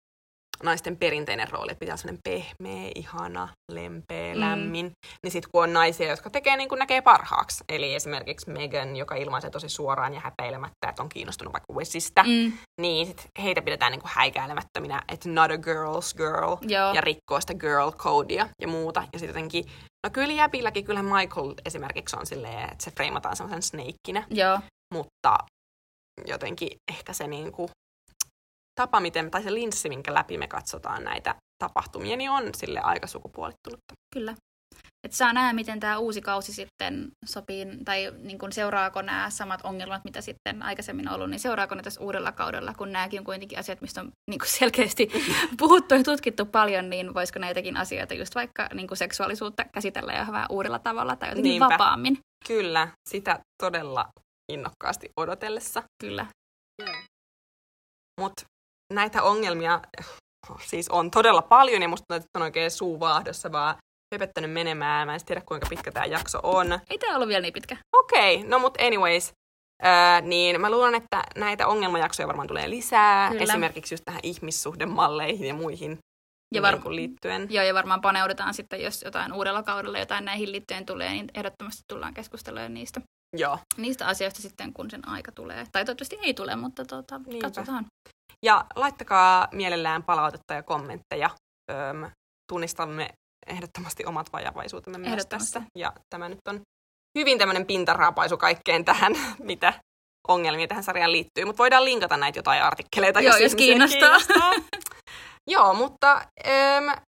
naisten 0.63 0.97
perinteinen 0.97 1.51
rooli, 1.51 1.71
että 1.71 1.79
pitää 1.79 1.93
olla 1.93 1.97
sellainen 1.97 2.21
pehmeä, 2.23 2.91
ihana, 2.95 3.47
lempeä, 3.71 4.33
Mm. 4.33 4.39
lämmin. 4.39 4.91
Niin 5.23 5.31
sitten 5.31 5.49
kun 5.53 5.63
on 5.63 5.73
naisia, 5.73 6.09
jotka 6.09 6.29
tekee 6.29 6.57
niin 6.57 6.69
kuin 6.69 6.79
näkee 6.79 7.01
parhaaksi. 7.01 7.63
Eli 7.69 7.95
esimerkiksi 7.95 8.49
Megan, 8.51 8.95
joka 8.95 9.15
ilmaisee 9.15 9.49
tosi 9.49 9.69
suoraan 9.69 10.13
ja 10.13 10.19
häpeilemättä, 10.19 10.89
että 10.89 11.01
on 11.03 11.09
kiinnostunut 11.09 11.53
vaikka 11.53 11.73
Wesistä. 11.73 12.23
Mm, 12.23 12.51
Niin 12.81 13.07
sit 13.07 13.25
heitä 13.43 13.61
pidetään 13.61 13.91
niin 13.91 14.01
kuin 14.01 14.11
häikäilemättöminä, 14.15 15.01
että 15.07 15.29
not 15.29 15.51
a 15.51 15.55
girl's 15.55 16.17
girl. 16.17 16.55
joo, 16.61 16.93
Ja 16.93 17.01
rikkoo 17.01 17.41
sitä 17.41 17.53
girl 17.53 17.91
codea 17.91 18.49
ja 18.61 18.67
muuta. 18.67 18.99
Ja 19.13 19.19
sitten 19.19 19.29
jotenkin, 19.35 19.65
no 20.05 20.09
kyllä 20.13 20.33
jäbilläkin, 20.33 20.85
kyllähän 20.85 21.13
Michael 21.13 21.53
esimerkiksi 21.65 22.15
on 22.19 22.25
silleen, 22.25 22.63
että 22.71 22.83
se 22.83 22.91
freimataan 22.91 23.35
semmoisen 23.35 23.61
snakeina 23.63 24.23
joo, 24.29 24.59
mutta 24.93 25.37
jotenkin 26.27 26.69
ehkä 26.91 27.13
se 27.13 27.27
niin 27.27 27.51
kuin, 27.51 27.69
tapa, 28.75 28.99
miten, 28.99 29.31
tai 29.31 29.43
se 29.43 29.53
linssi, 29.53 29.89
minkä 29.89 30.13
läpi 30.13 30.37
me 30.37 30.47
katsotaan 30.47 31.03
näitä 31.03 31.35
tapahtumia, 31.63 32.17
niin 32.17 32.29
on 32.29 32.49
sille 32.57 32.79
aika 32.79 33.07
sukupuolittunutta. 33.07 33.93
kyllä. 34.13 34.35
Et 35.07 35.13
saa 35.13 35.33
nähdä, 35.33 35.53
miten 35.53 35.79
tämä 35.79 35.97
uusi 35.97 36.21
kausi 36.21 36.53
sitten 36.53 37.11
sopii, 37.25 37.65
tai 37.85 38.13
niin 38.19 38.39
kun 38.39 38.51
seuraako 38.51 39.01
nämä 39.01 39.29
samat 39.29 39.61
ongelmat, 39.63 40.03
mitä 40.03 40.21
sitten 40.21 40.63
aikaisemmin 40.63 41.09
ollut, 41.09 41.29
niin 41.29 41.39
seuraako 41.39 41.75
ne 41.75 41.83
tässä 41.83 42.01
uudella 42.01 42.31
kaudella, 42.31 42.73
kun 42.73 42.91
nämäkin 42.91 43.19
on 43.19 43.25
kuitenkin 43.25 43.59
asiat, 43.59 43.81
mistä 43.81 44.01
on 44.01 44.11
niin 44.29 44.39
selkeästi 44.45 45.09
puhuttu 45.59 45.95
ja 45.95 46.03
tutkittu 46.03 46.45
paljon, 46.45 46.89
niin 46.89 47.13
voisiko 47.13 47.39
näitäkin 47.39 47.77
asioita, 47.77 48.13
just 48.13 48.35
vaikka 48.35 48.69
niin 48.73 48.87
seksuaalisuutta 48.93 49.65
käsitellä 49.73 50.13
jo 50.13 50.31
vähän 50.31 50.47
uudella 50.49 50.79
tavalla 50.79 51.15
tai 51.15 51.29
jotenkin 51.29 51.49
Niinpä. 51.49 51.69
vapaammin. 51.69 52.17
Kyllä, 52.47 52.87
sitä 53.09 53.39
todella 53.63 54.09
innokkaasti 54.51 55.09
odotellessa. 55.17 55.83
Kyllä. 56.03 56.25
Mutta 58.21 58.43
näitä 58.95 59.23
ongelmia 59.23 59.81
siis 60.69 60.89
on 60.89 61.11
todella 61.11 61.41
paljon, 61.41 61.81
ja 61.81 61.87
musta 61.87 62.05
tuntuu, 62.07 62.25
että 62.25 62.39
on 62.39 62.43
oikein 62.43 62.71
suu 62.71 62.99
vaahdossa 62.99 63.51
vaan 63.51 63.75
höpöttänyt 64.15 64.51
menemään. 64.51 65.07
Mä 65.07 65.13
en 65.13 65.25
tiedä, 65.25 65.41
kuinka 65.45 65.67
pitkä 65.69 65.91
tämä 65.91 66.05
jakso 66.05 66.39
on. 66.43 66.79
Ei 66.89 66.97
tämä 66.97 67.15
ollut 67.15 67.27
vielä 67.27 67.41
niin 67.41 67.53
pitkä. 67.53 67.77
Okei, 67.95 68.35
okay, 68.35 68.49
no 68.49 68.59
mut 68.59 68.77
anyways, 68.81 69.33
Öö, 69.85 70.21
niin 70.21 70.61
mä 70.61 70.71
luulen, 70.71 70.95
että 70.95 71.23
näitä 71.35 71.67
ongelmajaksoja 71.67 72.27
varmaan 72.27 72.47
tulee 72.47 72.69
lisää, 72.69 73.29
Kyllä. 73.29 73.43
esimerkiksi 73.43 73.93
just 73.93 74.05
tähän 74.05 74.19
ihmissuhdemalleihin 74.23 75.47
ja 75.47 75.53
muihin 75.53 75.97
Ja 76.55 76.61
var- 76.61 76.79
niin 76.79 76.95
liittyen. 76.95 77.47
Joo, 77.49 77.63
ja 77.63 77.73
varmaan 77.73 78.01
paneudutaan 78.01 78.53
sitten, 78.53 78.81
jos 78.81 79.01
jotain 79.01 79.33
uudella 79.33 79.63
kaudella 79.63 79.99
jotain 79.99 80.25
näihin 80.25 80.51
liittyen 80.51 80.85
tulee, 80.85 81.09
niin 81.09 81.27
ehdottomasti 81.35 81.83
tullaan 81.87 82.13
keskustelemaan 82.13 82.73
niistä, 82.73 83.01
Joo. 83.37 83.59
niistä 83.77 84.07
asioista 84.07 84.41
sitten, 84.41 84.73
kun 84.73 84.89
sen 84.89 85.07
aika 85.07 85.31
tulee. 85.31 85.65
Tai 85.71 85.85
toivottavasti 85.85 86.17
ei 86.21 86.33
tule, 86.33 86.55
mutta 86.55 86.85
tuota, 86.85 87.17
Niinpä. 87.25 87.47
katsotaan. 87.47 87.85
Ja 88.43 88.65
laittakaa 88.75 89.47
mielellään 89.51 90.03
palautetta 90.03 90.53
ja 90.53 90.63
kommentteja. 90.63 91.29
Öm, 91.71 92.11
tunnistamme 92.51 93.09
ehdottomasti 93.47 94.05
omat 94.05 94.33
vajavaisuutemme 94.33 94.97
myös 94.97 95.25
tässä. 95.25 95.61
Ja 95.77 95.93
tämä 96.09 96.29
nyt 96.29 96.39
on 96.49 96.61
hyvin 97.19 97.37
tämmöinen 97.37 97.65
pintaraaapaisu 97.65 98.37
kaikkeen 98.37 98.85
tähän, 98.85 99.13
mitä 99.39 99.73
ongelmia 100.27 100.67
tähän 100.67 100.83
sarjaan 100.83 101.11
liittyy. 101.11 101.45
Mutta 101.45 101.57
voidaan 101.57 101.85
linkata 101.85 102.17
näitä 102.17 102.39
jotain 102.39 102.63
artikkeleita, 102.63 103.21
Joo, 103.21 103.37
jos 103.37 103.39
ihmisiä 103.39 103.57
kiinnostaa. 103.57 103.99
kiinnostaa. 103.99 104.51
Joo, 105.51 105.73
mutta 105.73 106.25
öm, 106.47 107.01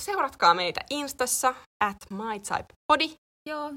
seuratkaa 0.00 0.54
meitä 0.54 0.80
Instassa 0.90 1.54
at 1.84 1.96
mytypebody. 2.10 3.16
Joo, 3.48 3.72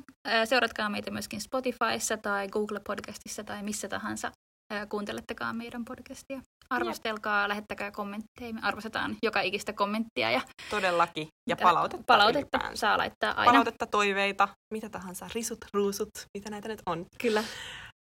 seuratkaa 0.45 0.89
meitä 0.89 1.11
myöskin 1.11 1.41
Spotifyssa 1.41 2.17
tai 2.17 2.47
Google 2.47 2.79
Podcastissa 2.79 3.43
tai 3.43 3.63
missä 3.63 3.87
tahansa 3.87 4.31
ää, 4.73 4.85
kuuntelettekaan 4.85 5.55
meidän 5.55 5.85
podcastia. 5.85 6.41
Arvostelkaa, 6.69 7.49
lähettäkää 7.49 7.91
kommentteja. 7.91 8.53
Me 8.53 8.59
arvostetaan 8.63 9.15
joka 9.23 9.41
ikistä 9.41 9.73
kommenttia 9.73 10.31
ja 10.31 10.41
Todellakin. 10.69 11.27
Ja 11.49 11.55
palautetta 11.55 12.03
palautetta 12.07 12.57
ylipäänsä. 12.57 12.79
saa 12.79 12.97
laittaa 12.97 13.31
aina. 13.31 13.51
Palautetta, 13.51 13.85
toiveita, 13.85 14.47
mitä 14.73 14.89
tahansa, 14.89 15.27
risut, 15.35 15.57
ruusut, 15.73 16.09
mitä 16.37 16.49
näitä 16.49 16.67
nyt 16.67 16.81
on. 16.85 17.05
Kyllä. 17.21 17.39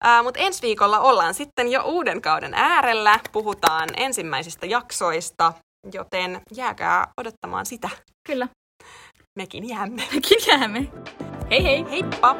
Uh, 0.04 0.24
Mutta 0.24 0.40
ensi 0.40 0.62
viikolla 0.62 1.00
ollaan 1.00 1.34
sitten 1.34 1.72
jo 1.72 1.82
uuden 1.82 2.22
kauden 2.22 2.54
äärellä. 2.54 3.20
Puhutaan 3.32 3.88
ensimmäisistä 3.96 4.66
jaksoista, 4.66 5.52
joten 5.92 6.40
jääkää 6.54 7.08
odottamaan 7.20 7.66
sitä. 7.66 7.88
Kyllä. 8.28 8.48
Mekin 9.38 9.68
jäämme. 9.68 10.02
Mekin 10.14 10.38
jäämme. 10.46 10.92
Hei 11.50 11.62
hei! 11.64 11.84
Heippa! 11.90 12.36